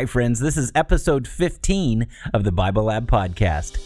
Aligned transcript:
Hi, 0.00 0.06
friends. 0.06 0.40
This 0.40 0.56
is 0.56 0.72
episode 0.74 1.28
15 1.28 2.06
of 2.32 2.42
the 2.42 2.50
Bible 2.50 2.84
Lab 2.84 3.06
Podcast. 3.06 3.76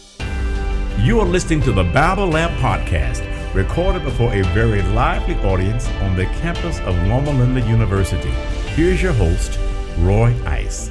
You 1.03 1.19
are 1.19 1.25
listening 1.25 1.61
to 1.63 1.73
the 1.73 1.83
Bible 1.83 2.27
Lab 2.27 2.51
Podcast, 2.51 3.21
recorded 3.53 4.05
before 4.05 4.33
a 4.33 4.41
very 4.53 4.81
lively 4.81 5.35
audience 5.39 5.89
on 6.03 6.15
the 6.15 6.23
campus 6.39 6.79
of 6.79 6.95
Loma 7.09 7.31
Linda 7.31 7.59
University. 7.67 8.29
Here's 8.75 9.03
your 9.03 9.11
host, 9.11 9.59
Roy 9.97 10.33
Ice. 10.45 10.89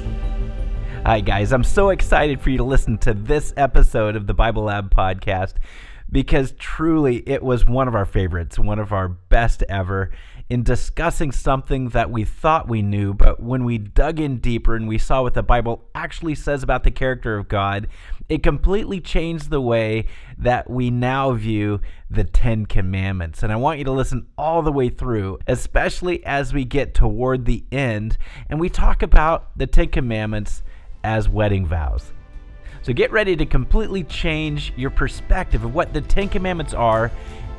Hi, 1.07 1.21
guys. 1.21 1.51
I'm 1.51 1.63
so 1.63 1.89
excited 1.89 2.39
for 2.39 2.51
you 2.51 2.57
to 2.57 2.63
listen 2.63 2.99
to 2.99 3.15
this 3.15 3.51
episode 3.57 4.15
of 4.15 4.27
the 4.27 4.35
Bible 4.35 4.65
Lab 4.65 4.93
Podcast 4.93 5.55
because 6.11 6.51
truly 6.59 7.27
it 7.27 7.41
was 7.41 7.65
one 7.65 7.87
of 7.87 7.95
our 7.95 8.05
favorites, 8.05 8.59
one 8.59 8.77
of 8.77 8.93
our 8.93 9.07
best 9.07 9.63
ever 9.69 10.11
in 10.49 10.61
discussing 10.61 11.31
something 11.31 11.89
that 11.89 12.11
we 12.11 12.23
thought 12.23 12.69
we 12.69 12.81
knew, 12.81 13.13
but 13.13 13.41
when 13.41 13.63
we 13.63 13.79
dug 13.79 14.19
in 14.19 14.37
deeper 14.37 14.75
and 14.75 14.87
we 14.87 14.97
saw 14.97 15.23
what 15.23 15.33
the 15.33 15.41
Bible 15.41 15.85
actually 15.95 16.35
says 16.35 16.61
about 16.61 16.83
the 16.83 16.91
character 16.91 17.35
of 17.35 17.47
God, 17.47 17.87
it 18.29 18.43
completely 18.43 19.01
changed 19.01 19.49
the 19.49 19.61
way 19.61 20.05
that 20.37 20.69
we 20.69 20.91
now 20.91 21.31
view 21.31 21.81
the 22.11 22.23
Ten 22.23 22.67
Commandments. 22.67 23.41
And 23.41 23.51
I 23.51 23.55
want 23.55 23.79
you 23.79 23.85
to 23.85 23.91
listen 23.91 24.27
all 24.37 24.61
the 24.61 24.71
way 24.71 24.89
through, 24.89 25.39
especially 25.47 26.23
as 26.25 26.53
we 26.53 26.63
get 26.63 26.93
toward 26.93 27.45
the 27.45 27.63
end 27.71 28.17
and 28.47 28.59
we 28.59 28.69
talk 28.69 29.01
about 29.01 29.57
the 29.57 29.65
Ten 29.65 29.89
Commandments 29.89 30.61
as 31.03 31.27
wedding 31.27 31.65
vows. 31.65 32.13
So 32.83 32.93
get 32.93 33.11
ready 33.11 33.35
to 33.35 33.47
completely 33.47 34.03
change 34.03 34.73
your 34.75 34.91
perspective 34.91 35.63
of 35.63 35.73
what 35.73 35.91
the 35.91 36.01
Ten 36.01 36.29
Commandments 36.29 36.75
are 36.75 37.11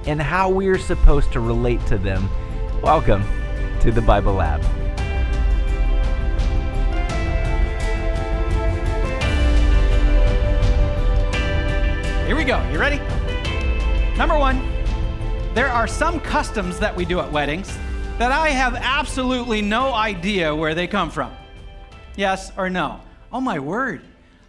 and 0.07 0.23
how 0.23 0.49
we 0.49 0.69
are 0.69 0.79
supposed 0.79 1.33
to 1.33 1.41
relate 1.41 1.85
to 1.87 1.99
them 1.99 2.29
Welcome 2.83 3.25
to 3.81 3.91
the 3.91 4.03
Bible 4.03 4.35
Lab. 4.35 4.63
Here 12.27 12.37
we 12.37 12.45
go. 12.45 12.63
You 12.71 12.79
ready? 12.79 12.99
Number 14.19 14.39
one, 14.39 14.61
there 15.55 15.69
are 15.69 15.89
some 15.89 16.21
customs 16.21 16.79
that 16.79 16.95
we 16.95 17.07
do 17.07 17.19
at 17.19 17.33
weddings 17.33 17.77
that 18.19 18.31
I 18.31 18.51
have 18.51 18.75
absolutely 18.75 19.63
no 19.63 19.95
idea 19.95 20.55
where 20.55 20.75
they 20.75 20.87
come 20.87 21.11
from. 21.11 21.35
Yes 22.15 22.53
or 22.59 22.69
no? 22.69 23.01
Oh 23.33 23.41
my 23.41 23.59
word. 23.59 24.03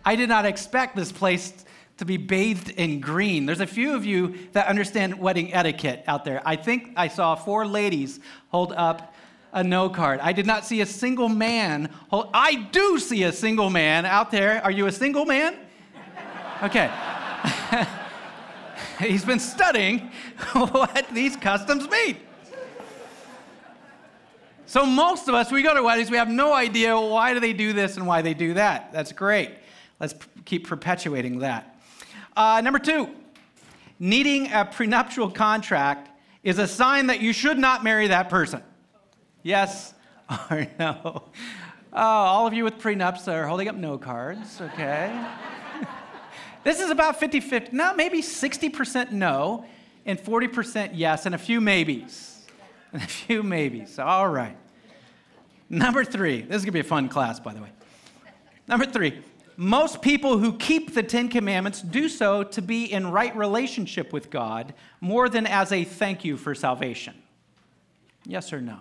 I 0.03 0.17
did 0.17 0.27
not 0.27 0.45
expect 0.45 0.97
this 0.97 1.13
place 1.13 1.65
to 1.97 2.05
be 2.05 2.17
bathed 2.17 2.69
in 2.69 2.99
green. 2.99 3.45
There's 3.45 3.59
a 3.59 3.67
few 3.67 3.95
of 3.95 4.05
you 4.05 4.35
that 4.53 4.67
understand 4.67 5.19
wedding 5.19 5.53
etiquette 5.53 6.03
out 6.07 6.25
there. 6.25 6.41
I 6.45 6.55
think 6.55 6.93
I 6.95 7.07
saw 7.07 7.35
four 7.35 7.65
ladies 7.65 8.19
hold 8.49 8.71
up 8.73 9.13
a 9.53 9.63
no 9.63 9.89
card. 9.89 10.19
I 10.21 10.33
did 10.33 10.45
not 10.45 10.65
see 10.65 10.81
a 10.81 10.85
single 10.85 11.29
man 11.29 11.89
hold 12.09 12.29
I 12.33 12.55
do 12.71 12.99
see 12.99 13.23
a 13.23 13.31
single 13.31 13.69
man 13.69 14.05
out 14.05 14.31
there. 14.31 14.63
Are 14.63 14.71
you 14.71 14.85
a 14.87 14.91
single 14.91 15.25
man? 15.25 15.57
Okay. 16.63 16.91
He's 18.99 19.25
been 19.25 19.39
studying 19.39 19.99
what 20.53 21.07
these 21.11 21.35
customs 21.35 21.89
mean. 21.89 22.17
So 24.65 24.85
most 24.85 25.29
of 25.29 25.33
us, 25.33 25.49
we 25.49 25.61
go 25.61 25.73
to 25.73 25.81
weddings, 25.81 26.11
we 26.11 26.17
have 26.17 26.29
no 26.29 26.53
idea 26.53 26.99
why 26.99 27.33
do 27.33 27.39
they 27.39 27.53
do 27.53 27.71
this 27.71 27.95
and 27.95 28.05
why 28.05 28.21
they 28.21 28.33
do 28.33 28.55
that. 28.55 28.91
That's 28.91 29.13
great. 29.13 29.51
Let's 29.99 30.13
keep 30.43 30.67
perpetuating 30.67 31.39
that. 31.39 31.76
Uh, 32.37 32.61
number 32.61 32.77
two, 32.77 33.09
needing 33.97 34.51
a 34.51 34.63
prenuptial 34.63 35.27
contract 35.31 36.11
is 36.43 36.59
a 36.59 36.67
sign 36.67 37.07
that 37.07 37.19
you 37.19 37.33
should 37.33 37.57
not 37.57 37.83
marry 37.83 38.05
that 38.09 38.29
person. 38.29 38.61
Yes 39.41 39.95
or 40.51 40.67
no? 40.77 41.23
Oh, 41.91 41.99
all 41.99 42.45
of 42.45 42.53
you 42.53 42.63
with 42.63 42.77
prenups 42.77 43.27
are 43.27 43.47
holding 43.47 43.67
up 43.67 43.75
no 43.75 43.97
cards, 43.97 44.61
okay? 44.61 45.19
this 46.63 46.79
is 46.79 46.91
about 46.91 47.19
50 47.19 47.39
50, 47.39 47.75
no, 47.75 47.95
maybe 47.95 48.21
60% 48.21 49.11
no, 49.11 49.65
and 50.05 50.19
40% 50.19 50.91
yes, 50.93 51.25
and 51.25 51.33
a 51.33 51.39
few 51.39 51.59
maybes. 51.59 52.45
And 52.93 53.01
a 53.01 53.07
few 53.07 53.41
maybes. 53.41 53.97
All 53.97 54.29
right. 54.29 54.55
Number 55.71 56.05
three, 56.05 56.41
this 56.41 56.57
is 56.57 56.65
gonna 56.65 56.71
be 56.71 56.81
a 56.81 56.83
fun 56.83 57.09
class, 57.09 57.39
by 57.39 57.55
the 57.55 57.61
way. 57.63 57.71
Number 58.67 58.85
three, 58.85 59.23
most 59.57 60.03
people 60.03 60.37
who 60.37 60.53
keep 60.53 60.93
the 60.93 61.01
Ten 61.01 61.29
Commandments 61.29 61.81
do 61.81 62.07
so 62.07 62.43
to 62.43 62.61
be 62.61 62.85
in 62.85 63.11
right 63.11 63.35
relationship 63.35 64.13
with 64.13 64.29
God 64.29 64.75
more 65.01 65.27
than 65.27 65.47
as 65.47 65.71
a 65.71 65.83
thank 65.83 66.23
you 66.23 66.37
for 66.37 66.53
salvation. 66.53 67.15
Yes 68.23 68.53
or 68.53 68.61
no? 68.61 68.77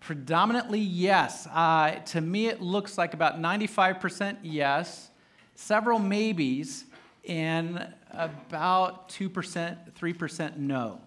Predominantly 0.00 0.80
yes. 0.80 1.46
Uh, 1.46 2.00
to 2.06 2.20
me, 2.20 2.48
it 2.48 2.60
looks 2.60 2.98
like 2.98 3.14
about 3.14 3.40
95% 3.40 4.38
yes, 4.42 5.10
several 5.54 6.00
maybes, 6.00 6.84
and 7.28 7.86
about 8.10 9.08
2%, 9.10 9.92
3% 9.92 10.56
no. 10.56 11.00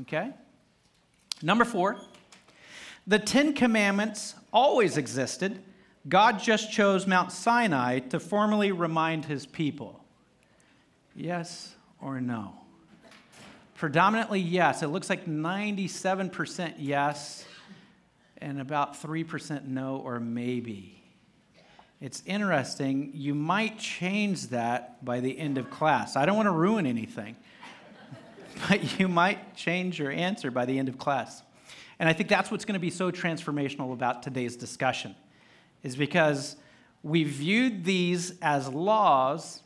Okay? 0.00 0.30
Number 1.42 1.64
four, 1.64 1.96
the 3.06 3.18
Ten 3.18 3.52
Commandments 3.52 4.34
always 4.52 4.96
existed 4.96 5.62
God 6.08 6.40
just 6.40 6.72
chose 6.72 7.06
Mount 7.06 7.30
Sinai 7.30 8.00
to 8.00 8.18
formally 8.18 8.72
remind 8.72 9.24
his 9.24 9.46
people. 9.46 10.04
Yes 11.14 11.74
or 12.00 12.20
no? 12.20 12.54
Predominantly 13.74 14.40
yes. 14.40 14.82
It 14.82 14.88
looks 14.88 15.08
like 15.08 15.26
97% 15.26 16.74
yes 16.78 17.44
and 18.38 18.60
about 18.60 19.00
3% 19.00 19.66
no 19.66 19.96
or 19.98 20.18
maybe. 20.18 21.02
It's 22.00 22.22
interesting. 22.26 23.12
You 23.14 23.34
might 23.34 23.78
change 23.78 24.48
that 24.48 25.04
by 25.04 25.20
the 25.20 25.38
end 25.38 25.56
of 25.56 25.70
class. 25.70 26.16
I 26.16 26.26
don't 26.26 26.36
want 26.36 26.46
to 26.48 26.52
ruin 26.52 26.84
anything, 26.84 27.36
but 28.68 28.98
you 28.98 29.06
might 29.06 29.54
change 29.54 30.00
your 30.00 30.10
answer 30.10 30.50
by 30.50 30.64
the 30.64 30.76
end 30.80 30.88
of 30.88 30.98
class. 30.98 31.42
And 32.00 32.08
I 32.08 32.12
think 32.12 32.28
that's 32.28 32.50
what's 32.50 32.64
going 32.64 32.74
to 32.74 32.80
be 32.80 32.90
so 32.90 33.12
transformational 33.12 33.92
about 33.92 34.24
today's 34.24 34.56
discussion 34.56 35.14
is 35.82 35.96
because 35.96 36.56
we 37.02 37.24
viewed 37.24 37.84
these 37.84 38.34
as 38.40 38.68
laws 38.68 39.62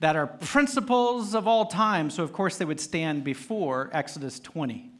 that 0.00 0.16
are 0.16 0.26
principles 0.26 1.34
of 1.34 1.46
all 1.46 1.66
time, 1.66 2.10
so 2.10 2.22
of 2.22 2.32
course 2.32 2.56
they 2.56 2.64
would 2.64 2.80
stand 2.80 3.24
before 3.24 3.90
Exodus 3.92 4.38
20. 4.40 4.90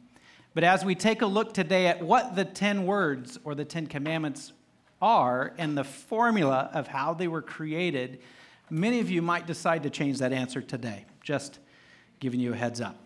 But 0.53 0.63
as 0.63 0.83
we 0.83 0.95
take 0.95 1.21
a 1.21 1.25
look 1.25 1.53
today 1.53 1.87
at 1.87 2.01
what 2.01 2.35
the 2.35 2.43
10 2.43 2.85
words 2.85 3.39
or 3.43 3.55
the 3.55 3.65
10 3.65 3.87
commandments 3.87 4.51
are 5.01 5.53
and 5.57 5.77
the 5.77 5.83
formula 5.83 6.69
of 6.73 6.87
how 6.87 7.13
they 7.13 7.27
were 7.27 7.41
created, 7.41 8.19
many 8.69 8.99
of 8.99 9.09
you 9.09 9.21
might 9.21 9.47
decide 9.47 9.83
to 9.83 9.89
change 9.89 10.17
that 10.19 10.33
answer 10.33 10.61
today. 10.61 11.05
Just 11.23 11.59
giving 12.19 12.39
you 12.39 12.53
a 12.53 12.55
heads 12.55 12.81
up. 12.81 12.97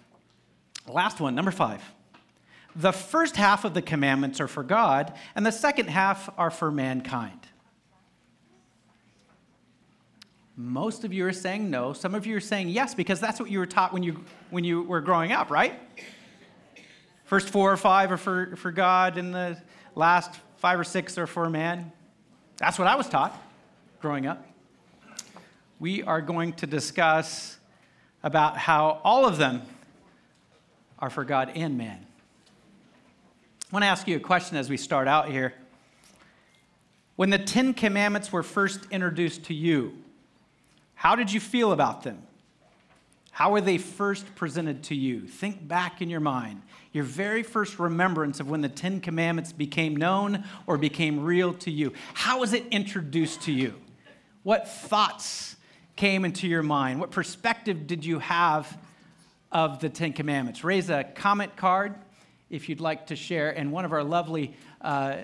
Last 0.88 1.20
one, 1.20 1.36
number 1.36 1.52
five. 1.52 1.84
The 2.76 2.92
first 2.92 3.36
half 3.36 3.66
of 3.66 3.74
the 3.74 3.82
commandments 3.82 4.40
are 4.40 4.48
for 4.48 4.64
God, 4.64 5.14
and 5.36 5.46
the 5.46 5.52
second 5.52 5.90
half 5.90 6.30
are 6.38 6.50
for 6.50 6.72
mankind. 6.72 7.40
Most 10.56 11.04
of 11.04 11.14
you 11.14 11.26
are 11.26 11.34
saying 11.34 11.70
no. 11.70 11.94
Some 11.94 12.14
of 12.14 12.26
you 12.26 12.36
are 12.36 12.42
saying 12.42 12.70
yes 12.70 12.94
because 12.94 13.20
that's 13.20 13.40
what 13.40 13.50
you 13.50 13.60
were 13.60 13.66
taught 13.66 13.92
when 13.92 14.04
you, 14.04 14.24
when 14.52 14.64
you 14.64 14.84
were 14.84 15.02
growing 15.02 15.32
up, 15.32 15.50
right? 15.50 15.74
First 17.26 17.50
four 17.50 17.72
or 17.72 17.78
five 17.78 18.12
are 18.12 18.18
for, 18.18 18.56
for 18.56 18.72
God, 18.72 19.18
and 19.18 19.34
the 19.34 19.58
last 19.96 20.40
five 20.58 20.80
or 20.80 20.84
six 20.84 21.18
are 21.18 21.26
for 21.26 21.50
man. 21.50 21.92
That's 22.58 22.78
what 22.78 22.88
I 22.88 22.96
was 22.96 23.10
taught 23.10 23.40
growing 24.00 24.28
up. 24.28 24.46
We 25.80 26.04
are 26.04 26.22
going 26.22 26.54
to 26.54 26.68
discuss 26.68 27.58
about 28.22 28.58
how 28.58 29.02
all 29.04 29.26
of 29.26 29.38
them 29.38 29.64
are 31.00 31.10
for 31.10 31.24
God 31.24 31.52
and 31.56 31.78
man. 31.78 32.06
I 33.74 33.76
want 33.76 33.86
to 33.86 33.90
ask 33.90 34.08
you 34.08 34.18
a 34.18 34.20
question 34.20 34.56
as 34.58 34.70
we 34.70 34.78
start 34.78 35.08
out 35.08 35.30
here. 35.30 35.52
When 37.16 37.32
the 37.32 37.40
Ten 37.40 37.74
Commandments 37.74 38.32
were 38.32 38.44
first 38.44 38.82
introduced 38.92 39.46
to 39.46 39.56
you, 39.56 39.98
how 40.94 41.16
did 41.16 41.34
you 41.34 41.40
feel 41.40 41.72
about 41.72 42.04
them? 42.04 42.22
How 43.32 43.52
were 43.52 43.62
they 43.62 43.80
first 43.80 44.36
presented 44.36 44.84
to 44.84 44.96
you? 44.96 45.22
Think 45.22 45.68
back 45.68 46.04
in 46.04 46.10
your 46.12 46.20
mind, 46.20 46.62
your 46.92 47.04
very 47.04 47.42
first 47.42 47.80
remembrance 47.80 48.40
of 48.40 48.48
when 48.48 48.62
the 48.62 48.70
Ten 48.70 49.02
Commandments 49.02 49.52
became 49.52 49.96
known 49.96 50.44
or 50.68 50.78
became 50.78 51.24
real 51.24 51.52
to 51.56 51.72
you. 51.72 51.94
How 52.14 52.42
was 52.42 52.54
it 52.54 52.68
introduced 52.70 53.42
to 53.42 53.52
you? 53.52 53.74
What 54.44 54.68
thoughts 54.68 55.56
came 55.96 56.26
into 56.26 56.48
your 56.48 56.62
mind? 56.62 57.00
What 57.00 57.10
perspective 57.10 57.88
did 57.88 58.06
you 58.06 58.20
have 58.20 58.78
of 59.52 59.80
the 59.80 59.90
Ten 59.90 60.14
Commandments? 60.14 60.64
Raise 60.64 60.92
a 60.92 61.04
comment 61.04 61.56
card 61.56 61.96
if 62.54 62.70
you'd 62.70 62.80
like 62.80 63.08
to 63.08 63.16
share. 63.16 63.50
And 63.58 63.72
one 63.72 63.84
of 63.84 63.92
our 63.92 64.04
lovely 64.04 64.54
uh, 64.82 65.18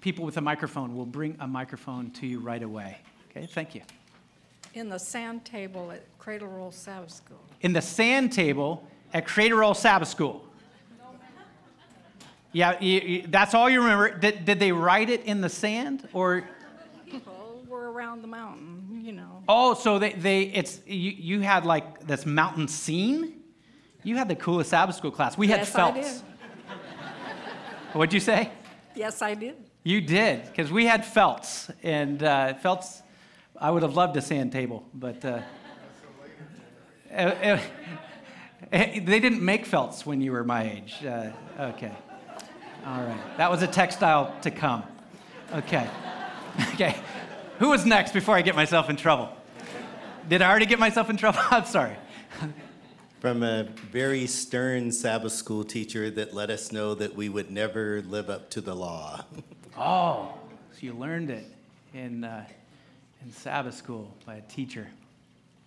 people 0.00 0.24
with 0.24 0.36
a 0.36 0.40
microphone 0.40 0.96
will 0.96 1.06
bring 1.06 1.36
a 1.38 1.46
microphone 1.46 2.10
to 2.10 2.26
you 2.26 2.40
right 2.40 2.62
away. 2.62 2.98
Okay, 3.30 3.46
thank 3.46 3.74
you. 3.74 3.82
In 4.74 4.88
the 4.88 4.98
sand 4.98 5.44
table 5.44 5.92
at 5.92 6.02
Cradle 6.18 6.48
Roll 6.48 6.72
Sabbath 6.72 7.12
School. 7.12 7.38
In 7.60 7.72
the 7.72 7.80
sand 7.80 8.32
table 8.32 8.86
at 9.14 9.26
Cradle 9.26 9.58
Roll 9.58 9.74
Sabbath 9.74 10.08
School. 10.08 10.44
Yeah, 12.50 12.78
you, 12.80 13.00
you, 13.00 13.26
that's 13.28 13.54
all 13.54 13.70
you 13.70 13.80
remember. 13.80 14.18
Did, 14.18 14.44
did 14.44 14.58
they 14.58 14.72
write 14.72 15.08
it 15.08 15.24
in 15.24 15.40
the 15.40 15.48
sand 15.48 16.08
or? 16.12 16.44
People 17.06 17.62
were 17.66 17.92
around 17.92 18.22
the 18.22 18.28
mountain, 18.28 19.00
you 19.02 19.12
know. 19.12 19.42
Oh, 19.48 19.72
so 19.72 19.98
they, 19.98 20.12
they 20.12 20.42
it's 20.42 20.80
you, 20.86 21.12
you 21.12 21.40
had 21.40 21.64
like 21.64 22.06
this 22.06 22.26
mountain 22.26 22.68
scene? 22.68 23.40
You 24.02 24.16
had 24.16 24.28
the 24.28 24.34
coolest 24.34 24.70
Sabbath 24.70 24.96
school 24.96 25.12
class. 25.12 25.38
We 25.38 25.46
had 25.46 25.60
Yes, 25.60 25.74
I 25.74 25.92
felts. 25.92 26.22
What'd 27.92 28.14
you 28.14 28.20
say? 28.20 28.50
Yes, 28.94 29.20
I 29.20 29.34
did. 29.34 29.56
You 29.84 30.00
did, 30.00 30.46
because 30.46 30.72
we 30.72 30.86
had 30.86 31.04
felts, 31.04 31.70
and 31.82 32.22
uh, 32.22 32.54
felts. 32.54 33.02
I 33.60 33.70
would 33.70 33.82
have 33.82 33.94
loved 33.94 34.16
a 34.16 34.22
sand 34.22 34.50
table, 34.50 34.82
but 34.94 35.22
uh, 35.22 35.40
uh, 37.12 37.16
uh, 37.16 37.58
they 38.72 39.20
didn't 39.20 39.42
make 39.42 39.66
felts 39.66 40.06
when 40.06 40.22
you 40.22 40.32
were 40.32 40.42
my 40.42 40.70
age. 40.70 41.04
Uh, 41.04 41.32
okay, 41.60 41.92
all 42.86 43.02
right. 43.02 43.36
That 43.36 43.50
was 43.50 43.60
a 43.62 43.66
textile 43.66 44.34
to 44.40 44.50
come. 44.50 44.84
Okay, 45.52 45.86
okay. 46.74 46.96
Who 47.58 47.68
was 47.68 47.84
next 47.84 48.12
before 48.12 48.36
I 48.36 48.40
get 48.40 48.56
myself 48.56 48.88
in 48.88 48.96
trouble? 48.96 49.28
Did 50.30 50.40
I 50.40 50.48
already 50.48 50.66
get 50.66 50.78
myself 50.78 51.10
in 51.10 51.18
trouble? 51.18 51.40
I'm 51.50 51.66
sorry. 51.66 51.96
From 53.22 53.44
a 53.44 53.68
very 53.92 54.26
stern 54.26 54.90
Sabbath 54.90 55.30
school 55.30 55.62
teacher 55.62 56.10
that 56.10 56.34
let 56.34 56.50
us 56.50 56.72
know 56.72 56.92
that 56.96 57.14
we 57.14 57.28
would 57.28 57.52
never 57.52 58.02
live 58.02 58.28
up 58.28 58.50
to 58.50 58.60
the 58.60 58.74
law. 58.74 59.24
Oh, 59.78 60.34
so 60.72 60.78
you 60.80 60.92
learned 60.92 61.30
it 61.30 61.46
in, 61.94 62.24
uh, 62.24 62.44
in 63.24 63.32
Sabbath 63.32 63.74
school 63.74 64.12
by 64.26 64.34
a 64.34 64.40
teacher. 64.42 64.88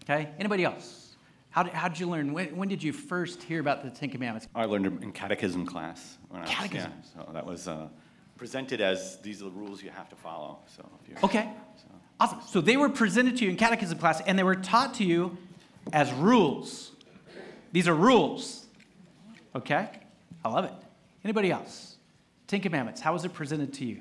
Okay, 0.04 0.30
anybody 0.38 0.66
else? 0.66 1.16
How 1.50 1.63
did, 1.63 1.72
how 1.72 1.88
did 1.88 1.98
you 2.00 2.07
learn? 2.10 2.34
When, 2.34 2.56
when 2.57 2.68
did 2.68 2.84
you 2.84 2.92
first 2.92 3.42
hear 3.42 3.62
about 3.62 3.84
the 3.86 3.90
Ten 3.90 4.10
Commandments? 4.10 4.48
I 4.54 4.66
learned 4.66 4.86
them 4.86 5.00
in 5.02 5.13
catechism 5.13 5.66
class. 5.66 6.18
When 6.28 6.42
I 6.42 6.44
was- 6.44 6.54
Catechism. 6.54 6.92
yeah, 6.94 7.24
so 7.25 7.31
that 7.31 7.46
was 7.46 7.69
uh, 7.69 7.88
presented 8.38 8.81
as 8.81 9.18
these 9.22 9.42
are 9.42 9.46
the 9.46 9.52
rules 9.52 9.81
you 9.81 9.92
have 9.92 10.10
to 10.10 10.16
follow. 10.18 10.60
So 10.68 10.86
if 11.02 11.10
you 11.10 11.16
Okay, 11.24 11.50
awesome. 12.19 12.42
So 12.48 12.60
they 12.60 12.75
were 12.75 12.90
presented 12.90 13.38
to 13.38 13.46
you 13.46 13.50
in 13.50 13.56
catechism 13.56 13.98
class 13.98 14.19
and 14.28 14.38
they 14.38 14.44
were 14.44 14.56
taught 14.56 14.94
to 14.96 15.06
you 15.06 15.38
as 15.94 16.12
rules. 16.13 16.92
These 17.75 17.89
are 17.89 17.94
rules. 17.94 18.68
Okay, 19.54 19.89
I 20.45 20.48
love 20.48 20.63
it. 20.63 20.72
Anybody 21.25 21.51
else? 21.51 21.98
Ten 22.48 22.62
Commandments, 22.62 23.01
how 23.01 23.12
was 23.12 23.25
it 23.25 23.33
presented 23.33 23.74
to 23.74 23.86
you? 23.86 24.00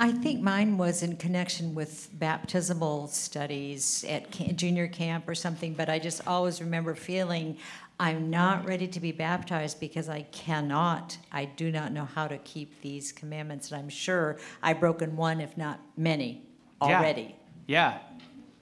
I 0.00 0.10
think 0.10 0.42
mine 0.42 0.76
was 0.76 1.04
in 1.04 1.18
connection 1.18 1.72
with 1.72 2.08
baptismal 2.14 3.06
studies 3.06 4.04
at 4.08 4.32
junior 4.56 4.88
camp 4.88 5.28
or 5.28 5.36
something, 5.36 5.72
but 5.72 5.88
I 5.88 6.00
just 6.00 6.26
always 6.26 6.60
remember 6.60 6.96
feeling 6.96 7.58
I'm 8.00 8.28
not 8.28 8.66
ready 8.66 8.88
to 8.88 8.98
be 8.98 9.12
baptized 9.12 9.78
because 9.78 10.08
I 10.08 10.22
cannot, 10.32 11.16
I 11.30 11.44
do 11.44 11.70
not 11.70 11.92
know 11.92 12.06
how 12.06 12.26
to 12.26 12.38
keep 12.38 12.80
these 12.80 13.12
commandments. 13.12 13.70
And 13.70 13.80
I'm 13.80 13.88
sure 13.88 14.36
I've 14.64 14.80
broken 14.80 15.16
one, 15.16 15.40
if 15.40 15.56
not 15.56 15.78
many, 15.96 16.42
Yeah. 16.82 16.98
already. 16.98 17.36
Yeah, 17.68 17.98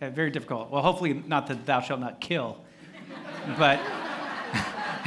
Yeah, 0.03 0.11
very 0.11 0.31
difficult. 0.31 0.71
Well, 0.71 0.83
hopefully 0.83 1.15
not 1.27 1.47
that 1.47 1.65
thou 1.65 1.81
shalt 1.81 2.01
not 2.01 2.21
kill, 2.21 2.59
but 3.59 3.81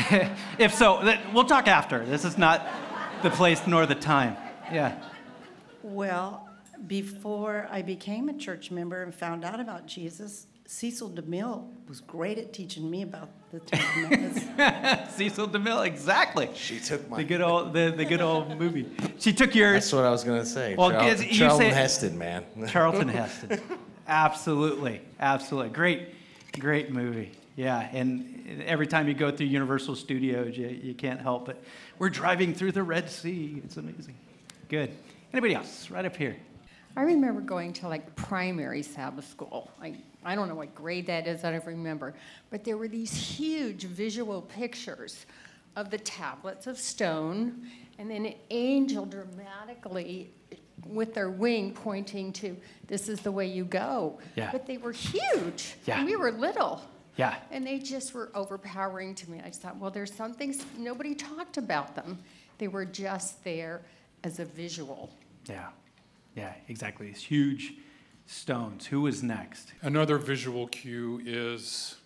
if 0.60 0.74
so, 0.74 1.04
we'll 1.34 1.46
talk 1.46 1.68
after. 1.68 2.06
This 2.06 2.26
is 2.26 2.38
not 2.38 2.66
the 3.22 3.30
place 3.30 3.66
nor 3.68 3.86
the 3.86 3.96
time. 3.96 4.36
Yeah. 4.72 4.98
Well, 5.84 6.48
before 6.88 7.68
I 7.72 7.82
became 7.82 8.30
a 8.30 8.34
church 8.38 8.72
member 8.72 9.04
and 9.04 9.14
found 9.14 9.44
out 9.44 9.60
about 9.60 9.86
Jesus, 9.88 10.48
Cecil 10.66 11.10
DeMille 11.12 11.66
was 11.88 12.00
great 12.02 12.38
at 12.38 12.54
teaching 12.54 12.90
me 12.90 13.02
about 13.02 13.30
the 13.52 13.60
Ten 13.60 13.82
Commandments. 14.08 14.46
Cecil 15.16 15.48
DeMille, 15.50 15.86
exactly. 15.86 16.50
She 16.54 16.80
took 16.80 17.10
my. 17.10 17.18
The 17.18 17.24
good 17.24 17.42
old, 17.42 17.74
the, 17.74 17.92
the 17.96 18.06
good 18.06 18.22
old 18.22 18.58
movie. 18.60 18.86
She 19.18 19.34
took 19.34 19.56
yours, 19.56 19.74
That's 19.86 19.94
what 19.94 20.06
I 20.06 20.12
was 20.12 20.24
gonna 20.24 20.46
say. 20.46 20.76
Well, 20.76 20.92
Charl- 20.92 21.02
'cause 21.10 21.24
you 21.24 21.32
Charlton 21.34 21.72
say- 21.72 21.76
Heston, 21.76 22.18
man. 22.18 22.46
Charlton 22.68 23.08
Heston. 23.10 23.60
Absolutely, 24.08 25.02
absolutely. 25.20 25.72
Great, 25.72 26.10
great 26.60 26.92
movie. 26.92 27.32
Yeah, 27.60 27.90
and 27.92 28.64
every 28.66 28.88
time 28.88 29.10
you 29.10 29.14
go 29.14 29.32
through 29.32 29.48
Universal 29.48 29.98
Studios, 29.98 30.58
you, 30.58 30.70
you 30.70 30.94
can't 30.94 31.20
help 31.20 31.46
but 31.46 31.62
we're 31.98 32.10
driving 32.10 32.54
through 32.54 32.72
the 32.72 32.84
Red 32.84 33.10
Sea. 33.10 33.62
It's 33.66 33.76
amazing. 33.76 34.16
Good. 34.70 34.94
Anybody 35.34 35.56
else? 35.56 35.90
Right 35.90 36.06
up 36.06 36.16
here. 36.16 36.38
I 36.96 37.02
remember 37.02 37.42
going 37.42 37.74
to 37.74 37.90
like 37.90 38.16
primary 38.16 38.82
Sabbath 38.82 39.30
school. 39.30 39.70
I, 39.82 39.96
I 40.24 40.36
don't 40.36 40.48
know 40.48 40.56
what 40.56 40.74
grade 40.74 41.06
that 41.08 41.28
is, 41.28 41.44
I 41.44 41.52
don't 41.52 41.66
remember. 41.66 42.14
But 42.50 42.64
there 42.64 42.78
were 42.78 42.88
these 42.88 43.12
huge 43.12 43.84
visual 43.84 44.44
pictures 44.44 45.26
of 45.76 45.90
the 45.90 45.98
tablets 45.98 46.66
of 46.66 46.78
stone, 46.78 47.68
and 47.98 48.10
then 48.10 48.26
an 48.26 48.36
angel 48.52 49.06
dramatically 49.06 50.32
with 50.86 51.14
their 51.14 51.30
wing 51.30 51.74
pointing 51.74 52.32
to, 52.32 52.56
this 52.88 53.10
is 53.10 53.20
the 53.20 53.34
way 53.34 53.48
you 53.48 53.66
go. 53.66 54.18
Yeah. 54.38 54.50
But 54.50 54.66
they 54.66 54.78
were 54.78 54.94
huge. 54.94 55.76
Yeah. 55.86 55.98
And 55.98 56.06
we 56.06 56.16
were 56.16 56.32
little. 56.32 56.82
Yeah. 57.20 57.36
And 57.52 57.68
they 57.68 57.80
just 57.80 58.14
were 58.14 58.30
overpowering 58.34 59.14
to 59.16 59.30
me. 59.30 59.42
I 59.44 59.50
just 59.50 59.62
thought, 59.62 59.76
well, 59.76 59.92
there's 59.92 60.14
some 60.14 60.34
things, 60.34 60.66
nobody 60.78 61.14
talked 61.14 61.58
about 61.58 61.94
them. 61.94 62.18
They 62.60 62.70
were 62.70 62.86
just 62.86 63.44
there 63.44 63.82
as 64.24 64.40
a 64.40 64.46
visual. 64.46 65.10
Yeah. 65.46 65.68
Yeah, 66.38 66.54
exactly. 66.70 67.08
These 67.08 67.24
huge 67.24 67.74
stones. 68.26 68.86
Who 68.86 69.06
is 69.06 69.22
next? 69.22 69.74
Another 69.82 70.18
visual 70.18 70.68
cue 70.68 71.22
is 71.26 71.98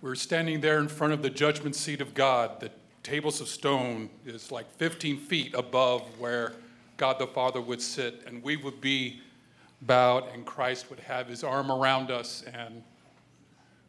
we're 0.00 0.14
standing 0.14 0.60
there 0.60 0.78
in 0.78 0.86
front 0.86 1.12
of 1.12 1.22
the 1.22 1.30
judgment 1.30 1.74
seat 1.74 2.00
of 2.00 2.14
God. 2.14 2.60
The 2.60 2.70
tables 3.02 3.40
of 3.40 3.48
stone 3.48 4.08
is 4.24 4.52
like 4.52 4.70
15 4.76 5.18
feet 5.18 5.52
above 5.54 6.02
where 6.20 6.52
God 6.96 7.18
the 7.18 7.26
Father 7.26 7.60
would 7.60 7.82
sit, 7.82 8.22
and 8.24 8.40
we 8.40 8.56
would 8.56 8.80
be 8.80 9.20
bowed, 9.82 10.28
and 10.32 10.46
Christ 10.46 10.90
would 10.90 11.00
have 11.00 11.26
his 11.26 11.42
arm 11.42 11.72
around 11.72 12.12
us 12.12 12.44
and 12.54 12.84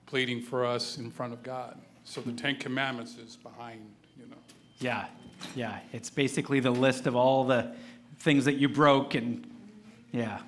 pleading 0.06 0.42
for 0.42 0.66
us 0.66 0.98
in 0.98 1.12
front 1.12 1.34
of 1.34 1.44
God. 1.44 1.78
So 2.04 2.22
the 2.22 2.32
Ten 2.32 2.56
Commandments 2.58 3.18
is 3.18 3.36
behind, 3.36 3.82
you 4.18 4.28
know. 4.28 4.38
Yeah, 4.80 5.06
yeah. 5.56 5.80
It's 5.92 6.10
basically 6.10 6.60
the 6.60 6.72
list 6.72 7.08
of 7.08 7.16
all 7.16 7.44
the 7.44 7.72
things 8.20 8.46
that 8.46 8.56
you 8.56 8.70
broke 8.70 9.16
and 9.16 9.46
yeah. 10.12 10.40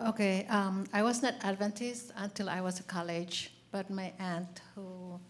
Okay, 0.00 0.46
um, 0.48 0.86
I 0.92 1.02
was 1.02 1.22
not 1.22 1.34
Adventist 1.42 2.12
until 2.16 2.48
I 2.48 2.60
was 2.60 2.78
in 2.80 2.86
college, 2.86 3.52
but 3.70 3.90
my 3.90 4.12
aunt, 4.18 4.62
who 4.74 5.20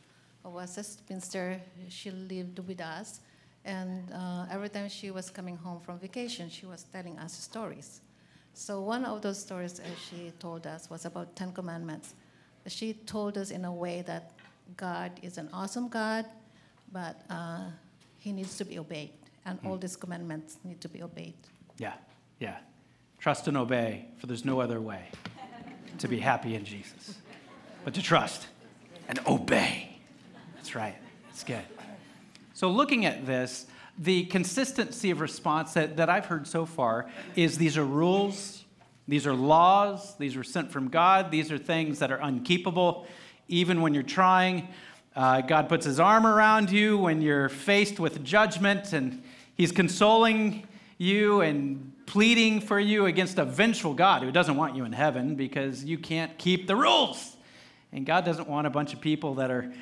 was 0.45 0.79
a 0.79 0.85
spinster, 0.85 1.61
she 1.89 2.11
lived 2.11 2.61
with 2.61 2.81
us, 2.81 3.21
and 3.65 4.11
uh, 4.13 4.47
every 4.51 4.69
time 4.69 4.89
she 4.89 5.11
was 5.11 5.29
coming 5.29 5.57
home 5.57 5.81
from 5.81 5.99
vacation, 5.99 6.49
she 6.49 6.67
was 6.67 6.85
telling 6.85 7.19
us 7.19 7.33
stories. 7.33 8.01
So 8.55 8.81
one 8.81 9.05
of 9.05 9.23
those 9.23 9.41
stories 9.41 9.81
uh, 9.81 9.85
she 10.09 10.33
told 10.39 10.67
us 10.67 10.89
was 10.89 11.05
about 11.05 11.35
Ten 11.37 11.53
Commandments. 11.53 12.15
She 12.67 12.95
told 12.95 13.39
us 13.39 13.51
in 13.51 13.65
a 13.65 13.73
way 13.73 14.03
that 14.03 14.33
God 14.77 15.13
is 15.23 15.39
an 15.39 15.49
awesome 15.53 15.89
God, 15.89 16.27
but 16.93 17.23
uh, 17.31 17.65
He 18.19 18.33
needs 18.33 18.57
to 18.59 18.65
be 18.65 18.79
obeyed, 18.79 19.11
and 19.45 19.59
all 19.65 19.77
these 19.77 19.97
commandments 19.97 20.59
need 20.65 20.81
to 20.81 20.89
be 20.89 21.03
obeyed. 21.03 21.35
Yeah, 21.79 21.95
yeah. 22.39 22.59
Trust 23.19 23.49
and 23.49 23.57
obey, 23.57 24.07
for 24.19 24.27
there's 24.27 24.45
no 24.45 24.61
other 24.61 24.81
way 24.81 25.09
to 25.99 26.09
be 26.09 26.19
happy 26.19 26.55
in 26.55 26.65
Jesus 26.65 27.17
but 27.85 27.95
to 27.95 28.03
trust 28.03 28.47
and 29.09 29.19
obey. 29.27 29.97
That's 30.57 30.75
right. 30.75 30.97
That's 31.29 31.45
good. 31.45 31.65
So, 32.55 32.71
looking 32.71 33.07
at 33.07 33.27
this, 33.27 33.67
the 33.99 34.25
consistency 34.27 35.11
of 35.11 35.21
response 35.21 35.75
that, 35.75 35.97
that 35.97 36.11
I've 36.11 36.27
heard 36.27 36.47
so 36.47 36.67
far 36.67 37.11
is 37.37 37.59
these 37.59 37.79
are 37.79 37.85
rules, 37.85 38.60
these 39.09 39.27
are 39.27 39.35
laws, 39.35 40.17
these 40.17 40.37
were 40.37 40.45
sent 40.45 40.71
from 40.71 40.89
God, 40.89 41.31
these 41.31 41.51
are 41.51 41.59
things 41.59 41.99
that 41.99 42.13
are 42.13 42.19
unkeepable, 42.19 43.07
even 43.49 43.81
when 43.83 43.95
you're 43.95 44.03
trying. 44.03 44.69
Uh, 45.17 45.41
God 45.41 45.69
puts 45.69 45.85
his 45.85 45.99
arm 45.99 46.27
around 46.27 46.71
you 46.71 46.97
when 46.97 47.21
you're 47.21 47.49
faced 47.49 47.99
with 47.99 48.23
judgment, 48.23 48.93
and 48.93 49.23
he's 49.57 49.73
consoling 49.73 50.67
you 50.99 51.41
and 51.41 51.93
pleading 52.07 52.61
for 52.61 52.79
you 52.79 53.07
against 53.07 53.39
a 53.39 53.45
vengeful 53.45 53.95
God 53.95 54.23
who 54.23 54.31
doesn't 54.31 54.57
want 54.57 54.77
you 54.77 54.85
in 54.85 54.93
heaven 54.93 55.35
because 55.35 55.85
you 55.85 55.99
can't 55.99 56.37
keep 56.39 56.67
the 56.67 56.77
rules. 56.77 57.37
And 57.93 58.07
God 58.07 58.25
doesn't 58.25 58.49
want 58.49 58.67
a 58.67 58.71
bunch 58.71 58.93
of 58.93 59.01
people 59.01 59.35
that 59.37 59.51
are 59.51 59.73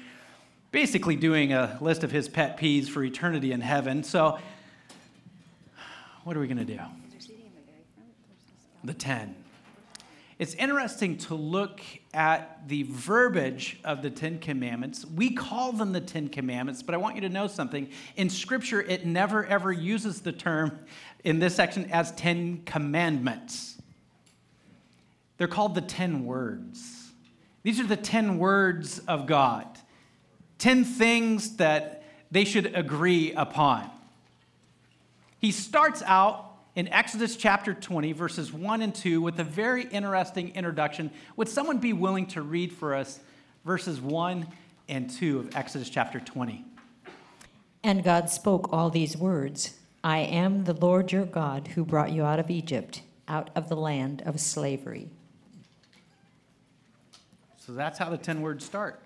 basically 0.73 1.17
doing 1.17 1.53
a 1.53 1.79
list 1.81 2.05
of 2.05 2.11
his 2.11 2.29
pet 2.29 2.59
peeves 2.59 2.89
for 2.89 3.03
eternity 3.03 3.53
in 3.53 3.61
heaven. 3.61 4.03
So, 4.03 4.39
what 6.25 6.37
are 6.37 6.41
we 6.41 6.47
going 6.47 6.59
to 6.59 6.65
do? 6.65 6.81
The 8.85 8.95
10. 8.95 9.35
It's 10.39 10.55
interesting 10.55 11.17
to 11.19 11.35
look 11.35 11.81
at 12.15 12.69
the 12.69 12.85
verbiage 12.85 13.81
of 13.85 14.03
the 14.03 14.11
Ten 14.11 14.39
Commandments. 14.39 15.05
We 15.05 15.31
call 15.31 15.73
them 15.73 15.93
the 15.93 16.01
Ten 16.01 16.29
Commandments, 16.29 16.81
but 16.83 16.95
I 16.95 16.99
want 16.99 17.17
you 17.17 17.23
to 17.23 17.29
know 17.29 17.49
something. 17.49 17.89
In 18.15 18.31
Scripture, 18.31 18.81
it 18.81 19.05
never 19.05 19.45
ever 19.47 19.73
uses 19.73 20.21
the 20.21 20.31
term 20.31 20.79
in 21.25 21.41
this 21.41 21.57
section 21.57 21.91
as 21.91 22.13
Ten 22.13 22.63
Commandments. 22.65 23.83
They're 25.39 25.49
called 25.49 25.75
the 25.75 25.81
Ten 25.81 26.25
Words. 26.25 26.99
These 27.63 27.81
are 27.81 27.87
the 27.87 27.97
ten 27.97 28.39
words 28.39 29.01
of 29.01 29.27
God, 29.27 29.67
ten 30.59 30.85
things 30.85 31.57
that 31.57 32.05
they 32.31 32.45
should 32.45 32.75
agree 32.75 33.33
upon. 33.33 33.91
He 35.39 35.53
starts 35.53 36.03
out 36.07 36.48
in 36.75 36.89
Exodus 36.89 37.37
chapter 37.37 37.75
20, 37.75 38.13
verses 38.13 38.53
1 38.53 38.83
and 38.83 38.95
2, 38.95 39.21
with 39.21 39.39
a 39.41 39.45
very 39.45 39.85
interesting 39.85 40.55
introduction. 40.55 41.11
Would 41.37 41.49
someone 41.49 41.79
be 41.79 41.93
willing 41.93 42.27
to 42.29 42.43
read 42.43 42.73
for 42.73 42.95
us 42.95 43.21
verses 43.65 44.01
1 44.01 44.47
and 44.89 45.11
2 45.11 45.39
of 45.39 45.57
Exodus 45.57 45.91
chapter 45.91 46.21
20? 46.21 46.65
And 47.83 48.05
God 48.05 48.31
spoke 48.31 48.73
all 48.73 48.91
these 48.91 49.17
words 49.17 49.75
I 50.05 50.19
am 50.19 50.65
the 50.65 50.75
Lord 50.75 51.11
your 51.11 51.25
God 51.25 51.69
who 51.69 51.85
brought 51.85 52.13
you 52.13 52.25
out 52.25 52.39
of 52.39 52.51
Egypt, 52.51 53.03
out 53.27 53.51
of 53.55 53.69
the 53.69 53.77
land 53.77 54.23
of 54.25 54.41
slavery. 54.41 55.09
So 57.59 57.73
that's 57.73 57.99
how 57.99 58.09
the 58.09 58.17
10 58.17 58.41
words 58.41 58.65
start. 58.65 59.01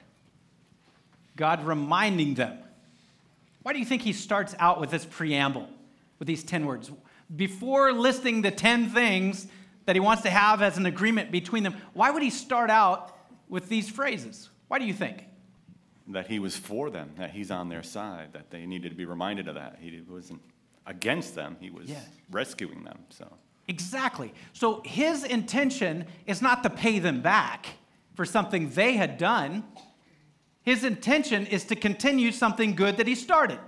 God 1.37 1.64
reminding 1.66 2.35
them. 2.35 2.59
Why 3.62 3.73
do 3.73 3.78
you 3.78 3.85
think 3.85 4.02
he 4.02 4.12
starts 4.12 4.54
out 4.59 4.81
with 4.81 4.90
this 4.90 5.04
preamble, 5.04 5.69
with 6.19 6.28
these 6.28 6.45
10 6.45 6.66
words? 6.66 6.90
Before 7.35 7.93
listing 7.93 8.43
the 8.43 8.50
10 8.50 8.91
things 8.91 9.47
that 9.87 9.97
he 9.97 10.00
wants 10.00 10.23
to 10.23 10.31
have 10.31 10.62
as 10.62 10.76
an 10.76 10.87
agreement 10.87 11.31
between 11.31 11.62
them, 11.62 11.75
why 11.93 12.11
would 12.11 12.23
he 12.23 12.31
start 12.31 12.71
out 12.71 13.17
with 13.49 13.69
these 13.69 13.88
phrases? 13.88 14.49
Why 14.69 14.79
do 14.79 14.85
you 14.85 14.95
think? 14.95 15.25
That 16.09 16.29
he 16.29 16.38
was 16.38 16.57
for 16.57 16.91
them, 16.91 17.12
that 17.17 17.31
he's 17.31 17.50
on 17.50 17.69
their 17.69 17.83
side, 17.83 18.33
that 18.33 18.50
they 18.50 18.67
needed 18.67 18.91
to 18.91 18.95
be 18.95 19.05
reminded 19.05 19.49
of 19.49 19.55
that. 19.55 19.79
He 19.81 20.00
wasn't 20.09 20.41
against 20.87 21.35
them, 21.35 21.57
he 21.61 21.71
was 21.71 21.88
Yeah. 21.88 22.00
rescuing 22.31 22.85
them. 22.85 22.99
So 23.11 23.29
Exactly. 23.69 24.35
So 24.52 24.83
his 24.85 25.23
intention 25.25 26.07
is 26.26 26.43
not 26.43 26.62
to 26.64 26.71
pay 26.71 26.99
them 26.99 27.23
back 27.23 27.67
for 28.14 28.25
something 28.25 28.71
they 28.71 28.95
had 28.95 29.19
done. 29.19 29.64
His 30.62 30.85
intention 30.85 31.47
is 31.47 31.64
to 31.67 31.76
continue 31.76 32.33
something 32.33 32.75
good 32.75 32.97
that 32.97 33.07
he 33.07 33.14
started. 33.14 33.59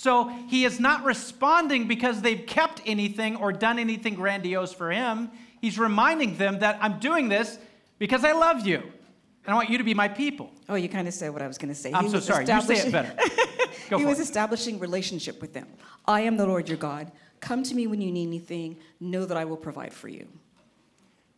So 0.00 0.28
he 0.46 0.64
is 0.64 0.78
not 0.78 1.02
responding 1.02 1.88
because 1.88 2.22
they've 2.22 2.46
kept 2.46 2.80
anything 2.86 3.34
or 3.34 3.50
done 3.50 3.80
anything 3.80 4.14
grandiose 4.14 4.72
for 4.72 4.92
him. 4.92 5.28
He's 5.60 5.76
reminding 5.76 6.36
them 6.38 6.60
that 6.60 6.78
I'm 6.80 7.00
doing 7.00 7.28
this 7.28 7.58
because 7.98 8.24
I 8.24 8.30
love 8.30 8.64
you 8.64 8.76
and 8.76 9.48
I 9.48 9.54
want 9.54 9.70
you 9.70 9.78
to 9.78 9.82
be 9.82 9.94
my 9.94 10.06
people. 10.06 10.52
Oh, 10.68 10.76
you 10.76 10.88
kind 10.88 11.08
of 11.08 11.14
said 11.14 11.32
what 11.32 11.42
I 11.42 11.48
was 11.48 11.58
going 11.58 11.70
to 11.70 11.74
say. 11.74 11.92
I'm 11.92 12.04
He 12.04 12.10
so 12.10 12.20
sorry. 12.20 12.46
You 12.46 12.60
say 12.62 12.76
it 12.76 12.92
better. 12.92 13.12
Go 13.90 13.98
he 13.98 14.04
was 14.04 14.20
it. 14.20 14.22
establishing 14.22 14.78
relationship 14.78 15.40
with 15.40 15.52
them. 15.52 15.66
I 16.06 16.20
am 16.20 16.36
the 16.36 16.46
Lord 16.46 16.68
your 16.68 16.78
God. 16.78 17.10
Come 17.40 17.64
to 17.64 17.74
me 17.74 17.88
when 17.88 18.00
you 18.00 18.12
need 18.12 18.28
anything. 18.28 18.76
Know 19.00 19.24
that 19.24 19.36
I 19.36 19.46
will 19.46 19.56
provide 19.56 19.92
for 19.92 20.06
you. 20.06 20.28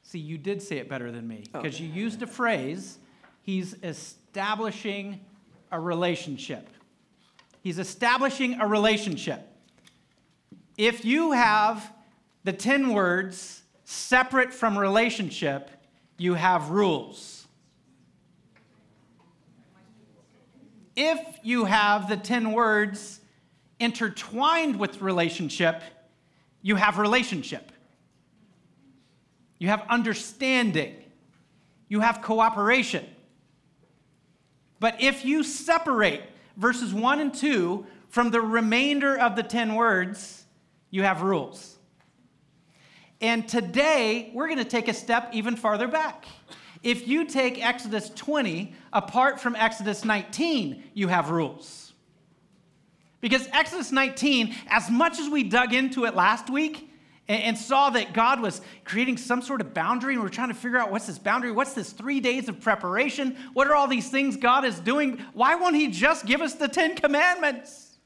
See, 0.03 0.19
you 0.19 0.37
did 0.37 0.61
say 0.61 0.77
it 0.77 0.87
better 0.87 1.11
than 1.11 1.27
me 1.27 1.45
Oh. 1.55 1.63
because 1.63 1.81
you 1.81 1.89
used 1.89 2.21
a 2.21 2.27
phrase. 2.27 2.99
He's 3.41 3.75
establishing 3.83 5.19
a 5.73 5.81
relationship. 5.81 6.69
He's 7.63 7.79
establishing 7.79 8.61
a 8.61 8.67
relationship. 8.67 9.47
If 10.77 11.05
you 11.05 11.33
have 11.33 11.93
the 12.45 12.53
10 12.53 12.93
words 12.95 13.63
separate 13.85 14.53
from 14.53 14.79
relationship, 14.79 15.71
you 16.17 16.35
have 16.35 16.71
rules. 16.71 17.47
If 20.97 21.21
you 21.43 21.67
have 21.67 22.09
the 22.09 22.17
10 22.17 22.53
words 22.53 23.21
intertwined 23.79 24.79
with 24.79 25.01
relationship, 25.01 25.83
you 26.63 26.77
have 26.77 26.99
relationship. 26.99 27.73
You 29.59 29.69
have 29.69 29.85
understanding. 29.89 30.95
You 31.89 32.01
have 32.01 32.23
cooperation. 32.23 33.05
But 34.79 35.01
if 35.03 35.25
you 35.25 35.43
separate 35.43 36.23
verses 36.61 36.93
1 36.93 37.21
and 37.21 37.33
2 37.33 37.87
from 38.11 38.31
the 38.31 38.41
remainder 38.41 39.19
of 39.19 39.35
the 39.35 39.43
10 39.43 39.75
words, 39.77 40.45
you 40.91 41.03
have 41.03 41.23
rules. 41.23 41.79
And 43.23 43.49
today, 43.49 44.31
we're 44.35 44.47
going 44.47 44.59
to 44.59 44.65
take 44.65 44.87
a 44.87 44.93
step 44.93 45.31
even 45.33 45.57
farther 45.57 45.89
back. 45.89 46.27
If 46.83 47.09
you 47.09 47.25
take 47.25 47.65
Exodus 47.65 48.11
20 48.11 48.75
apart 48.93 49.41
from 49.41 49.57
Exodus 49.57 50.05
19, 50.05 50.85
you 50.93 51.09
have 51.09 51.31
rules. 51.31 51.95
Because 53.23 53.49
Exodus 53.53 53.91
19, 53.91 54.55
as 54.69 54.91
much 54.91 55.19
as 55.19 55.31
we 55.31 55.43
dug 55.43 55.73
into 55.73 56.05
it 56.05 56.15
last 56.15 56.51
week 56.51 56.90
and, 57.31 57.45
and 57.45 57.57
saw 57.57 57.91
that 57.91 58.13
God 58.13 58.41
was 58.41 58.61
creating 58.85 59.17
some 59.17 59.41
sort 59.41 59.61
of 59.61 59.73
boundary, 59.73 60.15
and 60.15 60.23
we're 60.23 60.29
trying 60.29 60.49
to 60.49 60.55
figure 60.55 60.79
out 60.79 60.91
what's 60.91 61.07
this 61.07 61.19
boundary, 61.19 61.53
what's 61.53 61.75
this 61.75 61.93
three 61.93 62.19
days 62.19 62.49
of 62.49 62.61
preparation, 62.61 63.37
what 63.53 63.69
are 63.69 63.75
all 63.75 63.87
these 63.87 64.11
things 64.11 64.37
God 64.37 64.65
is 64.65 64.81
doing? 64.81 65.19
Why 65.33 65.55
won't 65.55 65.77
He 65.77 65.87
just 65.87 66.27
give 66.27 66.41
us 66.41 66.55
the 66.55 66.67
Ten 66.67 66.97
Commandments? 66.97 67.99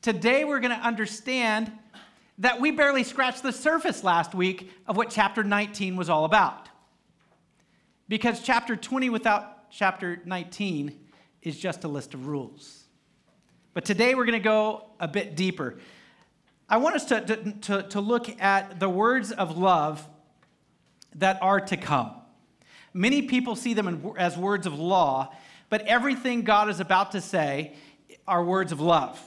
Today, 0.00 0.44
we're 0.44 0.60
going 0.60 0.74
to 0.74 0.82
understand 0.82 1.70
that 2.38 2.58
we 2.58 2.70
barely 2.70 3.04
scratched 3.04 3.42
the 3.42 3.52
surface 3.52 4.02
last 4.02 4.34
week 4.34 4.70
of 4.86 4.96
what 4.96 5.10
chapter 5.10 5.44
19 5.44 5.96
was 5.96 6.08
all 6.08 6.24
about. 6.24 6.70
Because 8.08 8.40
chapter 8.40 8.76
20 8.76 9.10
without 9.10 9.70
chapter 9.70 10.22
19 10.24 10.98
is 11.42 11.58
just 11.58 11.84
a 11.84 11.88
list 11.88 12.14
of 12.14 12.26
rules. 12.26 12.84
But 13.74 13.84
today 13.84 14.14
we're 14.14 14.24
going 14.24 14.40
to 14.40 14.44
go 14.44 14.84
a 15.00 15.08
bit 15.08 15.36
deeper. 15.36 15.76
I 16.68 16.78
want 16.78 16.96
us 16.96 17.04
to, 17.06 17.20
to, 17.20 17.52
to, 17.52 17.82
to 17.90 18.00
look 18.00 18.40
at 18.40 18.80
the 18.80 18.88
words 18.88 19.30
of 19.30 19.56
love 19.56 20.06
that 21.14 21.40
are 21.40 21.60
to 21.60 21.76
come. 21.76 22.12
Many 22.92 23.22
people 23.22 23.56
see 23.56 23.74
them 23.74 24.14
as 24.18 24.36
words 24.36 24.66
of 24.66 24.78
law, 24.78 25.32
but 25.68 25.82
everything 25.82 26.42
God 26.42 26.68
is 26.68 26.80
about 26.80 27.12
to 27.12 27.20
say 27.20 27.74
are 28.26 28.44
words 28.44 28.72
of 28.72 28.80
love. 28.80 29.22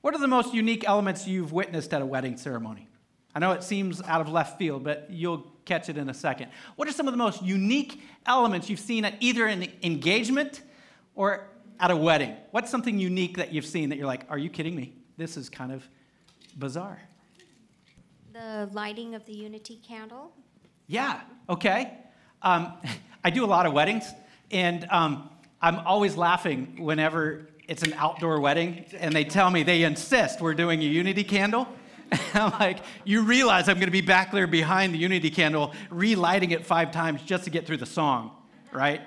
What 0.00 0.14
are 0.14 0.18
the 0.18 0.28
most 0.28 0.54
unique 0.54 0.84
elements 0.88 1.28
you've 1.28 1.52
witnessed 1.52 1.92
at 1.92 2.02
a 2.02 2.06
wedding 2.06 2.36
ceremony? 2.36 2.88
I 3.34 3.38
know 3.38 3.52
it 3.52 3.62
seems 3.62 4.02
out 4.02 4.20
of 4.20 4.28
left 4.28 4.58
field, 4.58 4.82
but 4.82 5.06
you'll 5.10 5.46
catch 5.64 5.88
it 5.88 5.98
in 5.98 6.08
a 6.08 6.14
second. 6.14 6.50
What 6.76 6.88
are 6.88 6.92
some 6.92 7.06
of 7.06 7.12
the 7.12 7.18
most 7.18 7.42
unique 7.42 8.00
elements 8.26 8.70
you've 8.70 8.80
seen 8.80 9.04
at 9.04 9.14
either 9.20 9.46
an 9.46 9.68
engagement 9.82 10.62
or 11.14 11.46
at 11.78 11.90
a 11.90 11.96
wedding? 11.96 12.34
What's 12.50 12.70
something 12.70 12.98
unique 12.98 13.36
that 13.36 13.52
you've 13.52 13.66
seen 13.66 13.90
that 13.90 13.98
you're 13.98 14.06
like, 14.06 14.24
are 14.30 14.38
you 14.38 14.50
kidding 14.50 14.74
me? 14.74 14.94
This 15.18 15.36
is 15.36 15.50
kind 15.50 15.72
of 15.72 15.86
bizarre. 16.56 17.02
The 18.32 18.70
lighting 18.72 19.14
of 19.14 19.26
the 19.26 19.34
unity 19.34 19.80
candle. 19.86 20.32
Yeah, 20.86 21.20
okay. 21.50 21.92
Um, 22.40 22.72
I 23.24 23.30
do 23.30 23.44
a 23.44 23.46
lot 23.46 23.66
of 23.66 23.72
weddings, 23.72 24.10
and 24.50 24.86
um, 24.90 25.28
I'm 25.60 25.80
always 25.80 26.16
laughing 26.16 26.76
whenever 26.78 27.48
it's 27.66 27.82
an 27.82 27.92
outdoor 27.94 28.40
wedding 28.40 28.86
and 28.98 29.14
they 29.14 29.24
tell 29.24 29.50
me 29.50 29.62
they 29.62 29.82
insist 29.82 30.40
we're 30.40 30.54
doing 30.54 30.80
a 30.80 30.86
unity 30.86 31.22
candle. 31.22 31.68
I'm 32.34 32.52
like, 32.52 32.78
you 33.04 33.22
realize 33.22 33.68
I'm 33.68 33.76
going 33.76 33.88
to 33.88 33.92
be 33.92 34.00
back 34.00 34.32
there 34.32 34.46
behind 34.46 34.94
the 34.94 34.98
unity 34.98 35.28
candle, 35.30 35.74
relighting 35.90 36.52
it 36.52 36.64
five 36.64 36.90
times 36.90 37.20
just 37.22 37.44
to 37.44 37.50
get 37.50 37.66
through 37.66 37.76
the 37.76 37.86
song, 37.86 38.30
right? 38.72 39.02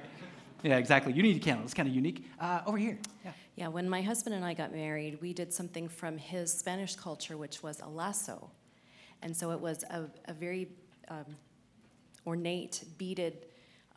Yeah, 0.61 0.77
exactly. 0.77 1.13
Unity 1.13 1.39
candle. 1.39 1.63
It's 1.63 1.73
kind 1.73 1.89
of 1.89 1.95
unique. 1.95 2.27
Uh, 2.39 2.61
over 2.67 2.77
here. 2.77 2.99
Yeah. 3.25 3.31
Yeah, 3.55 3.67
when 3.67 3.89
my 3.89 4.01
husband 4.01 4.35
and 4.35 4.45
I 4.45 4.53
got 4.53 4.73
married, 4.73 5.19
we 5.21 5.33
did 5.33 5.53
something 5.53 5.89
from 5.89 6.17
his 6.17 6.51
Spanish 6.53 6.95
culture, 6.95 7.37
which 7.37 7.61
was 7.61 7.79
a 7.81 7.87
lasso. 7.87 8.49
And 9.21 9.35
so 9.35 9.51
it 9.51 9.59
was 9.59 9.83
a, 9.83 10.05
a 10.25 10.33
very 10.33 10.69
um, 11.09 11.25
ornate, 12.25 12.83
beaded 12.97 13.45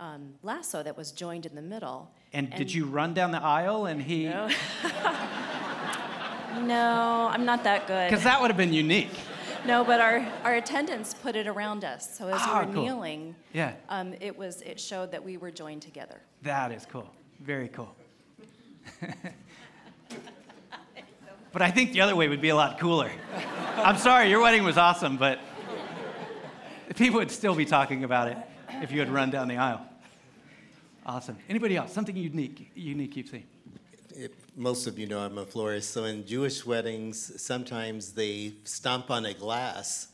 um, 0.00 0.34
lasso 0.42 0.82
that 0.82 0.96
was 0.96 1.12
joined 1.12 1.46
in 1.46 1.54
the 1.54 1.62
middle. 1.62 2.10
And, 2.32 2.50
did 2.50 2.74
you 2.74 2.86
run 2.86 3.14
down 3.14 3.30
the 3.30 3.40
aisle 3.42 3.86
and 3.86 4.02
he. 4.02 4.24
No. 4.24 4.48
no, 6.62 7.28
I'm 7.30 7.44
not 7.44 7.62
that 7.64 7.86
good. 7.86 8.10
Because 8.10 8.24
that 8.24 8.40
would 8.40 8.50
have 8.50 8.56
been 8.56 8.72
unique. 8.72 9.10
No, 9.66 9.82
but 9.84 10.00
our, 10.00 10.26
our 10.42 10.56
attendants 10.56 11.14
put 11.14 11.36
it 11.36 11.46
around 11.46 11.84
us. 11.84 12.18
So 12.18 12.28
as 12.28 12.34
Ah, 12.40 12.60
we 12.60 12.66
were 12.66 12.72
cool. 12.74 12.82
kneeling, 12.82 13.34
Yeah. 13.52 13.74
um, 13.88 14.14
it, 14.20 14.36
was, 14.36 14.60
it 14.62 14.78
showed 14.78 15.10
that 15.12 15.24
we 15.24 15.36
were 15.38 15.50
joined 15.50 15.80
together. 15.82 16.20
That 16.42 16.70
is 16.72 16.84
cool. 16.84 17.08
Very 17.40 17.68
cool. 17.68 17.94
but 21.54 21.62
I 21.62 21.70
think 21.70 21.92
the 21.92 22.00
other 22.00 22.16
way 22.16 22.28
would 22.28 22.40
be 22.40 22.48
a 22.48 22.56
lot 22.56 22.78
cooler. 22.80 23.10
I'm 23.76 23.96
sorry, 23.96 24.28
your 24.28 24.40
wedding 24.42 24.64
was 24.64 24.76
awesome, 24.76 25.16
but 25.16 25.38
people 26.96 27.20
would 27.20 27.30
still 27.30 27.54
be 27.54 27.64
talking 27.64 28.02
about 28.02 28.26
it 28.28 28.36
if 28.82 28.90
you 28.90 28.98
had 28.98 29.08
run 29.08 29.30
down 29.30 29.46
the 29.46 29.56
aisle. 29.56 29.80
Awesome. 31.06 31.36
Anybody 31.48 31.76
else? 31.76 31.92
Something 31.92 32.16
unique, 32.16 32.72
unique 32.74 33.16
you've 33.16 33.28
seen? 33.28 33.44
It- 34.10 34.34
Most 34.56 34.88
of 34.88 34.98
you 34.98 35.06
know 35.06 35.20
I'm 35.20 35.38
a 35.38 35.46
florist, 35.46 35.90
so 35.92 36.04
in 36.04 36.26
Jewish 36.26 36.66
weddings, 36.66 37.40
sometimes 37.40 38.12
they 38.12 38.54
stomp 38.64 39.10
on 39.10 39.24
a 39.26 39.34
glass. 39.34 40.08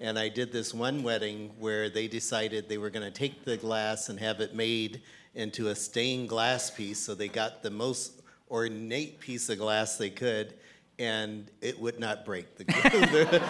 And 0.00 0.16
I 0.16 0.28
did 0.28 0.52
this 0.52 0.72
one 0.74 1.02
wedding 1.02 1.50
where 1.58 1.88
they 1.88 2.06
decided 2.08 2.68
they 2.68 2.78
were 2.78 2.90
going 2.90 3.06
to 3.06 3.16
take 3.16 3.44
the 3.44 3.56
glass 3.56 4.08
and 4.08 4.18
have 4.20 4.40
it 4.40 4.54
made 4.54 5.02
into 5.34 5.68
a 5.68 5.74
stained 5.74 6.28
glass 6.28 6.70
piece. 6.70 6.98
So 7.00 7.14
they 7.16 7.28
got 7.28 7.62
the 7.62 7.70
most 7.70 8.22
ornate 8.50 9.18
piece 9.20 9.48
of 9.48 9.58
glass 9.58 9.96
they 9.96 10.10
could, 10.10 10.54
and 10.98 11.50
it 11.60 11.78
would 11.80 11.98
not 11.98 12.24
break. 12.24 12.56
The, 12.56 12.64
the- 12.64 13.42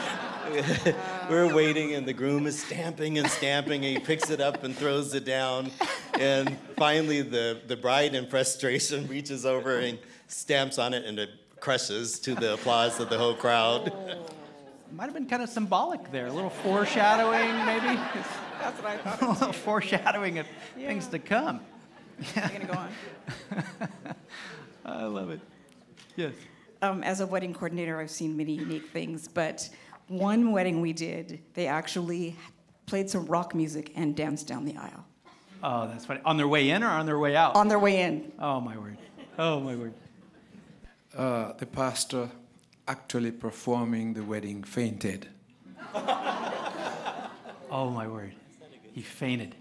we're 1.31 1.55
waiting, 1.55 1.95
and 1.95 2.07
the 2.07 2.13
groom 2.13 2.47
is 2.47 2.63
stamping 2.63 3.19
and 3.19 3.29
stamping, 3.31 3.85
and 3.85 3.97
he 3.97 3.99
picks 3.99 4.31
it 4.31 4.41
up 4.41 4.65
and 4.65 4.77
throws 4.77 5.15
it 5.15 5.25
down. 5.25 5.71
And 6.19 6.57
finally, 6.77 7.23
the, 7.23 7.61
the 7.67 7.77
bride, 7.77 8.15
in 8.15 8.27
frustration, 8.27 9.07
reaches 9.09 9.47
over 9.47 9.79
and 9.79 9.99
stamps 10.29 10.79
on 10.79 10.95
it, 10.95 11.05
and 11.05 11.19
it 11.19 11.31
crushes 11.61 12.19
to 12.21 12.35
the 12.35 12.55
applause 12.55 13.01
of 13.01 13.09
the 13.09 13.19
whole 13.19 13.35
crowd. 13.35 13.93
Might 14.93 15.05
have 15.07 15.15
been 15.15 15.27
kind 15.27 15.43
of 15.43 15.49
symbolic 15.49 16.11
there, 16.13 16.27
a 16.27 16.33
little 16.33 16.51
foreshadowing, 16.51 17.53
maybe. 17.65 17.99
That's 18.61 18.81
what 18.81 18.87
I 18.87 18.97
thought. 18.99 19.23
a 19.23 19.29
little 19.31 19.53
foreshadowing 19.53 20.39
of 20.39 20.47
things 20.77 21.09
to 21.09 21.19
come. 21.19 21.61
I'm 22.37 22.53
gonna 22.53 22.67
go 22.67 22.75
on. 22.75 24.15
I 24.85 25.05
love 25.05 25.31
it. 25.31 25.41
Yes. 26.15 26.35
Um, 26.85 27.03
as 27.03 27.21
a 27.21 27.27
wedding 27.27 27.55
coordinator, 27.55 27.99
I've 27.99 28.11
seen 28.11 28.37
many 28.37 28.53
unique 28.53 28.89
things, 28.89 29.27
but 29.27 29.71
one 30.09 30.53
wedding 30.53 30.83
we 30.83 30.93
did, 30.93 31.41
they 31.55 31.67
actually 31.67 32.37
played 32.85 33.09
some 33.09 33.25
rock 33.25 33.55
music 33.55 33.91
and 33.97 34.15
danced 34.15 34.47
down 34.47 34.67
the 34.67 34.77
aisle. 34.77 35.07
Oh, 35.63 35.89
that's 35.89 36.05
funny. 36.05 36.21
On 36.27 36.37
their 36.37 36.47
way 36.47 36.69
in 36.69 36.83
or 36.83 36.89
on 36.89 37.07
their 37.07 37.19
way 37.19 37.37
out? 37.37 37.57
On 37.57 37.69
their 37.69 37.79
way 37.79 38.03
in. 38.03 38.31
Oh, 38.39 38.61
my 38.61 38.77
word. 38.77 38.99
Oh, 39.39 39.61
my 39.61 39.75
word. 39.75 39.95
Uh, 41.17 41.55
the 41.55 41.65
pastor 41.65 42.29
actually 42.87 43.31
performing 43.31 44.13
the 44.13 44.23
wedding 44.23 44.63
fainted. 44.63 45.29
Oh, 47.71 47.91
my 47.91 48.07
word. 48.07 48.33
He 48.93 49.01
fainted. 49.01 49.57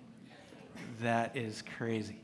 That 1.01 1.35
is 1.35 1.63
crazy. 1.63 2.22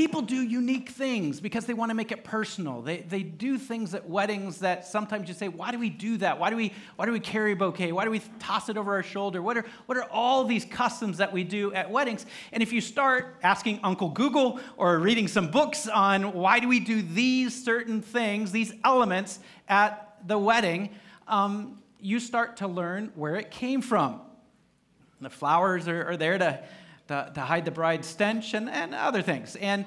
People 0.00 0.22
do 0.22 0.42
unique 0.42 0.88
things 0.88 1.42
because 1.42 1.66
they 1.66 1.74
want 1.74 1.90
to 1.90 1.94
make 1.94 2.10
it 2.10 2.24
personal. 2.24 2.80
They, 2.80 3.00
they 3.02 3.22
do 3.22 3.58
things 3.58 3.92
at 3.92 4.08
weddings 4.08 4.60
that 4.60 4.86
sometimes 4.86 5.28
you 5.28 5.34
say, 5.34 5.48
why 5.48 5.72
do 5.72 5.78
we 5.78 5.90
do 5.90 6.16
that? 6.16 6.38
Why 6.38 6.48
do 6.48 6.56
we, 6.56 6.72
why 6.96 7.04
do 7.04 7.12
we 7.12 7.20
carry 7.20 7.52
a 7.52 7.56
bouquet? 7.56 7.92
Why 7.92 8.06
do 8.06 8.10
we 8.10 8.22
toss 8.38 8.70
it 8.70 8.78
over 8.78 8.94
our 8.94 9.02
shoulder? 9.02 9.42
What 9.42 9.58
are, 9.58 9.66
what 9.84 9.98
are 9.98 10.04
all 10.04 10.44
these 10.44 10.64
customs 10.64 11.18
that 11.18 11.34
we 11.34 11.44
do 11.44 11.74
at 11.74 11.90
weddings? 11.90 12.24
And 12.50 12.62
if 12.62 12.72
you 12.72 12.80
start 12.80 13.36
asking 13.42 13.80
Uncle 13.82 14.08
Google 14.08 14.58
or 14.78 14.98
reading 14.98 15.28
some 15.28 15.50
books 15.50 15.86
on 15.86 16.32
why 16.32 16.60
do 16.60 16.68
we 16.68 16.80
do 16.80 17.02
these 17.02 17.62
certain 17.62 18.00
things, 18.00 18.52
these 18.52 18.72
elements 18.82 19.38
at 19.68 20.16
the 20.26 20.38
wedding, 20.38 20.94
um, 21.28 21.78
you 22.00 22.20
start 22.20 22.56
to 22.56 22.68
learn 22.68 23.12
where 23.16 23.36
it 23.36 23.50
came 23.50 23.82
from. 23.82 24.22
The 25.20 25.28
flowers 25.28 25.88
are, 25.88 26.06
are 26.06 26.16
there 26.16 26.38
to 26.38 26.64
to, 27.10 27.40
hide 27.40 27.64
the 27.64 27.70
bride's 27.70 28.06
stench 28.06 28.54
and, 28.54 28.70
and 28.70 28.94
other 28.94 29.22
things. 29.22 29.56
And 29.56 29.84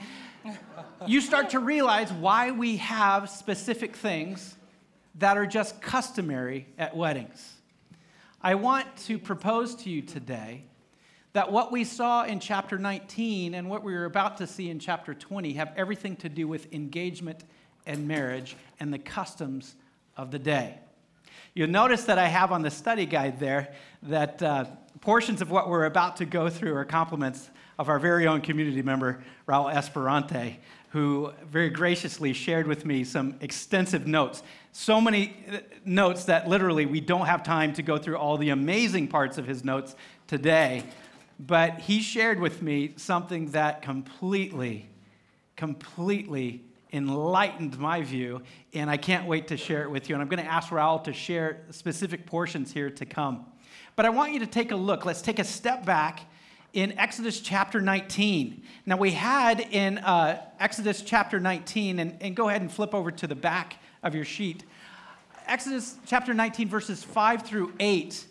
you 1.07 1.21
start 1.21 1.51
to 1.51 1.59
realize 1.59 2.11
why 2.11 2.51
we 2.51 2.77
have 2.77 3.29
specific 3.29 3.95
things 3.95 4.55
that 5.15 5.37
are 5.37 5.45
just 5.45 5.81
customary 5.81 6.67
at 6.77 6.95
weddings. 6.95 7.53
I 8.41 8.55
want 8.55 8.95
to 9.05 9.17
propose 9.17 9.75
to 9.75 9.89
you 9.89 10.01
today 10.01 10.63
that 11.31 11.51
what 11.51 11.71
we 11.71 11.83
saw 11.83 12.25
in 12.25 12.39
chapter 12.39 12.77
19 12.77 13.53
and 13.53 13.69
what 13.69 13.83
we 13.83 13.95
are 13.95 14.05
about 14.05 14.37
to 14.37 14.47
see 14.47 14.69
in 14.69 14.79
chapter 14.79 15.13
20 15.13 15.53
have 15.53 15.71
everything 15.77 16.15
to 16.17 16.29
do 16.29 16.47
with 16.47 16.71
engagement 16.73 17.43
and 17.85 18.07
marriage 18.07 18.55
and 18.79 18.93
the 18.93 18.99
customs 18.99 19.75
of 20.17 20.31
the 20.31 20.39
day. 20.39 20.77
You'll 21.53 21.69
notice 21.69 22.03
that 22.05 22.17
I 22.17 22.27
have 22.27 22.51
on 22.51 22.63
the 22.63 22.71
study 22.71 23.05
guide 23.05 23.39
there 23.39 23.73
that 24.03 24.41
uh, 24.41 24.65
portions 25.03 25.41
of 25.41 25.51
what 25.51 25.67
we're 25.67 25.83
about 25.83 26.15
to 26.15 26.23
go 26.23 26.49
through 26.49 26.73
are 26.73 26.85
compliments 26.85 27.49
of 27.77 27.89
our 27.89 27.99
very 27.99 28.25
own 28.25 28.39
community 28.39 28.81
member, 28.81 29.21
Raul 29.45 29.69
Esperante, 29.73 30.55
who 30.91 31.33
very 31.51 31.69
graciously 31.69 32.31
shared 32.31 32.67
with 32.67 32.85
me 32.85 33.03
some 33.03 33.35
extensive 33.41 34.07
notes. 34.07 34.43
So 34.71 35.01
many 35.01 35.35
uh, 35.51 35.57
notes 35.83 36.23
that 36.25 36.47
literally 36.47 36.85
we 36.85 37.01
don't 37.01 37.25
have 37.25 37.43
time 37.43 37.73
to 37.73 37.83
go 37.83 37.97
through 37.97 38.15
all 38.15 38.37
the 38.37 38.51
amazing 38.51 39.09
parts 39.09 39.37
of 39.37 39.45
his 39.45 39.65
notes 39.65 39.93
today. 40.27 40.83
But 41.37 41.79
he 41.79 41.99
shared 41.99 42.39
with 42.39 42.61
me 42.61 42.93
something 42.95 43.51
that 43.51 43.81
completely, 43.81 44.87
completely 45.57 46.63
enlightened 46.93 47.77
my 47.77 48.03
view, 48.03 48.41
and 48.73 48.89
I 48.89 48.95
can't 48.95 49.27
wait 49.27 49.49
to 49.49 49.57
share 49.57 49.83
it 49.83 49.91
with 49.91 50.07
you. 50.07 50.15
And 50.15 50.21
I'm 50.21 50.29
going 50.29 50.45
to 50.45 50.49
ask 50.49 50.69
Raul 50.69 51.03
to 51.03 51.11
share 51.11 51.65
specific 51.71 52.25
portions 52.25 52.71
here 52.71 52.89
to 52.91 53.05
come. 53.05 53.47
But 53.95 54.05
I 54.05 54.09
want 54.09 54.33
you 54.33 54.39
to 54.39 54.47
take 54.47 54.71
a 54.71 54.75
look. 54.75 55.05
Let's 55.05 55.21
take 55.21 55.39
a 55.39 55.43
step 55.43 55.85
back 55.85 56.21
in 56.73 56.97
Exodus 56.97 57.39
chapter 57.39 57.79
19. 57.79 58.63
Now, 58.85 58.97
we 58.97 59.11
had 59.11 59.59
in 59.59 59.99
uh, 59.99 60.41
Exodus 60.59 61.01
chapter 61.01 61.39
19, 61.39 61.99
and, 61.99 62.17
and 62.19 62.35
go 62.35 62.49
ahead 62.49 62.61
and 62.61 62.71
flip 62.71 62.95
over 62.95 63.11
to 63.11 63.27
the 63.27 63.35
back 63.35 63.77
of 64.01 64.15
your 64.15 64.25
sheet. 64.25 64.63
Exodus 65.45 65.95
chapter 66.07 66.33
19, 66.33 66.67
verses 66.67 67.03
5 67.03 67.43
through 67.43 67.73
8. 67.79 68.25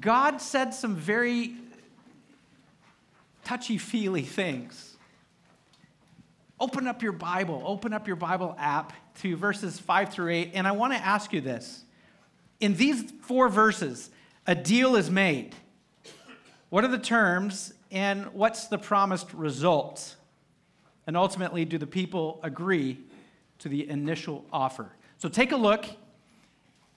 God 0.00 0.40
said 0.40 0.74
some 0.74 0.96
very 0.96 1.54
touchy 3.44 3.78
feely 3.78 4.22
things 4.22 4.94
open 6.60 6.86
up 6.86 7.02
your 7.02 7.12
Bible, 7.12 7.62
open 7.66 7.92
up 7.92 8.06
your 8.06 8.16
Bible 8.16 8.56
app 8.58 8.92
to 9.20 9.36
verses 9.36 9.78
5 9.78 10.10
through 10.10 10.30
8, 10.32 10.52
and 10.54 10.66
I 10.66 10.72
want 10.72 10.92
to 10.92 10.98
ask 10.98 11.32
you 11.32 11.40
this. 11.40 11.84
In 12.60 12.74
these 12.76 13.12
four 13.22 13.48
verses, 13.48 14.10
a 14.46 14.54
deal 14.54 14.96
is 14.96 15.10
made. 15.10 15.54
What 16.70 16.84
are 16.84 16.88
the 16.88 16.98
terms 16.98 17.72
and 17.90 18.26
what's 18.32 18.66
the 18.66 18.78
promised 18.78 19.32
result? 19.32 20.16
And 21.06 21.16
ultimately, 21.16 21.64
do 21.64 21.78
the 21.78 21.86
people 21.86 22.40
agree 22.42 22.98
to 23.60 23.68
the 23.68 23.88
initial 23.88 24.44
offer? 24.52 24.90
So 25.18 25.28
take 25.28 25.52
a 25.52 25.56
look. 25.56 25.86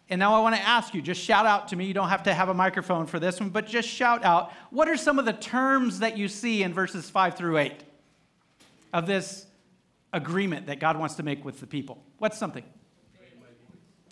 And 0.10 0.20
now 0.20 0.36
I 0.36 0.40
want 0.40 0.56
to 0.56 0.62
ask 0.62 0.94
you, 0.94 1.02
just 1.02 1.22
shout 1.22 1.46
out 1.46 1.68
to 1.70 1.76
me. 1.76 1.86
You 1.86 1.94
don't 1.94 2.08
have 2.08 2.24
to 2.24 2.34
have 2.34 2.48
a 2.48 2.54
microphone 2.54 3.06
for 3.06 3.20
this 3.20 3.42
one, 3.42 3.50
but 3.50 3.68
just 3.68 3.90
shout 3.90 4.24
out. 4.24 4.54
What 4.72 4.88
are 4.88 4.96
some 4.96 5.20
of 5.20 5.26
the 5.26 5.34
terms 5.34 6.00
that 6.00 6.18
you 6.18 6.30
see 6.30 6.64
in 6.64 6.74
verses 6.74 7.10
5 7.10 7.36
through 7.36 7.58
8 7.58 7.74
of 8.94 9.06
this 9.06 9.46
agreement 10.14 10.68
that 10.68 10.80
God 10.80 10.98
wants 10.98 11.16
to 11.16 11.24
make 11.24 11.44
with 11.44 11.60
the 11.60 11.68
people? 11.68 12.02
What's 12.20 12.38
something? 12.38 12.64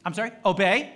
I'm 0.04 0.14
sorry? 0.14 0.32
Obey? 0.46 0.94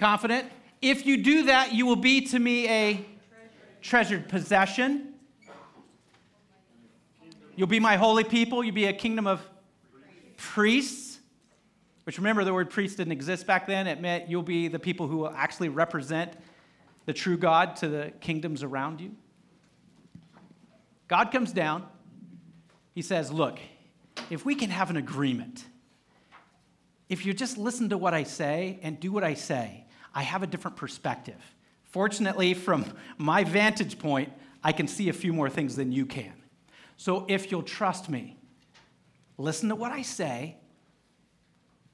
Confident. 0.00 0.50
If 0.80 1.04
you 1.04 1.18
do 1.18 1.42
that, 1.42 1.74
you 1.74 1.84
will 1.84 1.94
be 1.94 2.22
to 2.28 2.38
me 2.38 2.66
a 2.70 3.04
treasured 3.82 4.30
possession. 4.30 5.12
You'll 7.54 7.68
be 7.68 7.80
my 7.80 7.96
holy 7.96 8.24
people. 8.24 8.64
You'll 8.64 8.74
be 8.74 8.86
a 8.86 8.94
kingdom 8.94 9.26
of 9.26 9.46
priests. 10.38 11.18
Which 12.04 12.16
remember, 12.16 12.44
the 12.44 12.54
word 12.54 12.70
priest 12.70 12.96
didn't 12.96 13.12
exist 13.12 13.46
back 13.46 13.66
then. 13.66 13.86
It 13.86 14.00
meant 14.00 14.30
you'll 14.30 14.42
be 14.42 14.68
the 14.68 14.78
people 14.78 15.06
who 15.06 15.18
will 15.18 15.34
actually 15.36 15.68
represent 15.68 16.32
the 17.04 17.12
true 17.12 17.36
God 17.36 17.76
to 17.76 17.88
the 17.88 18.10
kingdoms 18.22 18.62
around 18.62 19.02
you. 19.02 19.14
God 21.08 21.30
comes 21.30 21.52
down. 21.52 21.86
He 22.94 23.02
says, 23.02 23.30
Look, 23.30 23.58
if 24.30 24.46
we 24.46 24.54
can 24.54 24.70
have 24.70 24.88
an 24.88 24.96
agreement, 24.96 25.62
if 27.10 27.26
you 27.26 27.34
just 27.34 27.58
listen 27.58 27.90
to 27.90 27.98
what 27.98 28.14
I 28.14 28.22
say 28.22 28.78
and 28.82 28.98
do 28.98 29.12
what 29.12 29.24
I 29.24 29.34
say, 29.34 29.84
I 30.14 30.22
have 30.22 30.42
a 30.42 30.46
different 30.46 30.76
perspective. 30.76 31.40
Fortunately, 31.84 32.54
from 32.54 32.86
my 33.18 33.44
vantage 33.44 33.98
point, 33.98 34.32
I 34.62 34.72
can 34.72 34.86
see 34.86 35.08
a 35.08 35.12
few 35.12 35.32
more 35.32 35.50
things 35.50 35.76
than 35.76 35.92
you 35.92 36.06
can. 36.06 36.32
So 36.96 37.24
if 37.28 37.50
you'll 37.50 37.62
trust 37.62 38.08
me, 38.08 38.36
listen 39.38 39.68
to 39.70 39.74
what 39.74 39.90
I 39.90 40.02
say, 40.02 40.56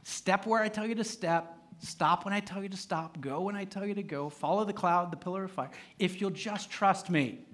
step 0.03 0.47
where 0.47 0.61
I 0.61 0.69
tell 0.69 0.87
you 0.87 0.95
to 0.97 1.05
step, 1.05 1.57
stop 1.79 2.25
when 2.25 2.35
I 2.35 2.41
tell 2.41 2.63
you 2.63 2.69
to 2.69 2.77
stop, 2.77 3.21
go 3.21 3.43
when 3.43 3.57
I 3.57 3.65
tell 3.65 3.87
you 3.87 3.95
to 3.95 4.03
go, 4.03 4.29
follow 4.29 4.65
the 4.65 4.73
cloud, 4.73 5.13
the 5.13 5.17
pillar 5.17 5.45
of 5.45 5.53
fire. 5.53 5.71
If 5.99 6.21
you'll 6.21 6.31
just 6.31 6.71
trust 6.71 7.09
me, 7.09 7.47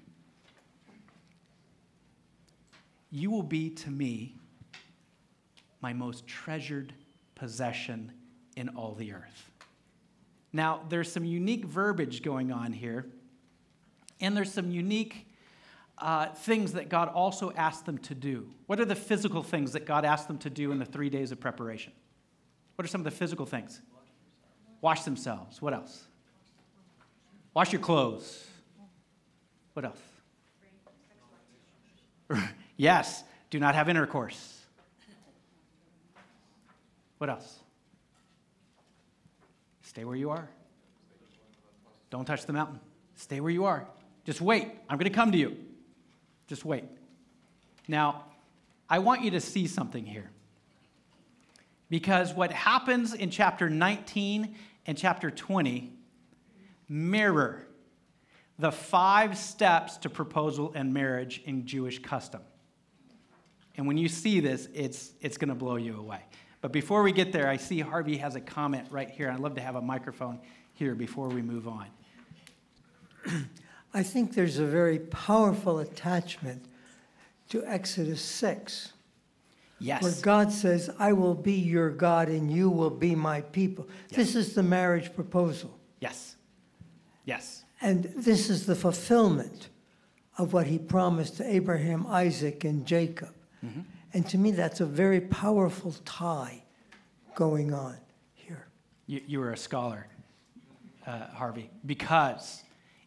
you 3.10 3.30
will 3.30 3.42
be 3.42 3.70
to 3.70 3.90
me 3.90 4.34
my 5.82 5.92
most 5.92 6.26
treasured 6.26 6.94
possession 7.34 8.12
in 8.56 8.70
all 8.70 8.94
the 8.94 9.12
earth. 9.12 9.50
Now, 10.52 10.82
there's 10.88 11.10
some 11.10 11.24
unique 11.24 11.64
verbiage 11.64 12.22
going 12.22 12.52
on 12.52 12.72
here, 12.72 13.06
and 14.20 14.36
there's 14.36 14.52
some 14.52 14.70
unique 14.70 15.26
uh, 15.98 16.26
things 16.26 16.72
that 16.72 16.88
God 16.88 17.08
also 17.08 17.52
asked 17.52 17.86
them 17.86 17.98
to 17.98 18.14
do. 18.14 18.48
What 18.66 18.80
are 18.80 18.84
the 18.84 18.96
physical 18.96 19.42
things 19.42 19.72
that 19.72 19.86
God 19.86 20.04
asked 20.04 20.28
them 20.28 20.38
to 20.38 20.50
do 20.50 20.72
in 20.72 20.78
the 20.78 20.84
three 20.84 21.08
days 21.08 21.32
of 21.32 21.40
preparation? 21.40 21.92
What 22.76 22.84
are 22.84 22.88
some 22.88 23.00
of 23.00 23.04
the 23.04 23.10
physical 23.10 23.46
things? 23.46 23.80
Wash 24.80 25.02
themselves. 25.02 25.62
What 25.62 25.72
else? 25.74 26.06
Wash 27.54 27.72
your 27.72 27.80
clothes. 27.80 28.46
What 29.74 29.84
else? 29.84 30.00
yes, 32.76 33.24
do 33.50 33.58
not 33.60 33.74
have 33.74 33.88
intercourse. 33.88 34.60
What 37.18 37.30
else? 37.30 37.61
Stay 39.92 40.04
where 40.04 40.16
you 40.16 40.30
are. 40.30 40.48
Don't 42.08 42.24
touch 42.24 42.46
the 42.46 42.52
mountain. 42.54 42.80
Stay 43.14 43.40
where 43.40 43.52
you 43.52 43.66
are. 43.66 43.86
Just 44.24 44.40
wait. 44.40 44.68
I'm 44.88 44.96
going 44.96 45.10
to 45.10 45.14
come 45.14 45.32
to 45.32 45.38
you. 45.38 45.54
Just 46.46 46.64
wait. 46.64 46.84
Now, 47.88 48.24
I 48.88 49.00
want 49.00 49.20
you 49.20 49.30
to 49.32 49.40
see 49.40 49.66
something 49.66 50.06
here. 50.06 50.30
Because 51.90 52.32
what 52.32 52.50
happens 52.52 53.12
in 53.12 53.28
chapter 53.28 53.68
19 53.68 54.54
and 54.86 54.96
chapter 54.96 55.30
20 55.30 55.92
mirror 56.88 57.66
the 58.58 58.72
five 58.72 59.36
steps 59.36 59.98
to 59.98 60.08
proposal 60.08 60.72
and 60.74 60.94
marriage 60.94 61.42
in 61.44 61.66
Jewish 61.66 61.98
custom. 61.98 62.40
And 63.76 63.86
when 63.86 63.98
you 63.98 64.08
see 64.08 64.40
this, 64.40 64.68
it's, 64.72 65.12
it's 65.20 65.36
going 65.36 65.50
to 65.50 65.54
blow 65.54 65.76
you 65.76 65.98
away. 65.98 66.20
But 66.62 66.72
before 66.72 67.02
we 67.02 67.12
get 67.12 67.32
there, 67.32 67.48
I 67.48 67.58
see 67.58 67.80
Harvey 67.80 68.16
has 68.18 68.36
a 68.36 68.40
comment 68.40 68.86
right 68.90 69.10
here. 69.10 69.30
I'd 69.30 69.40
love 69.40 69.56
to 69.56 69.60
have 69.60 69.74
a 69.74 69.82
microphone 69.82 70.38
here 70.72 70.94
before 70.94 71.28
we 71.28 71.42
move 71.42 71.68
on. 71.68 71.86
I 73.94 74.02
think 74.02 74.34
there's 74.34 74.58
a 74.58 74.64
very 74.64 75.00
powerful 75.00 75.80
attachment 75.80 76.64
to 77.50 77.66
Exodus 77.66 78.22
6. 78.22 78.92
Yes. 79.80 80.02
Where 80.02 80.12
God 80.22 80.52
says, 80.52 80.88
I 81.00 81.12
will 81.12 81.34
be 81.34 81.54
your 81.54 81.90
God 81.90 82.28
and 82.28 82.50
you 82.50 82.70
will 82.70 82.90
be 82.90 83.16
my 83.16 83.40
people. 83.40 83.88
Yes. 84.10 84.16
This 84.16 84.36
is 84.36 84.54
the 84.54 84.62
marriage 84.62 85.12
proposal. 85.14 85.76
Yes. 86.00 86.36
Yes. 87.24 87.64
And 87.80 88.04
this 88.16 88.48
is 88.48 88.66
the 88.66 88.76
fulfillment 88.76 89.68
of 90.38 90.52
what 90.52 90.68
he 90.68 90.78
promised 90.78 91.38
to 91.38 91.52
Abraham, 91.52 92.06
Isaac, 92.06 92.62
and 92.62 92.86
Jacob. 92.86 93.34
Mm-hmm. 93.64 93.80
And 94.14 94.28
to 94.28 94.38
me, 94.38 94.50
that's 94.50 94.80
a 94.80 94.86
very 94.86 95.20
powerful 95.20 95.94
tie 96.04 96.62
going 97.34 97.72
on 97.72 97.96
here. 98.34 98.66
You, 99.06 99.22
you 99.26 99.40
were 99.40 99.52
a 99.52 99.56
scholar, 99.56 100.06
uh, 101.06 101.28
Harvey, 101.28 101.70
because 101.86 102.62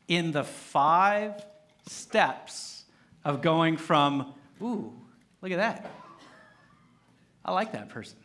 in 0.07 0.31
the 0.31 0.43
five 0.43 1.45
steps 1.87 2.85
of 3.23 3.41
going 3.41 3.77
from, 3.77 4.33
ooh, 4.61 4.93
look 5.41 5.51
at 5.51 5.57
that. 5.57 5.91
I 7.43 7.51
like 7.51 7.73
that 7.73 7.89
person, 7.89 8.17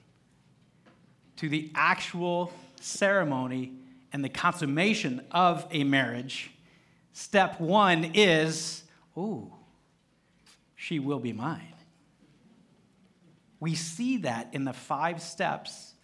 to 1.36 1.48
the 1.50 1.70
actual 1.74 2.50
ceremony 2.80 3.74
and 4.12 4.24
the 4.24 4.30
consummation 4.30 5.20
of 5.30 5.66
a 5.70 5.84
marriage, 5.84 6.50
step 7.12 7.60
one 7.60 8.12
is, 8.14 8.84
ooh, 9.18 9.52
she 10.76 10.98
will 10.98 11.18
be 11.18 11.34
mine. 11.34 11.69
We 13.60 13.74
see 13.74 14.18
that 14.18 14.48
in 14.52 14.64
the 14.64 14.72
five 14.72 15.22
steps 15.22 15.94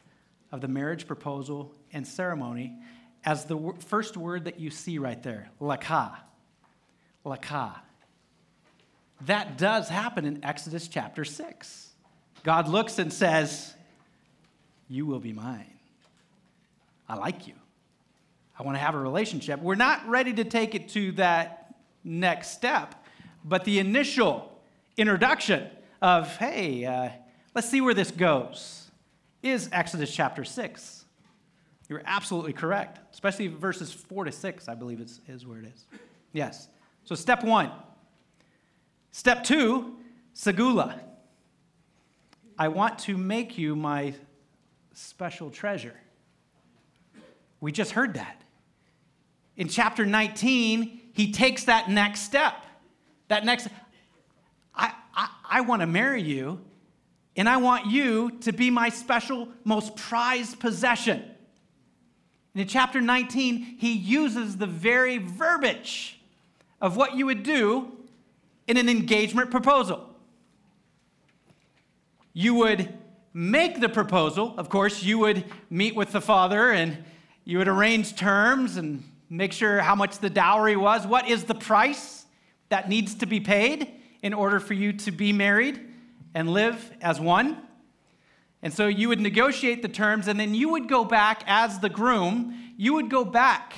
of 0.52 0.60
the 0.60 0.68
marriage 0.68 1.06
proposal 1.06 1.72
and 1.92 2.06
ceremony 2.06 2.78
as 3.24 3.46
the 3.46 3.74
first 3.86 4.16
word 4.16 4.44
that 4.44 4.60
you 4.60 4.70
see 4.70 4.98
right 4.98 5.20
there, 5.22 5.50
lakah. 5.60 6.16
Lakah. 7.24 7.74
That 9.22 9.58
does 9.58 9.88
happen 9.88 10.24
in 10.24 10.44
Exodus 10.44 10.86
chapter 10.86 11.24
6. 11.24 11.90
God 12.44 12.68
looks 12.68 12.98
and 12.98 13.12
says, 13.12 13.74
You 14.88 15.06
will 15.06 15.18
be 15.18 15.32
mine. 15.32 15.72
I 17.08 17.16
like 17.16 17.48
you. 17.48 17.54
I 18.58 18.62
want 18.62 18.76
to 18.76 18.80
have 18.80 18.94
a 18.94 18.98
relationship. 18.98 19.60
We're 19.60 19.74
not 19.74 20.08
ready 20.08 20.32
to 20.34 20.44
take 20.44 20.74
it 20.74 20.88
to 20.90 21.12
that 21.12 21.74
next 22.04 22.50
step, 22.50 22.94
but 23.44 23.64
the 23.64 23.78
initial 23.78 24.52
introduction 24.96 25.66
of, 26.00 26.34
hey, 26.36 26.84
uh, 26.84 27.08
let's 27.56 27.70
see 27.70 27.80
where 27.80 27.94
this 27.94 28.10
goes, 28.10 28.90
is 29.42 29.70
Exodus 29.72 30.14
chapter 30.14 30.44
6. 30.44 31.04
You're 31.88 32.02
absolutely 32.04 32.52
correct, 32.52 33.00
especially 33.14 33.48
verses 33.48 33.92
4 33.92 34.26
to 34.26 34.32
6, 34.32 34.68
I 34.68 34.74
believe 34.74 35.00
is, 35.00 35.20
is 35.26 35.46
where 35.46 35.60
it 35.60 35.72
is. 35.74 35.86
Yes. 36.34 36.68
So, 37.04 37.14
step 37.14 37.42
one. 37.42 37.72
Step 39.10 39.42
two, 39.42 39.96
segula. 40.34 41.00
I 42.58 42.68
want 42.68 42.98
to 43.00 43.16
make 43.16 43.56
you 43.56 43.74
my 43.74 44.12
special 44.92 45.50
treasure. 45.50 45.96
We 47.60 47.72
just 47.72 47.92
heard 47.92 48.14
that. 48.14 48.42
In 49.56 49.68
chapter 49.68 50.04
19, 50.04 51.00
he 51.14 51.32
takes 51.32 51.64
that 51.64 51.88
next 51.88 52.20
step. 52.20 52.66
That 53.28 53.46
next, 53.46 53.68
I, 54.74 54.92
I, 55.14 55.28
I 55.48 55.60
want 55.62 55.80
to 55.80 55.86
marry 55.86 56.20
you, 56.20 56.60
and 57.37 57.49
I 57.49 57.59
want 57.59 57.87
you 57.87 58.31
to 58.40 58.53
be 58.53 58.70
my 58.70 58.88
special, 58.88 59.49
most 59.64 59.94
prized 59.96 60.59
possession. 60.59 61.22
And 62.55 62.62
in 62.62 62.66
chapter 62.66 63.01
19, 63.01 63.77
he 63.79 63.92
uses 63.92 64.57
the 64.57 64.66
very 64.66 65.18
verbiage 65.18 66.18
of 66.81 66.96
what 66.96 67.14
you 67.14 67.27
would 67.27 67.42
do 67.42 67.92
in 68.66 68.79
an 68.79 68.88
engagement 68.88 69.51
proposal. 69.51 70.09
You 72.33 72.55
would 72.55 72.92
make 73.35 73.81
the 73.81 73.88
proposal, 73.88 74.55
of 74.57 74.70
course, 74.70 75.03
you 75.03 75.18
would 75.18 75.44
meet 75.68 75.94
with 75.94 76.12
the 76.12 76.20
father 76.22 76.70
and 76.70 77.05
you 77.44 77.59
would 77.59 77.68
arrange 77.68 78.16
terms 78.16 78.79
and 78.79 79.05
make 79.29 79.53
sure 79.53 79.81
how 79.81 79.94
much 79.94 80.18
the 80.18 80.31
dowry 80.31 80.77
was. 80.77 81.07
What 81.07 81.29
is 81.29 81.44
the 81.44 81.55
price 81.55 82.25
that 82.70 82.88
needs 82.88 83.14
to 83.16 83.27
be 83.27 83.40
paid 83.40 83.92
in 84.22 84.33
order 84.33 84.59
for 84.59 84.75
you 84.75 84.94
to 84.94 85.11
be 85.11 85.33
married 85.33 85.81
and 86.37 86.53
live 86.53 86.92
as 87.01 87.18
one? 87.18 87.57
And 88.62 88.72
so 88.72 88.87
you 88.87 89.09
would 89.09 89.20
negotiate 89.20 89.83
the 89.83 89.88
terms, 89.88 90.29
and 90.29 90.38
then 90.38 90.55
you 90.55 90.68
would 90.70 90.88
go 90.88 91.05
back 91.05 91.42
as 91.46 91.81
the 91.81 91.88
groom, 91.88 92.75
you 92.77 92.94
would 92.94 93.11
go 93.11 93.25
back 93.25 93.75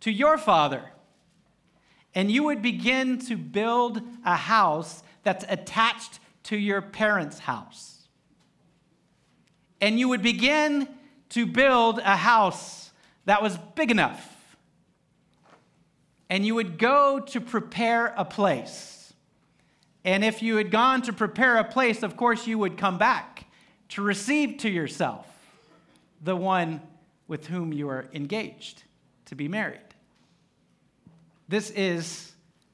to 0.00 0.10
your 0.10 0.36
father, 0.36 0.90
and 2.14 2.30
you 2.30 2.44
would 2.44 2.60
begin 2.60 3.18
to 3.20 3.36
build 3.36 4.02
a 4.24 4.36
house 4.36 5.02
that's 5.22 5.44
attached 5.48 6.18
to 6.42 6.56
your 6.56 6.82
parents' 6.82 7.38
house. 7.38 8.08
And 9.80 9.98
you 9.98 10.08
would 10.08 10.22
begin 10.22 10.88
to 11.30 11.46
build 11.46 12.00
a 12.00 12.16
house 12.16 12.90
that 13.24 13.42
was 13.42 13.56
big 13.76 13.90
enough 13.90 14.40
and 16.30 16.46
you 16.46 16.54
would 16.54 16.78
go 16.78 17.18
to 17.18 17.40
prepare 17.40 18.14
a 18.16 18.24
place. 18.24 18.99
And 20.04 20.24
if 20.24 20.42
you 20.42 20.56
had 20.56 20.70
gone 20.70 21.02
to 21.02 21.12
prepare 21.12 21.56
a 21.56 21.64
place, 21.64 22.02
of 22.02 22.16
course, 22.16 22.46
you 22.46 22.58
would 22.58 22.78
come 22.78 22.98
back 22.98 23.46
to 23.90 24.02
receive 24.02 24.58
to 24.58 24.70
yourself 24.70 25.26
the 26.22 26.36
one 26.36 26.80
with 27.28 27.46
whom 27.46 27.72
you 27.72 27.88
are 27.88 28.08
engaged 28.12 28.84
to 29.26 29.34
be 29.34 29.48
married. 29.48 29.80
This 31.48 31.70
is 31.70 32.32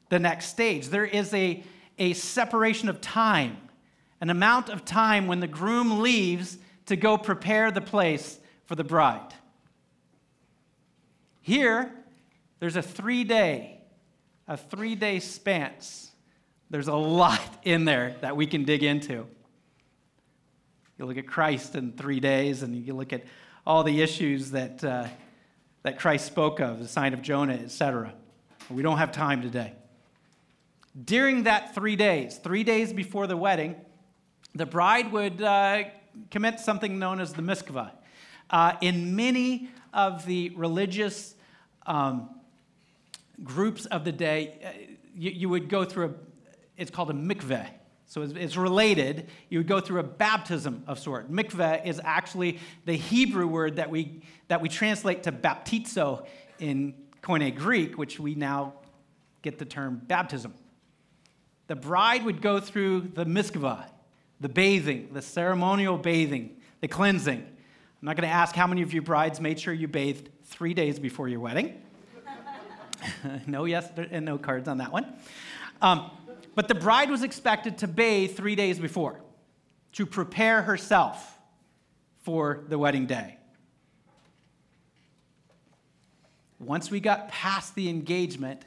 the 0.08 0.18
next 0.18 0.46
stage. 0.46 0.88
There 0.88 1.04
is 1.04 1.32
a, 1.34 1.62
a 1.98 2.12
separation 2.12 2.88
of 2.88 3.00
time, 3.00 3.56
an 4.20 4.30
amount 4.30 4.68
of 4.68 4.84
time 4.84 5.26
when 5.26 5.40
the 5.40 5.46
groom 5.46 6.00
leaves 6.00 6.58
to 6.86 6.96
go 6.96 7.18
prepare 7.18 7.70
the 7.70 7.80
place 7.80 8.38
for 8.64 8.74
the 8.74 8.84
bride. 8.84 9.34
Here, 11.40 11.92
there's 12.60 12.76
a 12.76 12.82
three 12.82 13.24
day, 13.24 13.80
a 14.48 14.56
three 14.56 14.94
day 14.94 15.20
spans. 15.20 16.05
There's 16.68 16.88
a 16.88 16.96
lot 16.96 17.40
in 17.62 17.84
there 17.84 18.16
that 18.20 18.36
we 18.36 18.46
can 18.46 18.64
dig 18.64 18.82
into. 18.82 19.26
You 20.98 21.06
look 21.06 21.18
at 21.18 21.26
Christ 21.26 21.74
in 21.74 21.92
three 21.92 22.20
days, 22.20 22.62
and 22.62 22.74
you 22.74 22.94
look 22.94 23.12
at 23.12 23.24
all 23.66 23.84
the 23.84 24.00
issues 24.00 24.50
that, 24.52 24.82
uh, 24.82 25.06
that 25.82 25.98
Christ 25.98 26.26
spoke 26.26 26.60
of, 26.60 26.78
the 26.78 26.88
sign 26.88 27.14
of 27.14 27.22
Jonah, 27.22 27.54
etc. 27.54 28.14
We 28.70 28.82
don't 28.82 28.98
have 28.98 29.12
time 29.12 29.42
today. 29.42 29.74
During 31.04 31.44
that 31.44 31.74
three 31.74 31.94
days, 31.94 32.38
three 32.38 32.64
days 32.64 32.92
before 32.92 33.26
the 33.26 33.36
wedding, 33.36 33.76
the 34.54 34.66
bride 34.66 35.12
would 35.12 35.42
uh, 35.42 35.84
commit 36.30 36.58
something 36.58 36.98
known 36.98 37.20
as 37.20 37.34
the 37.34 37.42
miskvah. 37.42 37.90
Uh, 38.48 38.72
in 38.80 39.14
many 39.14 39.68
of 39.92 40.24
the 40.24 40.50
religious 40.56 41.34
um, 41.86 42.30
groups 43.44 43.86
of 43.86 44.04
the 44.04 44.12
day, 44.12 44.58
uh, 44.64 44.94
you, 45.14 45.30
you, 45.30 45.48
would 45.48 45.68
go 45.68 45.84
through 45.84 46.06
a, 46.06 46.10
it's 46.76 46.90
called 46.90 47.10
a 47.10 47.14
mikveh. 47.14 47.68
So 48.06 48.22
it's, 48.22 48.34
it's, 48.34 48.56
related. 48.56 49.28
You 49.48 49.58
would 49.58 49.66
go 49.66 49.80
through 49.80 49.98
a 49.98 50.04
baptism 50.04 50.84
of 50.86 50.98
sort. 50.98 51.30
Mikveh 51.30 51.84
is 51.84 52.00
actually 52.04 52.60
the 52.84 52.94
Hebrew 52.94 53.48
word 53.48 53.76
that 53.76 53.90
we, 53.90 54.22
that 54.46 54.60
we 54.60 54.68
translate 54.68 55.24
to 55.24 55.32
baptizo 55.32 56.24
in 56.60 56.94
Koine 57.22 57.54
Greek, 57.54 57.98
which 57.98 58.20
we 58.20 58.36
now 58.36 58.74
get 59.42 59.58
the 59.58 59.64
term 59.64 60.00
baptism. 60.06 60.54
The 61.66 61.74
bride 61.74 62.24
would 62.24 62.40
go 62.40 62.60
through 62.60 63.10
the 63.14 63.24
miskvah, 63.24 63.86
the 64.40 64.48
bathing, 64.48 65.08
the 65.12 65.22
ceremonial 65.22 65.98
bathing, 65.98 66.56
the 66.80 66.88
cleansing. 66.88 67.38
I'm 67.38 68.06
not 68.06 68.16
going 68.16 68.28
to 68.28 68.34
ask 68.34 68.54
how 68.54 68.68
many 68.68 68.82
of 68.82 68.94
you 68.94 69.02
brides 69.02 69.40
made 69.40 69.58
sure 69.58 69.74
you 69.74 69.88
bathed 69.88 70.28
three 70.44 70.74
days 70.74 71.00
before 71.00 71.28
your 71.28 71.40
wedding. 71.40 71.82
no 73.48 73.64
yes 73.64 73.90
and 74.10 74.24
no 74.24 74.38
cards 74.38 74.68
on 74.68 74.78
that 74.78 74.92
one. 74.92 75.12
Um, 75.82 76.10
but 76.56 76.68
the 76.68 76.74
bride 76.74 77.10
was 77.10 77.22
expected 77.22 77.78
to 77.78 77.86
bathe 77.86 78.34
three 78.34 78.56
days 78.56 78.80
before 78.80 79.20
to 79.92 80.06
prepare 80.06 80.62
herself 80.62 81.38
for 82.22 82.64
the 82.68 82.78
wedding 82.78 83.06
day. 83.06 83.38
Once 86.58 86.90
we 86.90 86.98
got 86.98 87.28
past 87.28 87.74
the 87.74 87.88
engagement 87.90 88.62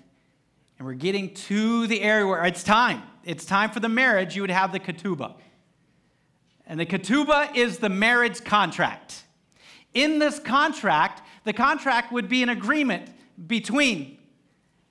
and 0.77 0.87
we're 0.87 0.93
getting 0.93 1.33
to 1.33 1.87
the 1.87 2.01
area 2.01 2.25
where 2.25 2.45
it's 2.45 2.63
time, 2.63 3.01
it's 3.25 3.43
time 3.43 3.71
for 3.71 3.79
the 3.79 3.89
marriage, 3.89 4.35
you 4.35 4.43
would 4.43 4.51
have 4.51 4.71
the 4.71 4.79
ketubah. 4.79 5.33
And 6.67 6.79
the 6.79 6.85
ketubah 6.85 7.55
is 7.55 7.79
the 7.79 7.89
marriage 7.89 8.43
contract. 8.43 9.23
In 9.95 10.19
this 10.19 10.37
contract, 10.37 11.23
the 11.43 11.53
contract 11.53 12.11
would 12.11 12.29
be 12.29 12.43
an 12.43 12.49
agreement 12.49 13.09
between 13.47 14.19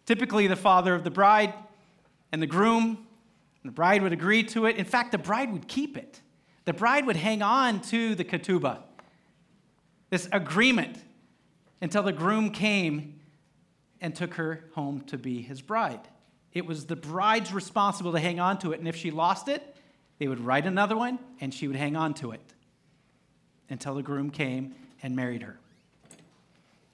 typically 0.04 0.48
the 0.48 0.56
father 0.56 0.96
of 0.96 1.04
the 1.04 1.10
bride 1.10 1.54
and 2.32 2.42
the 2.42 2.46
groom, 2.46 3.06
and 3.62 3.70
the 3.70 3.72
bride 3.72 4.02
would 4.02 4.12
agree 4.12 4.42
to 4.44 4.66
it. 4.66 4.76
In 4.76 4.84
fact, 4.84 5.12
the 5.12 5.18
bride 5.18 5.52
would 5.52 5.68
keep 5.68 5.96
it. 5.96 6.20
The 6.64 6.72
bride 6.72 7.06
would 7.06 7.16
hang 7.16 7.42
on 7.42 7.80
to 7.82 8.14
the 8.14 8.24
ketubah, 8.24 8.78
this 10.10 10.28
agreement, 10.32 10.98
until 11.80 12.02
the 12.02 12.12
groom 12.12 12.50
came 12.50 13.20
and 14.00 14.14
took 14.14 14.34
her 14.34 14.64
home 14.74 15.00
to 15.02 15.16
be 15.16 15.42
his 15.42 15.60
bride. 15.60 16.00
It 16.52 16.66
was 16.66 16.86
the 16.86 16.96
bride's 16.96 17.52
responsibility 17.52 18.20
to 18.20 18.26
hang 18.26 18.40
on 18.40 18.58
to 18.58 18.72
it, 18.72 18.78
and 18.78 18.88
if 18.88 18.96
she 18.96 19.10
lost 19.10 19.48
it, 19.48 19.76
they 20.18 20.28
would 20.28 20.40
write 20.40 20.66
another 20.66 20.96
one 20.96 21.18
and 21.40 21.54
she 21.54 21.68
would 21.68 21.76
hang 21.76 21.96
on 21.96 22.14
to 22.14 22.32
it 22.32 22.40
until 23.70 23.94
the 23.94 24.02
groom 24.02 24.30
came 24.30 24.74
and 25.02 25.14
married 25.14 25.42
her. 25.42 25.58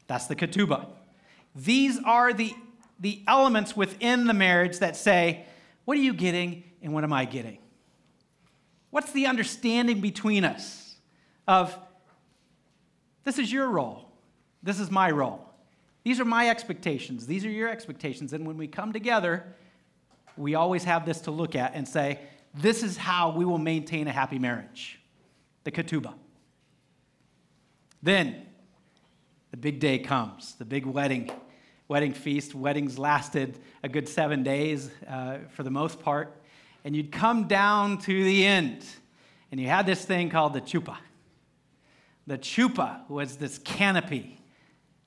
That's 0.06 0.26
the 0.26 0.36
ketubah. 0.36 0.86
These 1.54 1.98
are 2.04 2.32
the, 2.32 2.54
the 3.04 3.22
elements 3.28 3.76
within 3.76 4.26
the 4.26 4.32
marriage 4.32 4.78
that 4.78 4.96
say, 4.96 5.44
what 5.84 5.94
are 5.94 6.00
you 6.00 6.14
getting 6.14 6.64
and 6.80 6.94
what 6.94 7.04
am 7.04 7.12
I 7.12 7.26
getting? 7.26 7.58
What's 8.88 9.12
the 9.12 9.26
understanding 9.26 10.00
between 10.00 10.42
us 10.42 10.96
of 11.46 11.78
this 13.24 13.38
is 13.38 13.52
your 13.52 13.68
role, 13.68 14.08
this 14.62 14.80
is 14.80 14.90
my 14.90 15.10
role. 15.10 15.52
These 16.02 16.18
are 16.18 16.24
my 16.24 16.48
expectations, 16.48 17.26
these 17.26 17.44
are 17.44 17.50
your 17.50 17.68
expectations. 17.68 18.32
And 18.32 18.46
when 18.46 18.56
we 18.56 18.66
come 18.66 18.90
together, 18.90 19.44
we 20.38 20.54
always 20.54 20.84
have 20.84 21.04
this 21.04 21.20
to 21.22 21.30
look 21.30 21.54
at 21.54 21.74
and 21.74 21.86
say, 21.86 22.20
this 22.54 22.82
is 22.82 22.96
how 22.96 23.32
we 23.32 23.44
will 23.44 23.58
maintain 23.58 24.08
a 24.08 24.12
happy 24.12 24.38
marriage 24.38 24.98
the 25.64 25.70
ketubah. 25.70 26.14
Then 28.02 28.46
the 29.50 29.58
big 29.58 29.78
day 29.78 29.98
comes, 29.98 30.54
the 30.54 30.64
big 30.64 30.86
wedding, 30.86 31.30
wedding 31.88 32.12
feast. 32.12 32.54
Weddings 32.54 32.98
lasted 32.98 33.58
a 33.82 33.88
good 33.88 34.08
seven 34.08 34.42
days 34.42 34.90
uh, 35.08 35.38
for 35.50 35.62
the 35.62 35.70
most 35.70 36.00
part. 36.00 36.40
And 36.84 36.94
you'd 36.94 37.12
come 37.12 37.46
down 37.46 37.98
to 37.98 38.24
the 38.24 38.44
end, 38.44 38.84
and 39.50 39.60
you 39.60 39.68
had 39.68 39.86
this 39.86 40.04
thing 40.04 40.30
called 40.30 40.52
the 40.52 40.60
chupa. 40.60 40.96
The 42.26 42.38
chupa 42.38 43.08
was 43.08 43.36
this 43.36 43.58
canopy, 43.58 44.38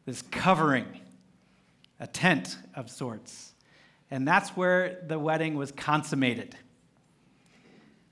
this 0.05 0.21
covering, 0.21 0.85
a 1.99 2.07
tent 2.07 2.57
of 2.75 2.89
sorts. 2.89 3.53
And 4.09 4.27
that's 4.27 4.49
where 4.51 4.99
the 5.07 5.19
wedding 5.19 5.55
was 5.55 5.71
consummated, 5.71 6.55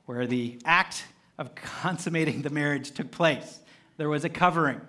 where 0.05 0.27
the 0.27 0.59
act 0.65 1.05
of 1.37 1.55
consummating 1.55 2.41
the 2.41 2.49
marriage 2.49 2.91
took 2.91 3.11
place. 3.11 3.59
There 3.97 4.09
was 4.09 4.25
a 4.25 4.29
covering. 4.29 4.81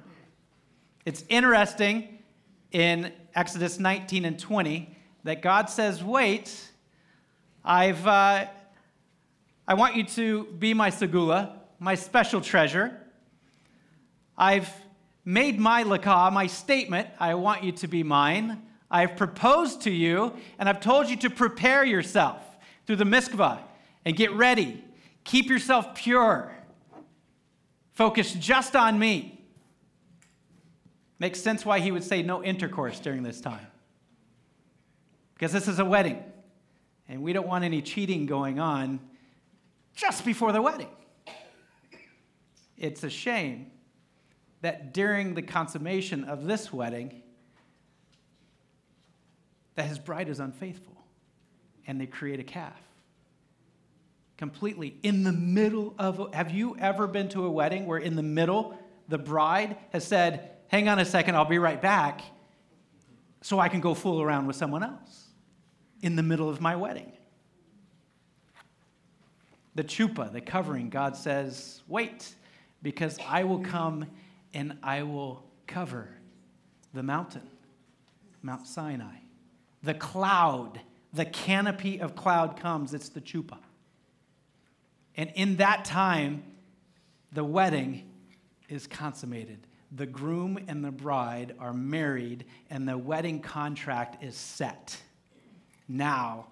It's 1.04 1.24
interesting 1.28 2.15
in 2.72 3.12
Exodus 3.34 3.78
19 3.78 4.24
and 4.24 4.38
20 4.38 4.96
that 5.24 5.42
God 5.42 5.68
says, 5.68 6.02
Wait, 6.02 6.52
I've, 7.64 8.06
uh, 8.06 8.46
I 9.66 9.74
want 9.74 9.96
you 9.96 10.04
to 10.04 10.44
be 10.58 10.74
my 10.74 10.90
segula, 10.90 11.52
my 11.78 11.94
special 11.94 12.40
treasure. 12.40 12.96
I've 14.38 14.70
made 15.24 15.58
my 15.58 15.82
lakah, 15.82 16.32
my 16.32 16.46
statement. 16.46 17.08
I 17.18 17.34
want 17.34 17.64
you 17.64 17.72
to 17.72 17.88
be 17.88 18.02
mine. 18.02 18.62
I've 18.90 19.16
proposed 19.16 19.82
to 19.82 19.90
you, 19.90 20.34
and 20.58 20.68
I've 20.68 20.80
told 20.80 21.10
you 21.10 21.16
to 21.16 21.30
prepare 21.30 21.84
yourself 21.84 22.40
through 22.86 22.96
the 22.96 23.04
miskvah 23.04 23.58
and 24.04 24.16
get 24.16 24.32
ready. 24.32 24.84
Keep 25.24 25.46
yourself 25.46 25.94
pure. 25.96 26.52
Focus 27.94 28.32
just 28.34 28.76
on 28.76 28.98
me. 28.98 29.35
Makes 31.18 31.40
sense 31.40 31.64
why 31.64 31.80
he 31.80 31.90
would 31.90 32.04
say 32.04 32.22
no 32.22 32.42
intercourse 32.42 33.00
during 33.00 33.22
this 33.22 33.40
time. 33.40 33.66
Because 35.34 35.52
this 35.52 35.68
is 35.68 35.78
a 35.78 35.84
wedding, 35.84 36.22
and 37.08 37.22
we 37.22 37.32
don't 37.32 37.46
want 37.46 37.64
any 37.64 37.82
cheating 37.82 38.26
going 38.26 38.58
on 38.58 39.00
just 39.94 40.24
before 40.24 40.52
the 40.52 40.62
wedding. 40.62 40.88
It's 42.76 43.02
a 43.02 43.10
shame 43.10 43.70
that 44.60 44.92
during 44.92 45.34
the 45.34 45.42
consummation 45.42 46.24
of 46.24 46.44
this 46.44 46.72
wedding, 46.72 47.22
that 49.74 49.86
his 49.86 49.98
bride 49.98 50.28
is 50.28 50.40
unfaithful 50.40 50.96
and 51.86 52.00
they 52.00 52.06
create 52.06 52.40
a 52.40 52.44
calf 52.44 52.80
completely 54.36 54.96
in 55.02 55.24
the 55.24 55.32
middle 55.32 55.94
of 55.98 56.34
have 56.34 56.50
you 56.50 56.76
ever 56.78 57.06
been 57.06 57.28
to 57.28 57.44
a 57.44 57.50
wedding 57.50 57.86
where 57.86 57.98
in 57.98 58.16
the 58.16 58.22
middle 58.22 58.78
the 59.08 59.18
bride 59.18 59.76
has 59.92 60.06
said 60.06 60.55
hang 60.68 60.88
on 60.88 60.98
a 60.98 61.04
second 61.04 61.34
i'll 61.34 61.44
be 61.44 61.58
right 61.58 61.80
back 61.80 62.22
so 63.42 63.58
i 63.58 63.68
can 63.68 63.80
go 63.80 63.94
fool 63.94 64.22
around 64.22 64.46
with 64.46 64.56
someone 64.56 64.82
else 64.82 65.28
in 66.02 66.16
the 66.16 66.22
middle 66.22 66.48
of 66.48 66.60
my 66.60 66.76
wedding 66.76 67.12
the 69.74 69.84
chupa, 69.84 70.32
the 70.32 70.40
covering 70.40 70.88
god 70.88 71.16
says 71.16 71.82
wait 71.88 72.34
because 72.82 73.18
i 73.28 73.44
will 73.44 73.60
come 73.60 74.06
and 74.54 74.76
i 74.82 75.02
will 75.02 75.44
cover 75.66 76.08
the 76.94 77.02
mountain 77.02 77.48
mount 78.42 78.66
sinai 78.66 79.16
the 79.82 79.94
cloud 79.94 80.80
the 81.16 81.24
canopy 81.24 82.00
of 82.00 82.14
cloud 82.14 82.58
comes 82.58 82.94
it's 82.94 83.08
the 83.08 83.20
chupa. 83.20 83.58
and 85.16 85.32
in 85.34 85.56
that 85.56 85.84
time, 85.84 86.42
the 87.32 87.42
wedding 87.42 88.08
is 88.68 88.86
consummated. 88.86 89.66
The 89.92 90.06
groom 90.06 90.58
and 90.68 90.84
the 90.84 90.90
bride 90.90 91.54
are 91.58 91.72
married, 91.72 92.44
and 92.70 92.88
the 92.88 92.98
wedding 92.98 93.40
contract 93.40 94.22
is 94.22 94.36
set. 94.36 94.96
Now 95.88 96.48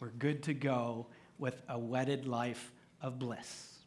we're 0.00 0.08
good 0.08 0.42
to 0.44 0.54
go 0.54 1.06
with 1.38 1.60
a 1.68 1.78
wedded 1.78 2.26
life 2.26 2.72
of 3.02 3.18
bliss. 3.18 3.78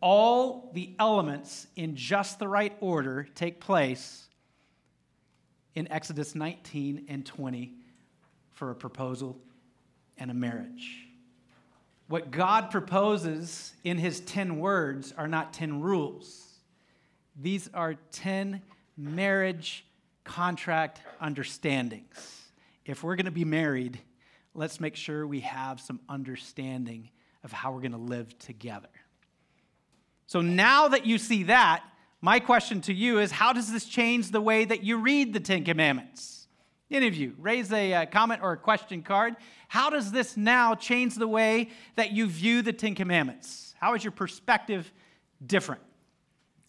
All 0.00 0.70
the 0.74 0.94
elements 0.98 1.66
in 1.74 1.96
just 1.96 2.38
the 2.38 2.46
right 2.46 2.76
order 2.80 3.26
take 3.34 3.60
place 3.60 4.28
in 5.74 5.90
Exodus 5.90 6.34
19 6.34 7.06
and 7.08 7.24
20 7.24 7.72
for 8.52 8.70
a 8.70 8.74
proposal 8.74 9.40
and 10.18 10.30
a 10.30 10.34
marriage. 10.34 11.06
What 12.08 12.30
God 12.30 12.70
proposes 12.70 13.74
in 13.84 13.98
his 13.98 14.20
10 14.20 14.58
words 14.58 15.12
are 15.16 15.28
not 15.28 15.52
10 15.52 15.80
rules. 15.80 16.47
These 17.40 17.70
are 17.72 17.94
10 17.94 18.62
marriage 18.96 19.84
contract 20.24 21.00
understandings. 21.20 22.50
If 22.84 23.04
we're 23.04 23.14
going 23.14 23.26
to 23.26 23.30
be 23.30 23.44
married, 23.44 24.00
let's 24.54 24.80
make 24.80 24.96
sure 24.96 25.24
we 25.26 25.40
have 25.40 25.80
some 25.80 26.00
understanding 26.08 27.10
of 27.44 27.52
how 27.52 27.72
we're 27.72 27.80
going 27.80 27.92
to 27.92 27.98
live 27.98 28.36
together. 28.38 28.88
So 30.26 30.40
now 30.40 30.88
that 30.88 31.06
you 31.06 31.16
see 31.16 31.44
that, 31.44 31.84
my 32.20 32.40
question 32.40 32.80
to 32.82 32.92
you 32.92 33.20
is 33.20 33.30
how 33.30 33.52
does 33.52 33.70
this 33.70 33.84
change 33.84 34.32
the 34.32 34.40
way 34.40 34.64
that 34.64 34.82
you 34.82 34.98
read 34.98 35.32
the 35.32 35.40
Ten 35.40 35.64
Commandments? 35.64 36.48
Any 36.90 37.06
of 37.06 37.14
you, 37.14 37.34
raise 37.38 37.72
a 37.72 37.94
uh, 37.94 38.06
comment 38.06 38.40
or 38.42 38.52
a 38.52 38.56
question 38.56 39.02
card. 39.02 39.36
How 39.68 39.90
does 39.90 40.10
this 40.10 40.36
now 40.36 40.74
change 40.74 41.14
the 41.14 41.28
way 41.28 41.68
that 41.94 42.10
you 42.10 42.26
view 42.26 42.62
the 42.62 42.72
Ten 42.72 42.96
Commandments? 42.96 43.74
How 43.78 43.94
is 43.94 44.02
your 44.02 44.10
perspective 44.10 44.92
different? 45.46 45.82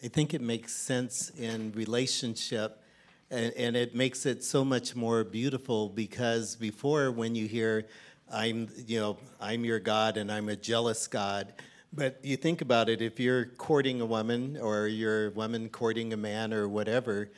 I 0.02 0.08
think 0.08 0.34
it 0.34 0.40
makes 0.40 0.72
sense 0.72 1.30
in 1.38 1.72
relationship 1.72 2.82
and, 3.30 3.52
and 3.56 3.76
it 3.76 3.94
makes 3.94 4.26
it 4.26 4.42
so 4.42 4.64
much 4.64 4.96
more 4.96 5.24
beautiful 5.24 5.88
because 5.88 6.56
before 6.56 7.10
when 7.12 7.34
you 7.34 7.46
hear 7.46 7.86
I'm 8.32 8.68
you 8.86 9.00
know 9.00 9.18
I'm 9.40 9.64
your 9.64 9.80
God 9.80 10.16
and 10.16 10.30
I'm 10.30 10.48
a 10.48 10.56
jealous 10.56 11.06
God 11.06 11.52
but 11.92 12.18
you 12.22 12.36
think 12.36 12.60
about 12.60 12.88
it 12.88 13.02
if 13.02 13.18
you're 13.20 13.46
courting 13.46 14.00
a 14.00 14.06
woman 14.06 14.56
or 14.60 14.86
you're 14.86 15.28
a 15.28 15.30
woman 15.30 15.68
courting 15.68 16.12
a 16.12 16.16
man 16.16 16.52
or 16.52 16.68
whatever 16.68 17.30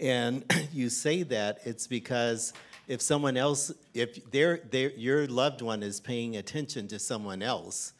and 0.00 0.50
you 0.72 0.88
say 0.88 1.22
that, 1.24 1.60
it's 1.64 1.86
because 1.86 2.52
if 2.88 3.00
someone 3.00 3.36
else, 3.36 3.70
if 3.94 4.30
they're, 4.30 4.60
they're, 4.70 4.92
your 4.92 5.28
loved 5.28 5.62
one 5.62 5.82
is 5.82 6.00
paying 6.00 6.36
attention 6.36 6.88
to 6.88 6.98
someone 6.98 7.42
else, 7.42 7.92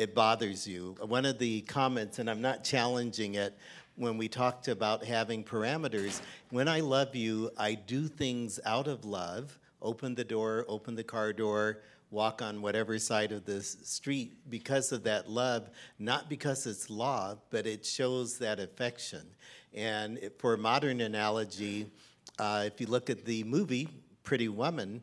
it 0.00 0.14
bothers 0.14 0.66
you. 0.66 0.96
One 1.06 1.26
of 1.26 1.38
the 1.38 1.60
comments, 1.62 2.18
and 2.18 2.30
I'm 2.30 2.40
not 2.40 2.64
challenging 2.64 3.34
it, 3.34 3.54
when 3.96 4.16
we 4.16 4.28
talked 4.28 4.66
about 4.68 5.04
having 5.04 5.44
parameters, 5.44 6.22
when 6.48 6.68
I 6.68 6.80
love 6.80 7.14
you, 7.14 7.50
I 7.58 7.74
do 7.74 8.08
things 8.08 8.58
out 8.64 8.86
of 8.86 9.04
love, 9.04 9.58
open 9.82 10.14
the 10.14 10.24
door, 10.24 10.64
open 10.68 10.94
the 10.94 11.04
car 11.04 11.34
door, 11.34 11.82
walk 12.10 12.40
on 12.40 12.62
whatever 12.62 12.98
side 12.98 13.30
of 13.30 13.44
the 13.44 13.60
street 13.60 14.38
because 14.48 14.90
of 14.90 15.04
that 15.04 15.28
love, 15.28 15.68
not 15.98 16.30
because 16.30 16.66
it's 16.66 16.88
law, 16.88 17.36
but 17.50 17.66
it 17.66 17.84
shows 17.84 18.38
that 18.38 18.58
affection. 18.58 19.26
And 19.74 20.18
for 20.38 20.54
a 20.54 20.58
modern 20.58 21.02
analogy, 21.02 21.90
uh, 22.38 22.62
if 22.64 22.80
you 22.80 22.86
look 22.86 23.10
at 23.10 23.26
the 23.26 23.44
movie 23.44 23.90
Pretty 24.22 24.48
Woman, 24.48 25.02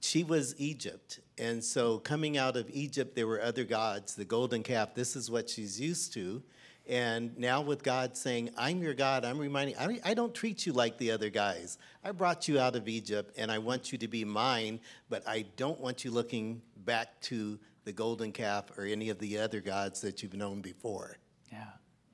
she 0.00 0.24
was 0.24 0.54
Egypt. 0.58 1.20
And 1.38 1.62
so 1.62 1.98
coming 1.98 2.36
out 2.36 2.56
of 2.56 2.68
Egypt, 2.70 3.14
there 3.14 3.26
were 3.26 3.40
other 3.40 3.64
gods, 3.64 4.14
the 4.14 4.24
golden 4.24 4.62
calf, 4.62 4.94
this 4.94 5.16
is 5.16 5.30
what 5.30 5.48
she's 5.48 5.80
used 5.80 6.12
to. 6.14 6.42
And 6.88 7.38
now 7.38 7.60
with 7.60 7.82
God 7.82 8.16
saying, 8.16 8.50
I'm 8.56 8.82
your 8.82 8.94
God, 8.94 9.24
I'm 9.24 9.38
reminding, 9.38 9.76
I, 9.78 10.00
I 10.04 10.14
don't 10.14 10.34
treat 10.34 10.66
you 10.66 10.72
like 10.72 10.98
the 10.98 11.12
other 11.12 11.30
guys. 11.30 11.78
I 12.02 12.10
brought 12.10 12.48
you 12.48 12.58
out 12.58 12.74
of 12.74 12.88
Egypt 12.88 13.34
and 13.38 13.50
I 13.50 13.58
want 13.58 13.92
you 13.92 13.98
to 13.98 14.08
be 14.08 14.24
mine, 14.24 14.80
but 15.08 15.26
I 15.26 15.44
don't 15.56 15.78
want 15.78 16.04
you 16.04 16.10
looking 16.10 16.62
back 16.84 17.20
to 17.22 17.58
the 17.84 17.92
golden 17.92 18.32
calf 18.32 18.76
or 18.76 18.84
any 18.84 19.08
of 19.08 19.18
the 19.18 19.38
other 19.38 19.60
gods 19.60 20.00
that 20.00 20.22
you've 20.22 20.34
known 20.34 20.60
before. 20.60 21.16
Yeah. 21.52 21.64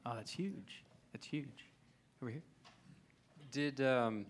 Oh, 0.04 0.14
that's 0.14 0.30
huge. 0.30 0.84
That's 1.12 1.26
huge. 1.26 1.70
Over 2.22 2.32
here. 2.32 2.42
Did 3.52 3.80
um, 3.80 4.26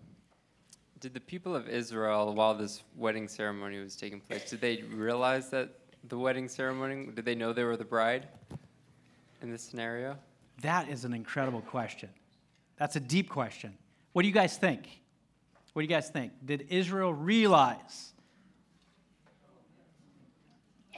did 1.00 1.12
the 1.12 1.20
people 1.20 1.54
of 1.54 1.68
Israel, 1.68 2.34
while 2.34 2.54
this 2.54 2.82
wedding 2.96 3.28
ceremony 3.28 3.78
was 3.78 3.96
taking 3.96 4.20
place, 4.20 4.48
did 4.48 4.60
they 4.60 4.82
realize 4.82 5.50
that 5.50 5.70
the 6.08 6.18
wedding 6.18 6.48
ceremony? 6.48 7.08
Did 7.14 7.24
they 7.24 7.34
know 7.34 7.52
they 7.52 7.64
were 7.64 7.76
the 7.76 7.84
bride 7.84 8.28
in 9.42 9.50
this 9.50 9.62
scenario? 9.62 10.16
That 10.62 10.88
is 10.88 11.04
an 11.04 11.12
incredible 11.12 11.60
question. 11.60 12.08
That's 12.78 12.96
a 12.96 13.00
deep 13.00 13.28
question. 13.28 13.76
What 14.12 14.22
do 14.22 14.28
you 14.28 14.34
guys 14.34 14.56
think? 14.56 14.88
What 15.72 15.82
do 15.82 15.84
you 15.84 15.94
guys 15.94 16.08
think? 16.08 16.32
Did 16.44 16.66
Israel 16.70 17.12
realize? 17.12 18.14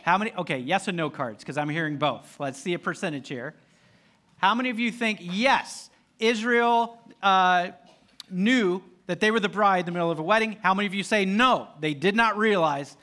How 0.03 0.17
many? 0.17 0.33
Okay, 0.35 0.59
yes 0.59 0.87
and 0.87 0.97
no 0.97 1.11
cards, 1.11 1.43
because 1.43 1.59
I'm 1.59 1.69
hearing 1.69 1.97
both. 1.97 2.39
Let's 2.39 2.61
see 2.61 2.75
a 2.75 2.79
percentage 2.79 3.29
here. 3.29 3.57
How 4.37 4.55
many 4.55 4.71
of 4.71 4.79
you 4.79 4.93
think 4.93 5.19
yes, 5.21 5.91
Israel 6.21 6.99
uh, 7.21 7.71
knew 8.31 8.83
that 9.09 9.21
they 9.21 9.33
were 9.33 9.41
the 9.41 9.49
bride 9.49 9.81
in 9.81 9.87
the 9.87 9.93
middle 9.93 10.11
of 10.11 10.21
a 10.21 10.23
wedding? 10.23 10.59
How 10.63 10.75
many 10.75 10.87
of 10.87 10.95
you 10.95 11.03
say 11.03 11.25
no, 11.25 11.69
they 11.81 11.95
did 11.95 12.15
not 12.15 12.39
realize 12.39 12.97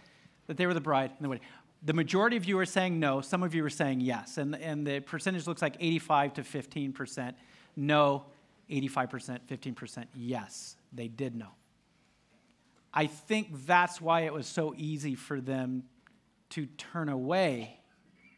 that 0.48 0.56
they 0.56 0.66
were 0.66 0.74
the 0.74 0.80
bride 0.80 1.12
in 1.18 1.24
the 1.24 1.28
wedding? 1.28 1.44
The 1.84 1.94
majority 1.94 2.38
of 2.38 2.46
you 2.46 2.58
are 2.60 2.66
saying 2.66 3.00
no, 3.00 3.22
some 3.22 3.44
of 3.44 3.54
you 3.54 3.66
are 3.66 3.70
saying 3.70 4.00
yes. 4.00 4.38
And, 4.38 4.56
and 4.56 4.88
the 4.88 5.02
percentage 5.02 5.46
looks 5.46 5.62
like 5.62 5.76
85 5.80 6.36
to 6.36 6.42
15% 6.42 7.34
no, 7.76 8.26
85%, 8.70 9.40
15% 9.50 10.06
yes, 10.14 10.78
they 10.94 11.08
did 11.08 11.36
know. 11.36 11.52
I 12.94 13.08
think 13.08 13.66
that's 13.66 14.00
why 14.00 14.22
it 14.22 14.34
was 14.34 14.48
so 14.48 14.74
easy 14.78 15.16
for 15.16 15.42
them 15.42 15.84
to 16.52 16.66
turn 16.66 17.10
away 17.10 17.80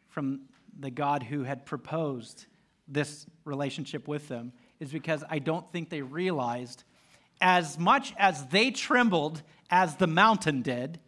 from 0.10 0.42
the 0.80 0.90
God 0.90 1.22
who 1.22 1.44
had 1.44 1.66
proposed 1.66 2.48
this 2.88 3.28
relationship 3.46 4.08
with 4.08 4.28
them, 4.28 4.54
is 4.80 4.92
because 4.92 5.24
I 5.30 5.40
don't 5.40 5.70
think 5.72 5.90
they 5.90 6.02
realized 6.02 6.84
as 7.40 7.78
much 7.78 8.14
as 8.18 8.46
they 8.48 8.72
trembled 8.72 9.42
as 9.70 9.96
the 9.96 10.08
mountain 10.08 10.62
did, 10.62 11.00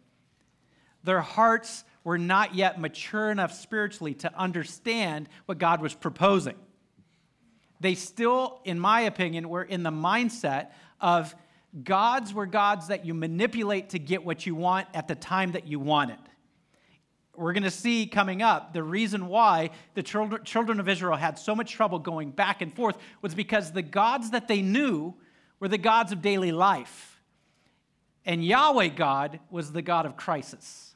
their 1.02 1.20
hearts 1.20 1.84
were 2.04 2.18
not 2.18 2.54
yet 2.54 2.80
mature 2.80 3.30
enough 3.30 3.52
spiritually 3.52 4.14
to 4.14 4.38
understand 4.38 5.28
what 5.46 5.58
God 5.58 5.80
was 5.82 5.94
proposing. 5.94 6.56
They 7.80 7.94
still, 7.94 8.60
in 8.64 8.78
my 8.78 9.02
opinion, 9.02 9.48
were 9.48 9.62
in 9.62 9.82
the 9.82 9.90
mindset 9.90 10.68
of 11.00 11.34
gods 11.84 12.34
were 12.34 12.46
gods 12.46 12.88
that 12.88 13.06
you 13.06 13.14
manipulate 13.14 13.90
to 13.90 13.98
get 13.98 14.24
what 14.24 14.44
you 14.44 14.54
want 14.54 14.88
at 14.92 15.08
the 15.08 15.14
time 15.14 15.52
that 15.52 15.66
you 15.66 15.78
want 15.78 16.10
it. 16.10 16.18
We're 17.36 17.52
going 17.52 17.62
to 17.62 17.70
see 17.70 18.06
coming 18.06 18.42
up 18.42 18.74
the 18.74 18.82
reason 18.82 19.26
why 19.28 19.70
the 19.94 20.02
children, 20.02 20.80
of 20.80 20.88
Israel 20.88 21.16
had 21.16 21.38
so 21.38 21.54
much 21.54 21.72
trouble 21.72 21.98
going 21.98 22.32
back 22.32 22.60
and 22.60 22.74
forth 22.74 22.96
was 23.22 23.34
because 23.34 23.72
the 23.72 23.82
gods 23.82 24.30
that 24.30 24.46
they 24.46 24.60
knew 24.60 25.14
were 25.60 25.68
the 25.68 25.78
gods 25.78 26.10
of 26.10 26.22
daily 26.22 26.50
life. 26.50 27.20
And 28.24 28.44
Yahweh 28.44 28.88
God 28.88 29.40
was 29.50 29.72
the 29.72 29.82
God 29.82 30.06
of 30.06 30.16
crisis. 30.16 30.94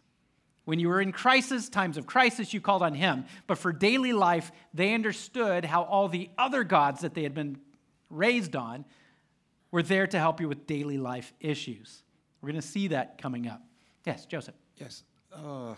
When 0.64 0.79
you 0.79 0.88
were 0.88 1.00
in 1.00 1.12
crisis, 1.12 1.68
times 1.68 1.96
of 1.98 2.07
crisis, 2.07 2.55
you 2.55 2.61
called 2.61 2.83
on 2.83 2.94
him. 2.94 3.27
But 3.46 3.59
for 3.59 3.72
daily 3.72 4.14
life, 4.14 4.50
they 4.72 4.94
understood 4.94 5.64
how 5.64 5.83
all 5.83 6.09
the 6.09 6.31
other 6.38 6.64
gods 6.64 7.03
that 7.03 7.14
they 7.14 7.22
had 7.22 7.35
been 7.35 7.59
raised 8.09 8.57
on 8.57 8.85
were 9.70 9.83
there 9.83 10.07
to 10.07 10.18
help 10.18 10.40
you 10.40 10.48
with 10.48 10.66
daily 10.66 10.96
life 10.96 11.35
issues. 11.40 12.03
We're 12.40 12.50
going 12.50 12.61
to 12.61 12.66
see 12.66 12.88
that 12.88 13.20
coming 13.20 13.46
up. 13.46 13.62
Yes, 14.07 14.24
Joseph. 14.24 14.55
Yes. 14.77 15.03
Uh, 15.33 15.74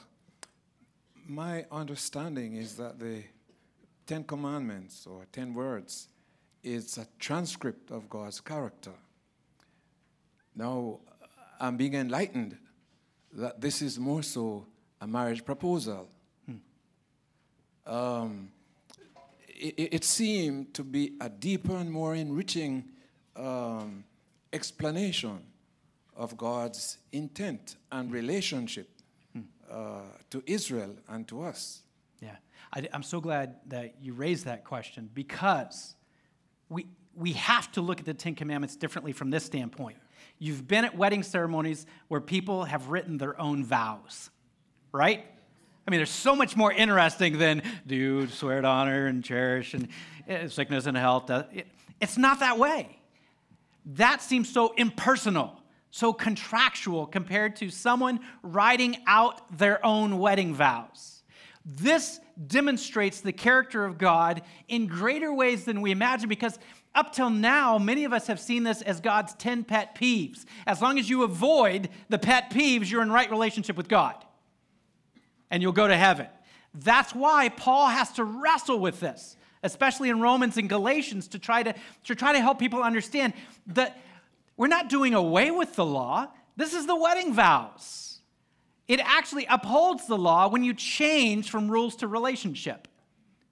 my 1.26 1.64
understanding 1.72 2.56
is 2.56 2.76
that 2.76 2.98
the 2.98 3.22
Ten 4.06 4.22
Commandments 4.22 5.06
or 5.06 5.26
Ten 5.32 5.54
Words 5.54 6.08
is 6.66 6.98
a 6.98 7.06
transcript 7.20 7.90
of 7.92 8.10
God's 8.10 8.40
character. 8.40 8.90
Now, 10.54 10.98
I'm 11.60 11.76
being 11.76 11.94
enlightened 11.94 12.56
that 13.32 13.60
this 13.60 13.82
is 13.82 13.98
more 13.98 14.22
so 14.22 14.66
a 15.00 15.06
marriage 15.06 15.44
proposal. 15.44 16.08
Hmm. 16.46 17.92
Um, 17.92 18.50
it, 19.46 19.94
it, 19.94 20.04
seemed 20.04 20.74
to 20.74 20.82
be 20.82 21.12
a 21.20 21.28
deeper 21.28 21.76
and 21.76 21.90
more 21.90 22.14
enriching 22.14 22.84
um, 23.36 24.04
explanation 24.52 25.38
of 26.16 26.36
God's 26.36 26.98
intent 27.12 27.76
and 27.92 28.10
relationship 28.10 28.88
hmm. 29.32 29.42
uh, 29.70 30.00
to 30.30 30.42
Israel 30.46 30.96
and 31.08 31.28
to 31.28 31.42
us. 31.42 31.82
Yeah, 32.20 32.36
I, 32.72 32.88
I'm 32.92 33.02
so 33.02 33.20
glad 33.20 33.56
that 33.66 33.96
you 34.00 34.14
raised 34.14 34.46
that 34.46 34.64
question 34.64 35.10
because 35.12 35.95
we, 36.68 36.86
we 37.14 37.32
have 37.32 37.70
to 37.72 37.80
look 37.80 38.00
at 38.00 38.06
the 38.06 38.14
Ten 38.14 38.34
Commandments 38.34 38.76
differently 38.76 39.12
from 39.12 39.30
this 39.30 39.44
standpoint. 39.44 39.96
You've 40.38 40.68
been 40.68 40.84
at 40.84 40.96
wedding 40.96 41.22
ceremonies 41.22 41.86
where 42.08 42.20
people 42.20 42.64
have 42.64 42.88
written 42.88 43.16
their 43.18 43.40
own 43.40 43.64
vows 43.64 44.30
right? 44.96 45.24
I 45.86 45.90
mean, 45.90 45.98
there's 45.98 46.10
so 46.10 46.34
much 46.34 46.56
more 46.56 46.72
interesting 46.72 47.38
than 47.38 47.62
do 47.86 47.94
you 47.94 48.26
swear 48.28 48.60
to 48.60 48.66
honor 48.66 49.06
and 49.06 49.22
cherish 49.22 49.74
and 49.74 49.88
uh, 50.28 50.48
sickness 50.48 50.86
and 50.86 50.96
health. 50.96 51.30
It's 52.00 52.16
not 52.16 52.40
that 52.40 52.58
way. 52.58 52.98
That 53.84 54.20
seems 54.20 54.48
so 54.48 54.74
impersonal, 54.76 55.60
so 55.90 56.12
contractual 56.12 57.06
compared 57.06 57.56
to 57.56 57.70
someone 57.70 58.20
writing 58.42 58.96
out 59.06 59.56
their 59.56 59.84
own 59.84 60.18
wedding 60.18 60.54
vows. 60.54 61.15
This 61.68 62.20
demonstrates 62.46 63.20
the 63.20 63.32
character 63.32 63.84
of 63.84 63.98
God 63.98 64.42
in 64.68 64.86
greater 64.86 65.34
ways 65.34 65.64
than 65.64 65.80
we 65.80 65.90
imagine 65.90 66.28
because 66.28 66.60
up 66.94 67.12
till 67.12 67.28
now, 67.28 67.76
many 67.76 68.04
of 68.04 68.12
us 68.12 68.28
have 68.28 68.38
seen 68.38 68.62
this 68.62 68.82
as 68.82 69.00
God's 69.00 69.34
10 69.34 69.64
pet 69.64 69.96
peeves. 69.96 70.44
As 70.64 70.80
long 70.80 70.96
as 70.96 71.10
you 71.10 71.24
avoid 71.24 71.88
the 72.08 72.18
pet 72.18 72.50
peeves, 72.50 72.88
you're 72.88 73.02
in 73.02 73.10
right 73.10 73.28
relationship 73.28 73.76
with 73.76 73.88
God 73.88 74.14
and 75.50 75.60
you'll 75.60 75.72
go 75.72 75.88
to 75.88 75.96
heaven. 75.96 76.28
That's 76.72 77.14
why 77.14 77.48
Paul 77.48 77.88
has 77.88 78.12
to 78.12 78.24
wrestle 78.24 78.78
with 78.78 79.00
this, 79.00 79.36
especially 79.64 80.08
in 80.08 80.20
Romans 80.20 80.56
and 80.58 80.68
Galatians, 80.68 81.26
to 81.28 81.38
try 81.40 81.64
to, 81.64 81.74
to 82.04 82.14
try 82.14 82.32
to 82.32 82.40
help 82.40 82.60
people 82.60 82.82
understand 82.82 83.32
that 83.68 84.00
we're 84.56 84.68
not 84.68 84.88
doing 84.88 85.14
away 85.14 85.50
with 85.50 85.74
the 85.74 85.84
law. 85.84 86.28
This 86.56 86.74
is 86.74 86.86
the 86.86 86.96
wedding 86.96 87.34
vows. 87.34 88.05
It 88.88 89.00
actually 89.00 89.46
upholds 89.46 90.06
the 90.06 90.16
law 90.16 90.48
when 90.48 90.62
you 90.62 90.74
change 90.74 91.50
from 91.50 91.70
rules 91.70 91.96
to 91.96 92.08
relationship. 92.08 92.88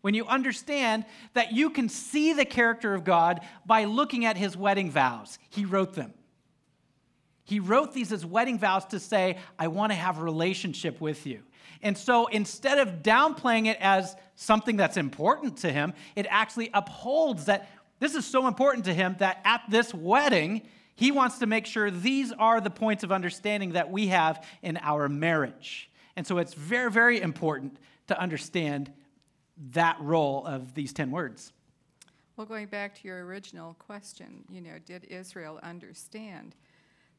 When 0.00 0.14
you 0.14 0.26
understand 0.26 1.06
that 1.32 1.52
you 1.52 1.70
can 1.70 1.88
see 1.88 2.34
the 2.34 2.44
character 2.44 2.94
of 2.94 3.04
God 3.04 3.40
by 3.64 3.84
looking 3.84 4.26
at 4.26 4.36
his 4.36 4.56
wedding 4.56 4.90
vows. 4.90 5.38
He 5.50 5.64
wrote 5.64 5.94
them. 5.94 6.12
He 7.44 7.60
wrote 7.60 7.92
these 7.92 8.12
as 8.12 8.24
wedding 8.24 8.58
vows 8.58 8.86
to 8.86 9.00
say, 9.00 9.38
I 9.58 9.68
want 9.68 9.92
to 9.92 9.96
have 9.96 10.18
a 10.18 10.22
relationship 10.22 11.00
with 11.00 11.26
you. 11.26 11.42
And 11.82 11.96
so 11.96 12.26
instead 12.26 12.78
of 12.78 13.02
downplaying 13.02 13.66
it 13.66 13.76
as 13.80 14.16
something 14.36 14.76
that's 14.76 14.96
important 14.96 15.58
to 15.58 15.72
him, 15.72 15.92
it 16.16 16.26
actually 16.30 16.70
upholds 16.72 17.46
that 17.46 17.68
this 17.98 18.14
is 18.14 18.26
so 18.26 18.46
important 18.46 18.86
to 18.86 18.94
him 18.94 19.16
that 19.18 19.40
at 19.44 19.62
this 19.68 19.92
wedding, 19.92 20.62
he 20.94 21.10
wants 21.10 21.38
to 21.38 21.46
make 21.46 21.66
sure 21.66 21.90
these 21.90 22.32
are 22.32 22.60
the 22.60 22.70
points 22.70 23.02
of 23.02 23.10
understanding 23.10 23.72
that 23.72 23.90
we 23.90 24.08
have 24.08 24.46
in 24.62 24.78
our 24.80 25.08
marriage. 25.08 25.90
And 26.16 26.26
so 26.26 26.38
it's 26.38 26.54
very, 26.54 26.90
very 26.90 27.20
important 27.20 27.78
to 28.06 28.18
understand 28.18 28.92
that 29.72 29.96
role 30.00 30.44
of 30.46 30.74
these 30.74 30.92
10 30.92 31.10
words. 31.10 31.52
Well, 32.36 32.46
going 32.46 32.66
back 32.66 32.94
to 32.96 33.08
your 33.08 33.24
original 33.24 33.74
question, 33.74 34.44
you 34.48 34.60
know, 34.60 34.78
did 34.84 35.04
Israel 35.04 35.60
understand? 35.62 36.56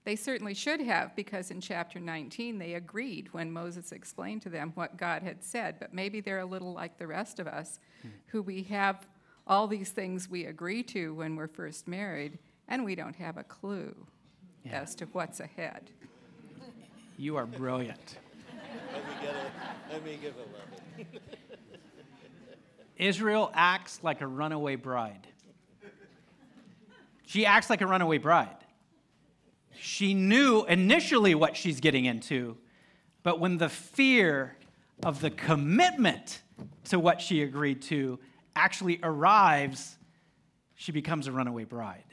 They 0.04 0.16
certainly 0.16 0.54
should 0.54 0.82
have, 0.82 1.16
because 1.16 1.52
in 1.52 1.62
chapter 1.62 2.00
19 2.00 2.60
they 2.60 2.74
agreed 2.74 3.34
when 3.34 3.52
Moses 3.52 3.92
explained 3.92 4.42
to 4.44 4.50
them 4.50 4.72
what 4.76 4.98
God 4.98 5.24
had 5.24 5.44
said. 5.44 5.76
But 5.80 5.94
maybe 5.94 6.20
they're 6.20 6.40
a 6.40 6.46
little 6.46 6.74
like 6.74 6.98
the 6.98 7.08
rest 7.08 7.40
of 7.40 7.48
us, 7.48 7.80
hmm. 8.02 8.10
who 8.28 8.42
we 8.42 8.64
have 8.64 9.08
all 9.48 9.68
these 9.68 9.92
things 9.92 10.30
we 10.30 10.46
agree 10.46 10.84
to 10.84 11.14
when 11.14 11.36
we're 11.36 11.48
first 11.48 11.88
married, 11.88 12.40
and 12.68 12.84
we 12.84 12.96
don't 12.96 13.16
have 13.16 13.38
a 13.38 13.44
clue 13.44 13.96
yeah. 14.64 14.82
as 14.82 14.96
to 14.96 15.06
what's 15.06 15.40
ahead. 15.40 15.92
You 17.18 17.38
are 17.38 17.46
brilliant. 17.46 18.18
let, 18.94 19.06
me 19.06 19.28
a, 19.28 19.94
let 19.94 20.06
me 20.06 20.20
give 20.22 20.34
a 20.36 20.40
love 20.40 21.08
Israel 22.98 23.52
acts 23.54 24.00
like 24.04 24.22
a 24.22 24.28
runaway 24.28 24.76
bride. 24.76 25.28
She 27.26 27.46
acts 27.46 27.70
like 27.70 27.82
a 27.82 27.88
runaway 27.88 28.18
bride. 28.18 28.56
She 29.78 30.14
knew 30.14 30.66
initially 30.66 31.36
what 31.36 31.58
she's 31.58 31.80
getting 31.80 32.06
into, 32.06 32.58
but 33.24 33.40
when 33.40 33.58
the 33.58 33.70
fear 33.70 34.56
of 35.04 35.20
the 35.20 35.30
commitment 35.30 36.42
to 36.86 37.00
what 37.00 37.20
she 37.20 37.44
agreed 37.44 37.82
to 37.84 38.20
actually 38.56 39.00
arrives, 39.04 39.98
she 40.76 40.92
becomes 40.92 41.28
a 41.28 41.32
runaway 41.32 41.66
bride. 41.66 42.05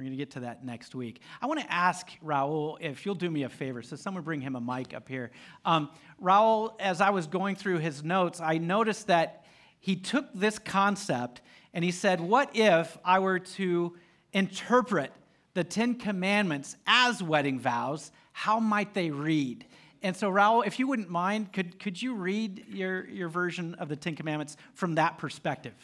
We're 0.00 0.04
going 0.04 0.16
to 0.16 0.16
get 0.16 0.30
to 0.30 0.40
that 0.40 0.64
next 0.64 0.94
week. 0.94 1.20
I 1.42 1.46
want 1.46 1.60
to 1.60 1.70
ask 1.70 2.08
Raul 2.24 2.78
if 2.80 3.04
you'll 3.04 3.14
do 3.14 3.30
me 3.30 3.42
a 3.42 3.50
favor. 3.50 3.82
So, 3.82 3.96
someone 3.96 4.22
bring 4.22 4.40
him 4.40 4.56
a 4.56 4.60
mic 4.60 4.94
up 4.94 5.06
here. 5.06 5.30
Um, 5.62 5.90
Raul, 6.18 6.72
as 6.80 7.02
I 7.02 7.10
was 7.10 7.26
going 7.26 7.54
through 7.54 7.80
his 7.80 8.02
notes, 8.02 8.40
I 8.40 8.56
noticed 8.56 9.08
that 9.08 9.44
he 9.78 9.96
took 9.96 10.24
this 10.32 10.58
concept 10.58 11.42
and 11.74 11.84
he 11.84 11.90
said, 11.90 12.22
What 12.22 12.56
if 12.56 12.96
I 13.04 13.18
were 13.18 13.40
to 13.40 13.94
interpret 14.32 15.12
the 15.52 15.64
Ten 15.64 15.96
Commandments 15.96 16.76
as 16.86 17.22
wedding 17.22 17.60
vows? 17.60 18.10
How 18.32 18.58
might 18.58 18.94
they 18.94 19.10
read? 19.10 19.66
And 20.02 20.16
so, 20.16 20.30
Raul, 20.30 20.66
if 20.66 20.78
you 20.78 20.86
wouldn't 20.86 21.10
mind, 21.10 21.52
could, 21.52 21.78
could 21.78 22.00
you 22.00 22.14
read 22.14 22.64
your, 22.70 23.06
your 23.06 23.28
version 23.28 23.74
of 23.74 23.90
the 23.90 23.96
Ten 23.96 24.16
Commandments 24.16 24.56
from 24.72 24.94
that 24.94 25.18
perspective? 25.18 25.74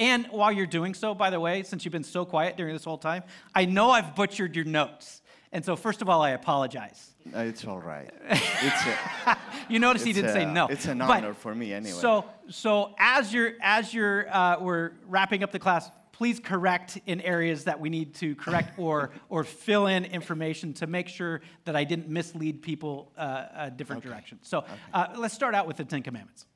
And 0.00 0.26
while 0.30 0.50
you're 0.50 0.66
doing 0.66 0.94
so, 0.94 1.14
by 1.14 1.28
the 1.30 1.38
way, 1.38 1.62
since 1.62 1.84
you've 1.84 1.92
been 1.92 2.02
so 2.04 2.24
quiet 2.24 2.56
during 2.56 2.72
this 2.74 2.84
whole 2.84 2.98
time, 2.98 3.22
I 3.54 3.66
know 3.66 3.90
I've 3.90 4.16
butchered 4.16 4.56
your 4.56 4.64
notes. 4.64 5.20
And 5.52 5.64
so, 5.64 5.76
first 5.76 6.00
of 6.00 6.08
all, 6.08 6.22
I 6.22 6.30
apologize. 6.30 7.10
Uh, 7.36 7.40
It's 7.40 7.64
all 7.66 7.80
right. 7.80 8.08
It's 8.30 8.86
a, 8.86 9.36
You 9.68 9.78
notice 9.78 10.02
he 10.02 10.12
didn't 10.12 10.32
say 10.32 10.46
no. 10.46 10.66
It's 10.68 10.86
an 10.86 10.98
But- 10.98 11.10
honor 11.10 11.34
for 11.34 11.54
me 11.54 11.72
anyway. 11.74 11.92
So, 11.92 12.24
so 12.48 12.94
as 12.98 13.32
you're 13.32 13.52
as 13.60 13.92
you're 13.92 14.26
uh, 14.34 14.58
we're 14.60 14.92
wrapping 15.06 15.42
up 15.42 15.50
the 15.52 15.58
class, 15.58 15.90
please 16.12 16.40
correct 16.40 16.98
in 17.06 17.20
areas 17.20 17.64
that 17.64 17.78
we 17.80 17.90
need 17.90 18.14
to 18.14 18.34
correct 18.36 18.78
or 18.78 19.10
or 19.28 19.44
fill 19.44 19.86
in 19.86 20.04
information 20.06 20.72
to 20.74 20.86
make 20.86 21.08
sure 21.08 21.40
that 21.64 21.76
I 21.76 21.84
didn't 21.84 22.08
mislead 22.08 22.62
people 22.62 23.12
uh, 23.18 23.46
a 23.66 23.70
different 23.70 24.02
direction. 24.02 24.38
So, 24.42 24.64
uh, 24.94 25.08
let's 25.16 25.34
start 25.34 25.54
out 25.54 25.66
with 25.66 25.76
the 25.76 25.84
Ten 25.84 26.02
Commandments. 26.02 26.46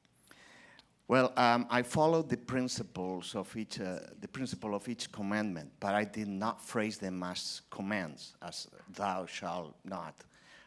Well, 1.06 1.32
um, 1.36 1.66
I 1.68 1.82
followed 1.82 2.30
the 2.30 2.36
principles 2.38 3.34
of 3.34 3.54
each, 3.56 3.78
uh, 3.78 3.98
the 4.20 4.28
principle 4.28 4.74
of 4.74 4.88
each 4.88 5.12
commandment, 5.12 5.70
but 5.78 5.94
I 5.94 6.04
did 6.04 6.28
not 6.28 6.62
phrase 6.62 6.96
them 6.96 7.22
as 7.22 7.60
commands, 7.70 8.36
as 8.40 8.68
thou 8.96 9.26
shalt 9.26 9.74
not. 9.84 10.14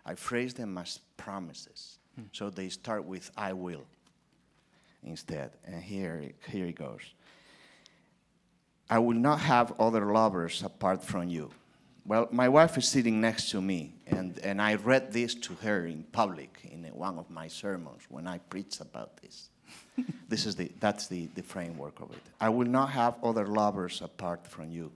I 0.06 0.14
phrased 0.14 0.58
them 0.58 0.78
as 0.78 1.00
promises. 1.18 1.98
So 2.32 2.50
they 2.50 2.70
start 2.70 3.06
with 3.06 3.30
I 3.38 3.54
will 3.54 3.86
instead. 5.04 5.52
And 5.66 5.82
here, 5.82 6.32
here 6.48 6.66
it 6.66 6.76
goes. 6.76 7.02
I 8.90 9.00
will 9.00 9.18
not 9.18 9.40
have 9.42 9.80
other 9.80 10.14
lovers 10.14 10.64
apart 10.64 11.04
from 11.04 11.30
you. 11.30 11.52
Well, 12.06 12.30
my 12.32 12.48
wife 12.48 12.78
is 12.78 12.88
sitting 12.88 13.20
next 13.20 13.50
to 13.52 13.62
me, 13.62 13.96
and, 14.08 14.40
and 14.40 14.62
I 14.62 14.76
read 14.76 15.12
this 15.12 15.36
to 15.36 15.56
her 15.56 15.86
in 15.86 16.06
public 16.12 16.62
in 16.64 16.84
one 16.94 17.20
of 17.20 17.30
my 17.30 17.50
sermons 17.50 18.04
when 18.08 18.28
I 18.28 18.38
preached 18.38 18.80
about 18.80 19.18
this. 19.22 19.50
this 20.30 20.46
is 20.46 20.56
the, 20.56 20.72
that's 20.80 21.08
the, 21.08 21.28
the 21.36 21.44
framework 21.44 22.00
of 22.00 22.12
it. 22.12 22.22
I 22.40 22.50
will 22.50 22.68
not 22.68 22.92
have 22.92 23.16
other 23.24 23.48
lovers 23.48 24.02
apart 24.02 24.48
from 24.48 24.72
you. 24.72 24.92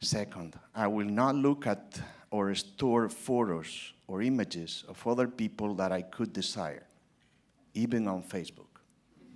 Second, 0.00 0.54
I 0.74 0.86
will 0.86 1.06
not 1.06 1.34
look 1.34 1.66
at 1.66 2.00
or 2.30 2.54
store 2.54 3.08
photos 3.08 3.92
or 4.06 4.20
images 4.20 4.84
of 4.88 5.06
other 5.06 5.28
people 5.28 5.74
that 5.74 5.92
I 5.92 6.02
could 6.02 6.32
desire, 6.32 6.82
even 7.74 8.08
on 8.08 8.22
Facebook. 8.22 8.66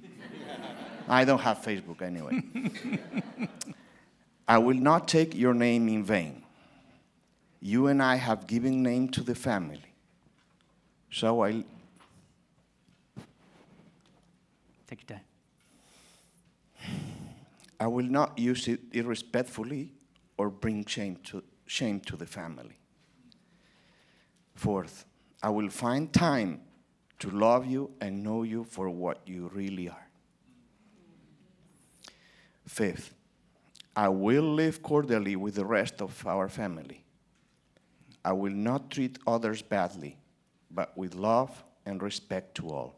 I 1.09 1.25
don't 1.25 1.41
have 1.41 1.59
Facebook 1.59 2.03
anyway. 2.03 2.43
I 4.49 4.59
will 4.59 4.77
not 4.77 5.07
take 5.07 5.35
your 5.35 5.55
name 5.55 5.89
in 5.89 6.03
vain. 6.03 6.43
You 7.61 7.87
and 7.87 8.03
I 8.03 8.17
have 8.17 8.47
given 8.47 8.83
name 8.83 9.09
to 9.11 9.23
the 9.23 9.35
family. 9.35 9.83
So 11.11 11.45
I 11.45 11.65
Take 14.89 15.09
your 15.09 15.19
time. 15.19 15.27
I 17.79 17.87
will 17.87 18.07
not 18.07 18.39
use 18.39 18.67
it 18.67 18.81
irrespectfully 18.93 19.93
or 20.37 20.51
bring 20.51 20.85
shame 20.85 21.17
to, 21.25 21.45
shame 21.67 22.01
to 22.01 22.17
the 22.17 22.27
family. 22.27 22.79
Fourth, 24.55 25.05
I 25.43 25.51
will 25.51 25.69
find 25.69 26.13
time 26.13 26.63
to 27.21 27.31
love 27.31 27.67
you 27.67 27.91
and 28.01 28.25
know 28.25 28.43
you 28.43 28.65
for 28.65 28.91
what 28.91 29.21
you 29.27 29.51
really 29.55 29.89
are. 29.89 30.09
Fifth, 32.67 33.15
I 33.95 34.09
will 34.09 34.55
live 34.55 34.83
cordially 34.83 35.37
with 35.37 35.55
the 35.55 35.65
rest 35.65 36.01
of 36.01 36.27
our 36.27 36.49
family. 36.49 37.05
I 38.25 38.33
will 38.33 38.53
not 38.53 38.91
treat 38.91 39.19
others 39.27 39.63
badly, 39.63 40.17
but 40.71 40.97
with 40.97 41.15
love 41.15 41.65
and 41.87 42.03
respect 42.03 42.55
to 42.57 42.69
all. 42.69 42.95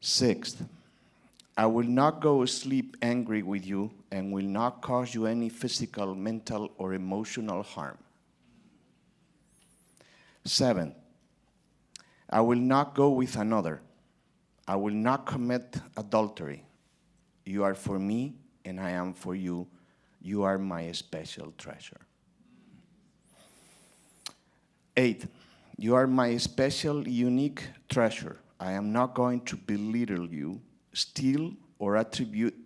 Sixth, 0.00 0.64
I 1.56 1.66
will 1.66 1.86
not 1.86 2.20
go 2.20 2.42
asleep 2.42 2.96
angry 3.02 3.42
with 3.42 3.66
you 3.66 3.90
and 4.12 4.32
will 4.32 4.44
not 4.44 4.80
cause 4.80 5.12
you 5.12 5.26
any 5.26 5.48
physical, 5.48 6.14
mental, 6.14 6.70
or 6.78 6.94
emotional 6.94 7.62
harm. 7.62 7.98
Seven, 10.44 10.94
I 12.30 12.40
will 12.40 12.58
not 12.58 12.94
go 12.94 13.10
with 13.10 13.36
another. 13.36 13.80
I 14.66 14.76
will 14.76 14.94
not 14.94 15.26
commit 15.26 15.76
adultery. 15.96 16.62
You 17.44 17.64
are 17.64 17.74
for 17.74 17.98
me, 17.98 18.34
and 18.64 18.78
I 18.78 18.90
am 18.90 19.12
for 19.12 19.34
you. 19.34 19.66
You 20.22 20.42
are 20.44 20.58
my 20.58 20.92
special 20.92 21.52
treasure. 21.58 22.00
Eight, 24.96 25.26
you 25.76 25.94
are 25.94 26.06
my 26.06 26.36
special, 26.36 27.06
unique 27.08 27.64
treasure. 27.88 28.36
I 28.60 28.72
am 28.72 28.92
not 28.92 29.14
going 29.14 29.42
to 29.42 29.56
belittle 29.56 30.28
you, 30.28 30.60
steal, 30.92 31.52
or 31.78 31.96
attribute 31.96 32.56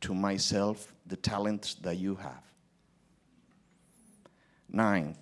to 0.00 0.14
myself 0.14 0.92
the 1.06 1.16
talents 1.16 1.74
that 1.74 1.96
you 1.96 2.16
have. 2.16 2.42
Nine, 4.68 5.16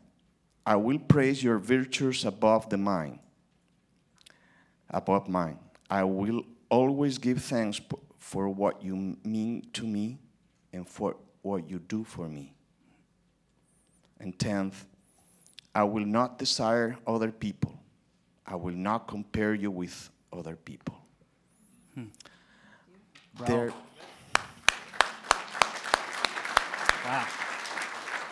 I 0.65 0.77
will 0.77 0.99
praise 0.99 1.43
your 1.43 1.59
virtues 1.59 2.25
above 2.25 2.69
the 2.71 2.77
mine, 2.77 3.21
above 4.91 5.29
mine. 5.29 5.59
I 5.89 6.03
will 6.05 6.43
always 6.69 7.19
give 7.19 7.43
thanks 7.43 7.81
for 8.19 8.49
what 8.49 8.83
you 8.83 9.17
mean 9.23 9.69
to 9.75 9.87
me 9.87 10.19
and 10.73 10.89
for 10.89 11.17
what 11.43 11.71
you 11.71 11.79
do 11.79 12.03
for 12.03 12.29
me. 12.29 12.53
And 14.19 14.37
tenth, 14.39 14.87
I 15.75 15.85
will 15.85 16.05
not 16.05 16.39
desire 16.39 16.97
other 17.07 17.31
people. 17.31 17.79
I 18.47 18.55
will 18.55 18.75
not 18.75 19.09
compare 19.09 19.55
you 19.55 19.71
with 19.71 20.11
other 20.33 20.57
people. 20.57 20.97
There, 23.47 23.73
Wow. 27.05 27.27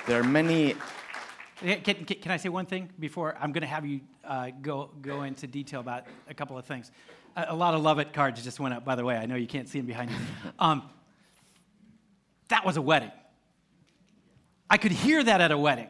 there 0.06 0.20
are 0.20 0.24
many 0.24 0.74
Can, 1.60 1.80
can, 1.82 2.04
can 2.04 2.32
I 2.32 2.36
say 2.38 2.48
one 2.48 2.66
thing 2.66 2.90
before? 2.98 3.36
I'm 3.40 3.52
going 3.52 3.62
to 3.62 3.66
have 3.68 3.86
you 3.86 4.00
uh, 4.24 4.50
go, 4.62 4.90
go 5.00 5.22
into 5.22 5.46
detail 5.46 5.80
about 5.80 6.04
a 6.28 6.34
couple 6.34 6.58
of 6.58 6.64
things. 6.64 6.90
A, 7.36 7.46
a 7.50 7.54
lot 7.54 7.74
of 7.74 7.82
love 7.82 7.98
it 7.98 8.12
cards 8.12 8.42
just 8.42 8.58
went 8.58 8.74
up, 8.74 8.84
by 8.84 8.94
the 8.96 9.04
way. 9.04 9.16
I 9.16 9.26
know 9.26 9.36
you 9.36 9.46
can't 9.46 9.68
see 9.68 9.78
them 9.78 9.86
behind 9.86 10.10
you. 10.10 10.16
Um, 10.58 10.82
that 12.48 12.64
was 12.66 12.76
a 12.76 12.82
wedding. 12.82 13.12
I 14.68 14.76
could 14.76 14.92
hear 14.92 15.22
that 15.22 15.40
at 15.40 15.50
a 15.52 15.58
wedding. 15.58 15.88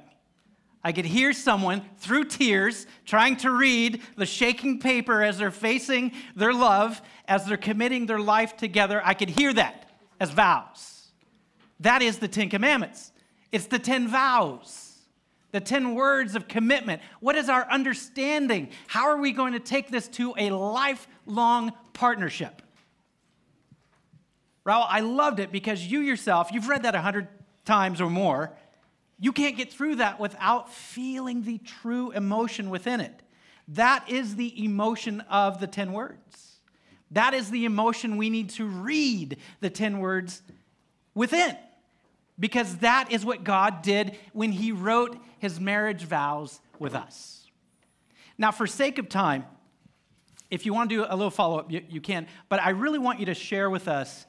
I 0.87 0.93
could 0.93 1.07
hear 1.07 1.33
someone 1.33 1.83
through 1.97 2.27
tears 2.27 2.87
trying 3.07 3.37
to 3.39 3.51
read 3.51 4.03
the 4.17 4.27
shaking 4.27 4.79
paper 4.79 5.23
as 5.23 5.39
they're 5.39 5.51
facing 5.51 6.13
their 6.37 6.53
love, 6.53 7.01
as 7.27 7.47
they're 7.47 7.57
committing 7.57 8.05
their 8.05 8.19
life 8.19 8.55
together. 8.57 9.01
I 9.03 9.15
could 9.15 9.31
hear 9.31 9.55
that 9.55 9.91
as 10.21 10.29
vows. 10.31 11.09
That 11.81 12.03
is 12.03 12.19
the 12.19 12.29
Ten 12.29 12.51
Commandments. 12.51 13.13
It's 13.51 13.67
the 13.67 13.79
ten 13.79 14.09
vows, 14.09 14.99
the 15.53 15.61
ten 15.61 15.95
words 15.95 16.35
of 16.35 16.49
commitment. 16.49 17.01
What 17.21 17.37
is 17.37 17.49
our 17.49 17.71
understanding? 17.71 18.69
How 18.87 19.07
are 19.07 19.17
we 19.17 19.33
going 19.33 19.55
to 19.55 19.61
take 19.61 19.91
this 19.91 20.09
to 20.09 20.35
a 20.37 20.51
lifelong 20.51 21.73
partnership? 21.93 22.61
Raul, 24.67 24.87
I 24.89 25.01
loved 25.01 25.41
it 25.41 25.53
because 25.53 25.87
you 25.87 26.01
yourself, 26.01 26.51
you've 26.53 26.69
read 26.69 26.83
that 26.83 26.95
a 26.95 27.01
hundred 27.01 27.29
times 27.65 28.01
or 28.01 28.11
more. 28.11 28.53
You 29.19 29.33
can't 29.33 29.57
get 29.57 29.73
through 29.73 29.97
that 29.97 30.19
without 30.19 30.73
feeling 30.73 31.43
the 31.43 31.59
true 31.59 32.11
emotion 32.11 32.71
within 32.71 33.01
it. 33.01 33.23
That 33.69 34.09
is 34.11 34.37
the 34.37 34.65
emotion 34.65 35.21
of 35.23 35.61
the 35.61 35.67
10 35.67 35.93
words. 35.93 36.61
That 37.11 37.33
is 37.33 37.51
the 37.51 37.65
emotion 37.65 38.17
we 38.17 38.29
need 38.29 38.51
to 38.51 38.67
read 38.67 39.39
the 39.61 39.71
10 39.71 40.01
words 40.01 40.43
within. 41.15 41.57
Because 42.39 42.79
that 42.79 43.13
is 43.13 43.25
what 43.25 43.45
God 43.45 43.83
did 43.83 44.19
when 44.33 44.51
He 44.51 44.73
wrote 44.73 45.17
His 45.39 45.61
marriage 45.61 46.03
vows 46.03 46.61
with 46.79 46.95
us. 46.95 47.47
Now, 48.37 48.51
for 48.51 48.67
sake 48.67 48.99
of 48.99 49.09
time, 49.09 49.45
if 50.51 50.67
you 50.67 50.75
want 50.75 50.91
to 50.91 50.97
do 50.97 51.07
a 51.09 51.15
little 51.15 51.31
follow 51.31 51.59
up, 51.59 51.71
you, 51.71 51.83
you 51.89 52.01
can. 52.01 52.27
But 52.49 52.61
I 52.61 52.71
really 52.71 52.99
want 52.99 53.21
you 53.21 53.27
to 53.27 53.35
share 53.35 53.71
with 53.71 53.87
us 53.87 54.27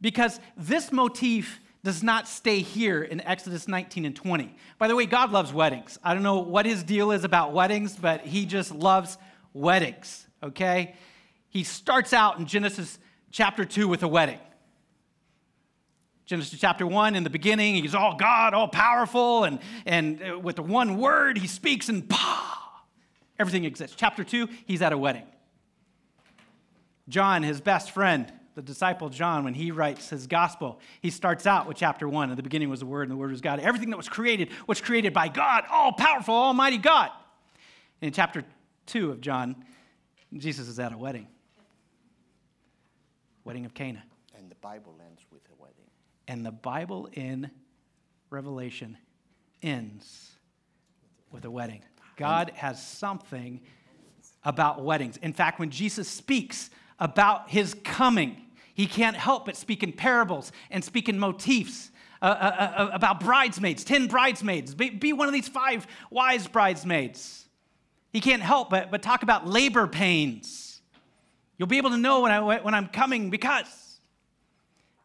because 0.00 0.40
this 0.56 0.92
motif 0.92 1.60
does 1.84 2.02
not 2.02 2.26
stay 2.26 2.60
here 2.60 3.02
in 3.02 3.20
Exodus 3.20 3.68
19 3.68 4.04
and 4.04 4.16
20. 4.16 4.56
By 4.78 4.88
the 4.88 4.96
way, 4.96 5.06
God 5.06 5.30
loves 5.30 5.52
weddings. 5.52 5.98
I 6.02 6.14
don't 6.14 6.24
know 6.24 6.40
what 6.40 6.66
his 6.66 6.82
deal 6.82 7.12
is 7.12 7.22
about 7.22 7.52
weddings, 7.52 7.94
but 7.94 8.22
he 8.22 8.46
just 8.46 8.74
loves 8.74 9.16
weddings, 9.52 10.26
okay? 10.42 10.96
he 11.54 11.62
starts 11.62 12.12
out 12.12 12.40
in 12.40 12.46
Genesis 12.46 12.98
chapter 13.30 13.64
2 13.64 13.86
with 13.86 14.02
a 14.02 14.08
wedding. 14.08 14.40
Genesis 16.26 16.58
chapter 16.58 16.84
1, 16.84 17.14
in 17.14 17.22
the 17.22 17.30
beginning, 17.30 17.76
he's 17.76 17.94
all 17.94 18.16
God, 18.16 18.54
all 18.54 18.66
powerful, 18.66 19.44
and, 19.44 19.60
and 19.86 20.20
uh, 20.20 20.36
with 20.36 20.56
the 20.56 20.64
one 20.64 20.98
word 20.98 21.38
he 21.38 21.46
speaks, 21.46 21.88
and 21.88 22.08
bah, 22.08 22.58
everything 23.38 23.64
exists. 23.64 23.94
Chapter 23.96 24.24
2, 24.24 24.48
he's 24.66 24.82
at 24.82 24.92
a 24.92 24.98
wedding. 24.98 25.22
John, 27.08 27.44
his 27.44 27.60
best 27.60 27.92
friend, 27.92 28.32
the 28.54 28.62
disciple 28.62 29.08
John, 29.08 29.44
when 29.44 29.54
he 29.54 29.70
writes 29.70 30.10
his 30.10 30.26
gospel, 30.26 30.80
he 31.00 31.10
starts 31.10 31.46
out 31.46 31.66
with 31.66 31.76
chapter 31.76 32.08
1. 32.08 32.30
In 32.30 32.36
the 32.36 32.42
beginning 32.42 32.70
was 32.70 32.80
the 32.80 32.86
Word, 32.86 33.02
and 33.02 33.10
the 33.10 33.16
Word 33.16 33.30
was 33.30 33.40
God. 33.40 33.58
Everything 33.58 33.90
that 33.90 33.96
was 33.96 34.08
created 34.08 34.50
was 34.66 34.80
created 34.80 35.12
by 35.12 35.28
God, 35.28 35.64
all 35.70 35.92
powerful, 35.92 36.34
almighty 36.34 36.78
God. 36.78 37.10
In 38.00 38.12
chapter 38.12 38.44
2 38.86 39.10
of 39.10 39.20
John, 39.20 39.64
Jesus 40.36 40.68
is 40.68 40.78
at 40.78 40.92
a 40.92 40.98
wedding. 40.98 41.26
Wedding 43.44 43.64
of 43.66 43.74
Cana. 43.74 44.02
And 44.36 44.50
the 44.50 44.56
Bible 44.56 44.94
ends 45.06 45.22
with 45.32 45.42
a 45.50 45.60
wedding. 45.60 45.86
And 46.28 46.46
the 46.46 46.52
Bible 46.52 47.08
in 47.12 47.50
Revelation 48.30 48.96
ends 49.62 50.30
with 51.32 51.44
a 51.44 51.50
wedding. 51.50 51.82
God 52.16 52.52
has 52.54 52.84
something 52.84 53.60
about 54.44 54.82
weddings. 54.82 55.16
In 55.16 55.32
fact, 55.32 55.58
when 55.58 55.70
Jesus 55.70 56.08
speaks 56.08 56.70
about 56.98 57.50
his 57.50 57.74
coming, 57.82 58.43
he 58.74 58.86
can't 58.86 59.16
help 59.16 59.46
but 59.46 59.56
speak 59.56 59.82
in 59.82 59.92
parables 59.92 60.52
and 60.70 60.84
speak 60.84 61.08
in 61.08 61.18
motifs. 61.18 61.90
Uh, 62.22 62.26
uh, 62.26 62.72
uh, 62.78 62.90
about 62.94 63.20
bridesmaids, 63.20 63.84
10 63.84 64.06
bridesmaids. 64.06 64.74
Be, 64.74 64.88
be 64.88 65.12
one 65.12 65.28
of 65.28 65.34
these 65.34 65.48
five 65.48 65.86
wise 66.08 66.46
bridesmaids. 66.46 67.44
He 68.14 68.20
can't 68.22 68.40
help 68.40 68.70
but, 68.70 68.90
but 68.90 69.02
talk 69.02 69.22
about 69.22 69.46
labor 69.46 69.86
pains. 69.86 70.80
You'll 71.58 71.68
be 71.68 71.76
able 71.76 71.90
to 71.90 71.98
know 71.98 72.22
when, 72.22 72.32
I, 72.32 72.60
when 72.62 72.72
I'm 72.72 72.86
coming 72.86 73.28
because 73.28 73.98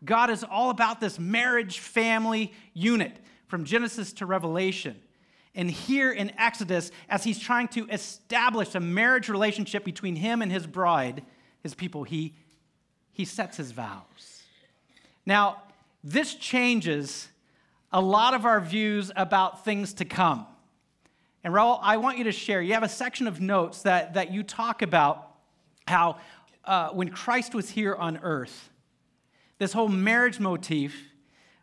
God 0.06 0.30
is 0.30 0.46
all 0.46 0.70
about 0.70 1.02
this 1.02 1.20
marriage 1.20 1.80
family 1.80 2.54
unit 2.74 3.18
from 3.48 3.66
Genesis 3.66 4.14
to 4.14 4.26
Revelation. 4.26 4.96
And 5.56 5.70
here 5.70 6.12
in 6.12 6.32
Exodus, 6.40 6.92
as 7.10 7.24
he's 7.24 7.40
trying 7.40 7.68
to 7.70 7.88
establish 7.90 8.76
a 8.76 8.80
marriage 8.80 9.28
relationship 9.28 9.84
between 9.84 10.16
him 10.16 10.42
and 10.42 10.52
his 10.52 10.66
bride, 10.66 11.24
his 11.64 11.74
people, 11.74 12.04
he, 12.04 12.36
he 13.20 13.26
sets 13.26 13.58
his 13.58 13.74
vows. 13.74 14.44
Now, 15.26 15.64
this 16.06 16.36
changes 16.36 17.28
a 17.92 18.00
lot 18.00 18.34
of 18.34 18.46
our 18.46 18.62
views 18.62 19.12
about 19.14 19.66
things 19.66 19.92
to 19.96 20.06
come. 20.06 20.48
And 21.44 21.54
Raul, 21.54 21.80
I 21.82 21.98
want 21.98 22.18
you 22.18 22.24
to 22.24 22.32
share. 22.32 22.62
You 22.62 22.76
have 22.76 22.84
a 22.84 22.88
section 22.88 23.28
of 23.28 23.42
notes 23.42 23.82
that, 23.82 24.14
that 24.14 24.32
you 24.32 24.42
talk 24.42 24.82
about 24.82 25.32
how 25.86 26.16
uh, 26.64 26.92
when 26.92 27.10
Christ 27.10 27.54
was 27.54 27.70
here 27.70 27.94
on 27.94 28.20
earth, 28.24 28.70
this 29.58 29.74
whole 29.74 29.90
marriage 29.90 30.40
motif. 30.40 30.96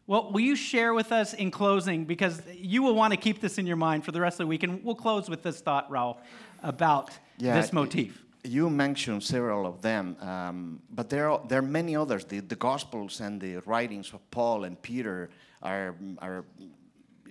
Well, 0.07 0.31
will 0.33 0.43
you 0.43 0.57
share 0.57 0.93
with 0.93 1.11
us 1.11 1.33
in 1.33 1.51
closing, 1.51 2.05
because 2.05 2.43
you 2.53 2.83
will 2.83 2.95
want 2.95 3.15
to 3.15 3.17
keep 3.17 3.41
this 3.41 3.57
in 3.57 3.67
your 3.67 3.77
mind 3.77 4.05
for 4.05 4.13
the 4.13 4.21
rest 4.21 4.35
of 4.35 4.45
the 4.45 4.49
week, 4.49 4.63
and 4.63 4.85
we'll 4.85 4.95
close 4.95 5.31
with 5.31 5.43
this 5.43 5.63
thought, 5.63 5.91
Raul, 5.91 6.19
about 6.63 7.13
this 7.55 7.73
motif. 7.73 8.26
You 8.47 8.71
mentioned 8.71 9.23
several 9.23 9.67
of 9.67 9.83
them, 9.83 10.17
um, 10.21 10.81
but 10.91 11.11
there 11.11 11.31
are, 11.31 11.41
there 11.49 11.59
are 11.59 11.63
many 11.63 11.97
others. 11.97 12.25
The, 12.25 12.41
the 12.41 12.57
Gospels 12.57 13.21
and 13.21 13.41
the 13.41 13.57
writings 13.67 14.13
of 14.13 14.31
Paul 14.31 14.65
and 14.65 14.81
Peter 14.81 15.31
are, 15.63 15.97
are 16.19 16.45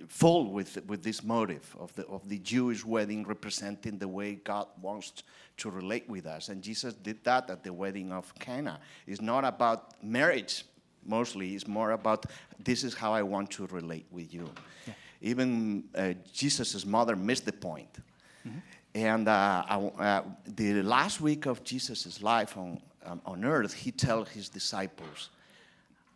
full 0.08 0.52
with, 0.52 0.84
with 0.86 1.02
this 1.02 1.24
motive 1.24 1.74
of 1.78 1.94
the, 1.94 2.06
of 2.06 2.28
the 2.28 2.38
Jewish 2.38 2.84
wedding 2.84 3.24
representing 3.26 3.98
the 3.98 4.08
way 4.08 4.34
God 4.34 4.66
wants 4.80 5.22
to 5.58 5.70
relate 5.70 6.08
with 6.08 6.26
us. 6.26 6.48
And 6.48 6.62
Jesus 6.62 6.94
did 6.94 7.24
that 7.24 7.50
at 7.50 7.64
the 7.64 7.72
wedding 7.72 8.12
of 8.12 8.32
Cana. 8.38 8.80
It's 9.06 9.20
not 9.20 9.44
about 9.44 10.02
marriage 10.02 10.64
mostly, 11.04 11.54
it's 11.54 11.66
more 11.66 11.92
about 11.92 12.26
this 12.58 12.84
is 12.84 12.94
how 12.94 13.12
I 13.12 13.22
want 13.22 13.50
to 13.52 13.66
relate 13.66 14.06
with 14.10 14.32
you. 14.34 14.50
Yeah. 14.86 14.94
Even 15.20 15.84
uh, 15.94 16.14
Jesus' 16.32 16.84
mother 16.84 17.16
missed 17.16 17.46
the 17.46 17.52
point. 17.52 17.98
Mm-hmm. 18.46 18.58
And 18.96 19.28
uh, 19.28 19.62
I, 19.68 19.76
uh, 19.76 20.22
the 20.46 20.82
last 20.82 21.20
week 21.20 21.46
of 21.46 21.62
Jesus' 21.62 22.22
life 22.22 22.56
on, 22.56 22.80
um, 23.04 23.20
on 23.26 23.44
earth, 23.44 23.74
he 23.74 23.92
tells 23.92 24.30
his 24.30 24.48
disciples, 24.48 25.30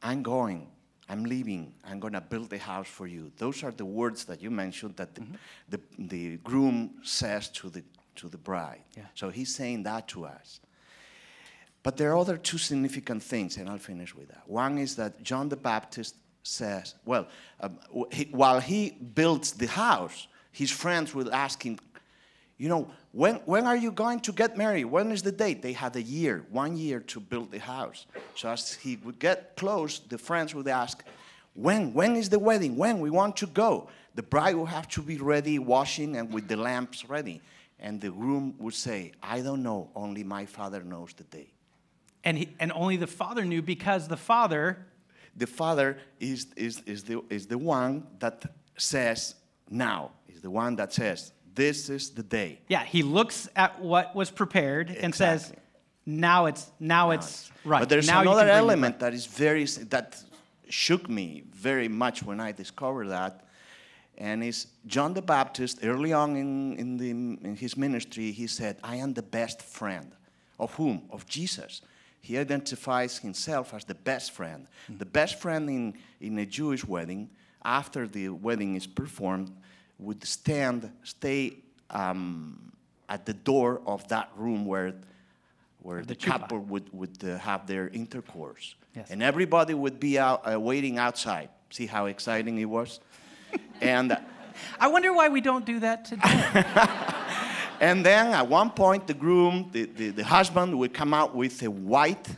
I'm 0.03 0.22
going 0.22 0.66
I'm 1.11 1.24
leaving. 1.24 1.72
I'm 1.85 1.99
going 1.99 2.12
to 2.12 2.20
build 2.20 2.53
a 2.53 2.59
house 2.59 2.87
for 2.87 3.09
you. 3.09 3.33
Those 3.37 3.64
are 3.64 3.72
the 3.72 3.85
words 3.85 4.24
that 4.26 4.41
you 4.41 4.49
mentioned 4.49 4.97
that 4.97 5.16
the, 5.16 5.22
mm-hmm. 5.22 5.35
the, 5.68 5.81
the, 5.99 6.37
groom 6.37 7.01
says 7.03 7.49
to 7.49 7.68
the, 7.68 7.83
to 8.14 8.28
the 8.28 8.39
bride. 8.39 8.83
Yeah. 8.97 9.07
So 9.16 9.28
he's 9.28 9.53
saying 9.53 9.83
that 9.83 10.07
to 10.09 10.24
us. 10.24 10.61
But 11.83 11.97
there 11.97 12.12
are 12.12 12.16
other 12.16 12.37
two 12.37 12.59
significant 12.59 13.24
things, 13.24 13.57
and 13.57 13.68
I'll 13.68 13.78
finish 13.78 14.14
with 14.14 14.28
that. 14.28 14.43
One 14.47 14.78
is 14.78 14.95
that 14.97 15.20
John 15.24 15.49
the 15.49 15.57
Baptist 15.57 16.14
says, 16.45 16.95
well, 17.05 17.26
um, 17.59 17.81
he, 18.12 18.28
while 18.31 18.61
he 18.61 18.91
builds 18.91 19.53
the 19.53 19.66
house, 19.66 20.28
his 20.53 20.70
friends 20.70 21.12
will 21.12 21.35
ask 21.35 21.61
him, 21.64 21.78
you 22.61 22.68
know, 22.68 22.90
when, 23.12 23.36
when 23.46 23.66
are 23.66 23.74
you 23.74 23.90
going 23.90 24.20
to 24.20 24.32
get 24.32 24.58
married? 24.58 24.84
When 24.84 25.12
is 25.12 25.22
the 25.22 25.32
date? 25.32 25.62
They 25.62 25.72
had 25.72 25.96
a 25.96 26.02
year, 26.02 26.44
one 26.50 26.76
year 26.76 27.00
to 27.00 27.18
build 27.18 27.52
the 27.52 27.58
house. 27.58 28.04
So 28.34 28.50
as 28.50 28.74
he 28.74 28.96
would 28.96 29.18
get 29.18 29.56
close, 29.56 29.98
the 30.00 30.18
friends 30.18 30.54
would 30.54 30.68
ask, 30.68 31.02
when? 31.54 31.94
When 31.94 32.16
is 32.16 32.28
the 32.28 32.38
wedding? 32.38 32.76
When? 32.76 33.00
We 33.00 33.08
want 33.08 33.38
to 33.38 33.46
go. 33.46 33.88
The 34.14 34.22
bride 34.22 34.56
will 34.56 34.66
have 34.66 34.86
to 34.88 35.00
be 35.00 35.16
ready, 35.16 35.58
washing 35.58 36.16
and 36.16 36.34
with 36.34 36.48
the 36.48 36.56
lamps 36.56 37.08
ready. 37.08 37.40
And 37.78 37.98
the 37.98 38.11
groom 38.11 38.54
would 38.58 38.74
say, 38.74 39.12
I 39.22 39.40
don't 39.40 39.62
know, 39.62 39.88
only 39.96 40.22
my 40.22 40.44
father 40.44 40.82
knows 40.82 41.14
the 41.14 41.24
day. 41.24 41.54
And, 42.24 42.36
he, 42.36 42.54
and 42.61 42.72
only 42.72 42.98
the 42.98 43.06
father 43.06 43.42
knew 43.42 43.62
because 43.62 44.06
the 44.06 44.18
father. 44.18 44.84
The 45.34 45.46
father 45.46 45.96
is, 46.18 46.48
is, 46.56 46.82
is, 46.84 47.04
the, 47.04 47.22
is 47.30 47.46
the 47.46 47.56
one 47.56 48.06
that 48.18 48.44
says 48.76 49.36
now, 49.70 50.11
is 50.28 50.42
the 50.42 50.50
one 50.50 50.76
that 50.76 50.92
says, 50.92 51.32
this 51.55 51.88
is 51.88 52.11
the 52.11 52.22
day. 52.22 52.61
Yeah, 52.68 52.84
he 52.84 53.03
looks 53.03 53.48
at 53.57 53.80
what 53.80 54.14
was 54.14 54.30
prepared 54.30 54.90
exactly. 54.90 55.05
and 55.05 55.14
says, 55.14 55.53
now 56.07 56.46
it's 56.46 56.70
now, 56.80 57.07
now 57.07 57.11
it's, 57.12 57.26
it's, 57.26 57.53
right. 57.64 57.80
But 57.80 57.88
there's 57.88 58.07
now 58.07 58.22
another 58.22 58.48
element 58.48 59.01
that 59.01 59.14
is 59.14 59.26
very 59.26 59.64
that 59.64 60.22
shook 60.68 61.09
me 61.09 61.44
very 61.53 61.88
much 61.88 62.22
when 62.22 62.40
I 62.40 62.53
discovered 62.53 63.09
that. 63.09 63.44
And 64.16 64.44
it's 64.44 64.66
John 64.86 65.14
the 65.14 65.22
Baptist, 65.22 65.80
early 65.82 66.12
on 66.12 66.36
in, 66.36 66.76
in, 66.76 66.96
the, 66.98 67.11
in 67.11 67.57
his 67.59 67.76
ministry, 67.76 68.32
he 68.32 68.46
said, 68.46 68.76
I 68.84 68.96
am 68.96 69.14
the 69.14 69.22
best 69.22 69.62
friend. 69.62 70.12
Of 70.59 70.74
whom? 70.74 71.05
Of 71.11 71.26
Jesus. 71.26 71.80
He 72.20 72.36
identifies 72.36 73.16
himself 73.16 73.72
as 73.72 73.84
the 73.84 73.94
best 73.94 74.32
friend. 74.32 74.66
Mm-hmm. 74.84 74.98
The 74.98 75.07
best 75.07 75.40
friend 75.40 75.70
in, 75.70 75.94
in 76.20 76.38
a 76.38 76.44
Jewish 76.44 76.84
wedding, 76.84 77.30
after 77.64 78.07
the 78.07 78.28
wedding 78.28 78.74
is 78.76 78.86
performed, 78.86 79.57
would 80.01 80.24
stand, 80.24 80.90
stay 81.03 81.57
um, 81.90 82.72
at 83.09 83.26
the 83.26 83.34
door 83.34 83.80
of 83.86 84.07
that 84.09 84.30
room 84.36 84.64
where, 84.64 84.94
where 85.82 86.01
the, 86.01 86.09
the 86.09 86.14
couple 86.14 86.59
would, 86.59 86.92
would 86.92 87.22
uh, 87.24 87.38
have 87.38 87.66
their 87.66 87.88
intercourse. 87.88 88.74
Yes. 88.94 89.11
And 89.11 89.22
everybody 89.22 89.74
would 89.74 90.01
be 90.01 90.18
out, 90.18 90.51
uh, 90.51 90.59
waiting 90.59 90.98
outside. 90.98 91.51
See 91.70 91.86
how 91.86 92.07
exciting 92.07 92.59
it 92.59 92.64
was? 92.64 93.01
and 93.80 94.16
I 94.78 94.88
wonder 94.88 95.12
why 95.12 95.28
we 95.28 95.40
don't 95.40 95.64
do 95.64 95.80
that 95.80 96.05
today. 96.05 96.22
and 97.80 98.05
then 98.05 98.28
at 98.28 98.48
one 98.48 98.70
point, 98.70 99.07
the 99.07 99.14
groom, 99.14 99.70
the, 99.72 99.84
the, 99.84 100.11
the 100.11 100.24
husband, 100.24 100.76
would 100.78 100.94
come 100.94 101.14
out 101.14 101.34
with 101.34 101.62
a 101.62 101.70
white 101.70 102.28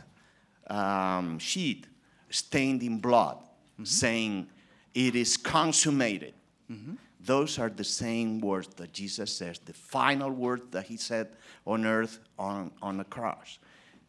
um, 0.67 1.39
sheet 1.39 1.87
stained 2.29 2.83
in 2.83 2.99
blood, 2.99 3.37
mm-hmm. 3.37 3.83
saying, 3.83 4.47
It 4.93 5.15
is 5.15 5.37
consummated. 5.37 6.33
Mm-hmm. 6.71 6.93
Those 7.25 7.57
are 7.57 7.69
the 7.69 7.83
same 7.83 8.41
words 8.41 8.67
that 8.75 8.91
Jesus 8.91 9.35
says, 9.35 9.59
the 9.59 9.73
final 9.73 10.29
words 10.29 10.63
that 10.71 10.85
he 10.85 10.97
said 10.97 11.29
on 11.65 11.85
earth 11.85 12.19
on, 12.37 12.71
on 12.81 12.97
the 12.97 13.05
cross. 13.05 13.59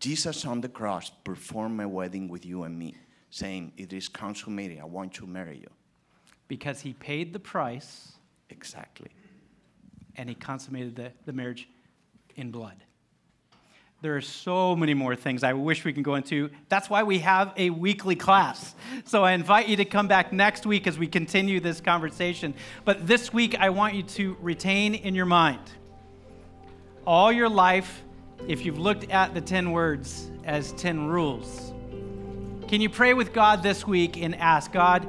Jesus 0.00 0.44
on 0.44 0.60
the 0.60 0.68
cross 0.68 1.10
performed 1.22 1.80
a 1.80 1.88
wedding 1.88 2.28
with 2.28 2.44
you 2.44 2.64
and 2.64 2.76
me, 2.76 2.96
saying, 3.30 3.72
It 3.76 3.92
is 3.92 4.08
consummated. 4.08 4.80
I 4.80 4.84
want 4.84 5.14
to 5.14 5.26
marry 5.26 5.58
you. 5.58 5.70
Because 6.48 6.80
he 6.80 6.92
paid 6.92 7.32
the 7.32 7.38
price. 7.38 8.12
Exactly. 8.50 9.10
And 10.16 10.28
he 10.28 10.34
consummated 10.34 10.96
the, 10.96 11.12
the 11.24 11.32
marriage 11.32 11.68
in 12.36 12.50
blood. 12.50 12.84
There 14.04 14.18
are 14.18 14.20
so 14.20 14.76
many 14.76 14.92
more 14.92 15.16
things 15.16 15.42
I 15.42 15.54
wish 15.54 15.82
we 15.82 15.94
can 15.94 16.02
go 16.02 16.16
into. 16.16 16.50
That's 16.68 16.90
why 16.90 17.04
we 17.04 17.20
have 17.20 17.54
a 17.56 17.70
weekly 17.70 18.16
class. 18.16 18.74
So 19.06 19.24
I 19.24 19.32
invite 19.32 19.66
you 19.66 19.76
to 19.76 19.86
come 19.86 20.08
back 20.08 20.30
next 20.30 20.66
week 20.66 20.86
as 20.86 20.98
we 20.98 21.06
continue 21.06 21.58
this 21.58 21.80
conversation. 21.80 22.52
But 22.84 23.06
this 23.06 23.32
week, 23.32 23.58
I 23.58 23.70
want 23.70 23.94
you 23.94 24.02
to 24.02 24.36
retain 24.42 24.94
in 24.94 25.14
your 25.14 25.24
mind 25.24 25.62
all 27.06 27.32
your 27.32 27.48
life, 27.48 28.02
if 28.46 28.66
you've 28.66 28.78
looked 28.78 29.10
at 29.10 29.32
the 29.32 29.40
10 29.40 29.72
words 29.72 30.30
as 30.44 30.72
10 30.72 31.06
rules. 31.06 31.72
Can 32.68 32.82
you 32.82 32.90
pray 32.90 33.14
with 33.14 33.32
God 33.32 33.62
this 33.62 33.86
week 33.86 34.18
and 34.18 34.34
ask, 34.34 34.70
God, 34.70 35.04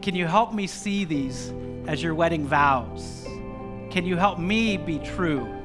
can 0.00 0.14
you 0.14 0.26
help 0.26 0.54
me 0.54 0.66
see 0.66 1.04
these 1.04 1.52
as 1.86 2.02
your 2.02 2.14
wedding 2.14 2.46
vows? 2.46 3.26
Can 3.90 4.06
you 4.06 4.16
help 4.16 4.38
me 4.38 4.78
be 4.78 5.00
true? 5.00 5.61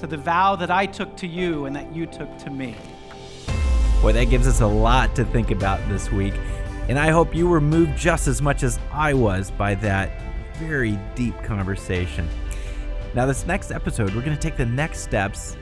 To 0.00 0.06
the 0.06 0.16
vow 0.16 0.56
that 0.56 0.70
I 0.70 0.86
took 0.86 1.14
to 1.18 1.26
you 1.26 1.66
and 1.66 1.76
that 1.76 1.94
you 1.94 2.06
took 2.06 2.38
to 2.38 2.50
me. 2.50 2.74
Boy, 4.00 4.12
that 4.12 4.30
gives 4.30 4.48
us 4.48 4.62
a 4.62 4.66
lot 4.66 5.14
to 5.16 5.26
think 5.26 5.50
about 5.50 5.78
this 5.90 6.10
week. 6.10 6.32
And 6.88 6.98
I 6.98 7.10
hope 7.10 7.34
you 7.34 7.46
were 7.46 7.60
moved 7.60 7.98
just 7.98 8.26
as 8.26 8.40
much 8.40 8.62
as 8.62 8.78
I 8.90 9.12
was 9.12 9.50
by 9.50 9.74
that 9.76 10.10
very 10.54 10.98
deep 11.14 11.40
conversation. 11.42 12.26
Now, 13.14 13.26
this 13.26 13.46
next 13.46 13.70
episode, 13.70 14.14
we're 14.14 14.22
going 14.22 14.36
to 14.36 14.40
take 14.40 14.56
the 14.56 14.64
next 14.64 15.00
steps 15.00 15.58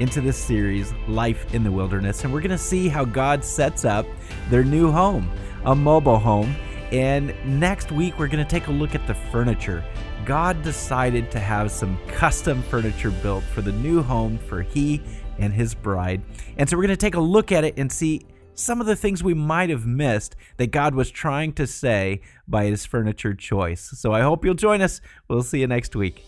into 0.00 0.20
this 0.20 0.36
series, 0.36 0.92
Life 1.08 1.54
in 1.54 1.64
the 1.64 1.72
Wilderness, 1.72 2.24
and 2.24 2.32
we're 2.32 2.40
going 2.42 2.50
to 2.50 2.58
see 2.58 2.88
how 2.88 3.06
God 3.06 3.42
sets 3.42 3.86
up 3.86 4.04
their 4.50 4.64
new 4.64 4.92
home, 4.92 5.30
a 5.64 5.74
mobile 5.74 6.18
home. 6.18 6.54
And 6.92 7.34
next 7.44 7.90
week, 7.90 8.18
we're 8.18 8.28
going 8.28 8.44
to 8.44 8.50
take 8.50 8.66
a 8.66 8.72
look 8.72 8.94
at 8.94 9.06
the 9.06 9.14
furniture. 9.14 9.82
God 10.28 10.60
decided 10.62 11.30
to 11.30 11.38
have 11.38 11.70
some 11.70 11.98
custom 12.06 12.62
furniture 12.64 13.10
built 13.10 13.42
for 13.44 13.62
the 13.62 13.72
new 13.72 14.02
home 14.02 14.36
for 14.36 14.60
he 14.60 15.00
and 15.38 15.54
his 15.54 15.74
bride. 15.74 16.20
And 16.58 16.68
so 16.68 16.76
we're 16.76 16.82
going 16.82 16.90
to 16.90 16.98
take 16.98 17.14
a 17.14 17.20
look 17.20 17.50
at 17.50 17.64
it 17.64 17.78
and 17.78 17.90
see 17.90 18.26
some 18.52 18.78
of 18.78 18.86
the 18.86 18.94
things 18.94 19.24
we 19.24 19.32
might 19.32 19.70
have 19.70 19.86
missed 19.86 20.36
that 20.58 20.66
God 20.70 20.94
was 20.94 21.10
trying 21.10 21.54
to 21.54 21.66
say 21.66 22.20
by 22.46 22.66
his 22.66 22.84
furniture 22.84 23.32
choice. 23.32 23.80
So 23.94 24.12
I 24.12 24.20
hope 24.20 24.44
you'll 24.44 24.52
join 24.52 24.82
us. 24.82 25.00
We'll 25.28 25.42
see 25.42 25.60
you 25.60 25.66
next 25.66 25.96
week. 25.96 26.22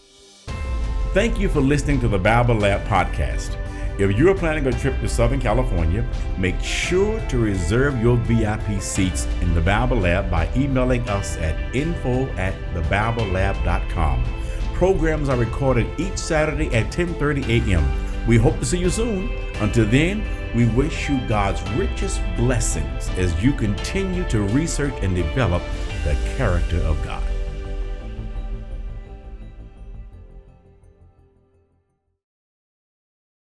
Thank 1.13 1.39
you 1.39 1.51
for 1.51 1.61
listening 1.61 2.01
to 2.01 2.09
the 2.09 2.19
Bible 2.19 2.55
Lab 2.55 2.89
podcast. 2.89 3.60
If 4.01 4.17
you 4.17 4.31
are 4.31 4.35
planning 4.35 4.67
a 4.67 4.73
trip 4.73 4.99
to 5.01 5.09
Southern 5.11 5.43
California, 5.43 6.09
make 6.39 6.59
sure 6.61 7.21
to 7.29 7.37
reserve 7.37 8.01
your 8.01 8.17
VIP 8.17 8.81
seats 8.81 9.29
in 9.43 9.53
the 9.53 9.61
Bible 9.61 9.99
Lab 9.99 10.31
by 10.31 10.49
emailing 10.57 11.07
us 11.07 11.37
at 11.37 11.77
info 11.77 12.25
at 12.39 12.55
thebiblelab.com. 12.73 14.25
Programs 14.73 15.29
are 15.29 15.37
recorded 15.37 15.87
each 16.01 16.17
Saturday 16.17 16.75
at 16.75 16.91
10:30 16.91 17.47
a.m. 17.47 17.85
We 18.27 18.39
hope 18.39 18.59
to 18.61 18.65
see 18.65 18.79
you 18.79 18.89
soon. 18.89 19.29
Until 19.61 19.85
then, 19.85 20.25
we 20.55 20.65
wish 20.69 21.11
you 21.11 21.21
God's 21.29 21.61
richest 21.73 22.23
blessings 22.39 23.11
as 23.19 23.45
you 23.45 23.53
continue 23.53 24.25
to 24.31 24.41
research 24.41 24.95
and 25.03 25.15
develop 25.15 25.63
the 26.05 26.17
character 26.39 26.79
of 26.85 26.97
God. 27.05 27.20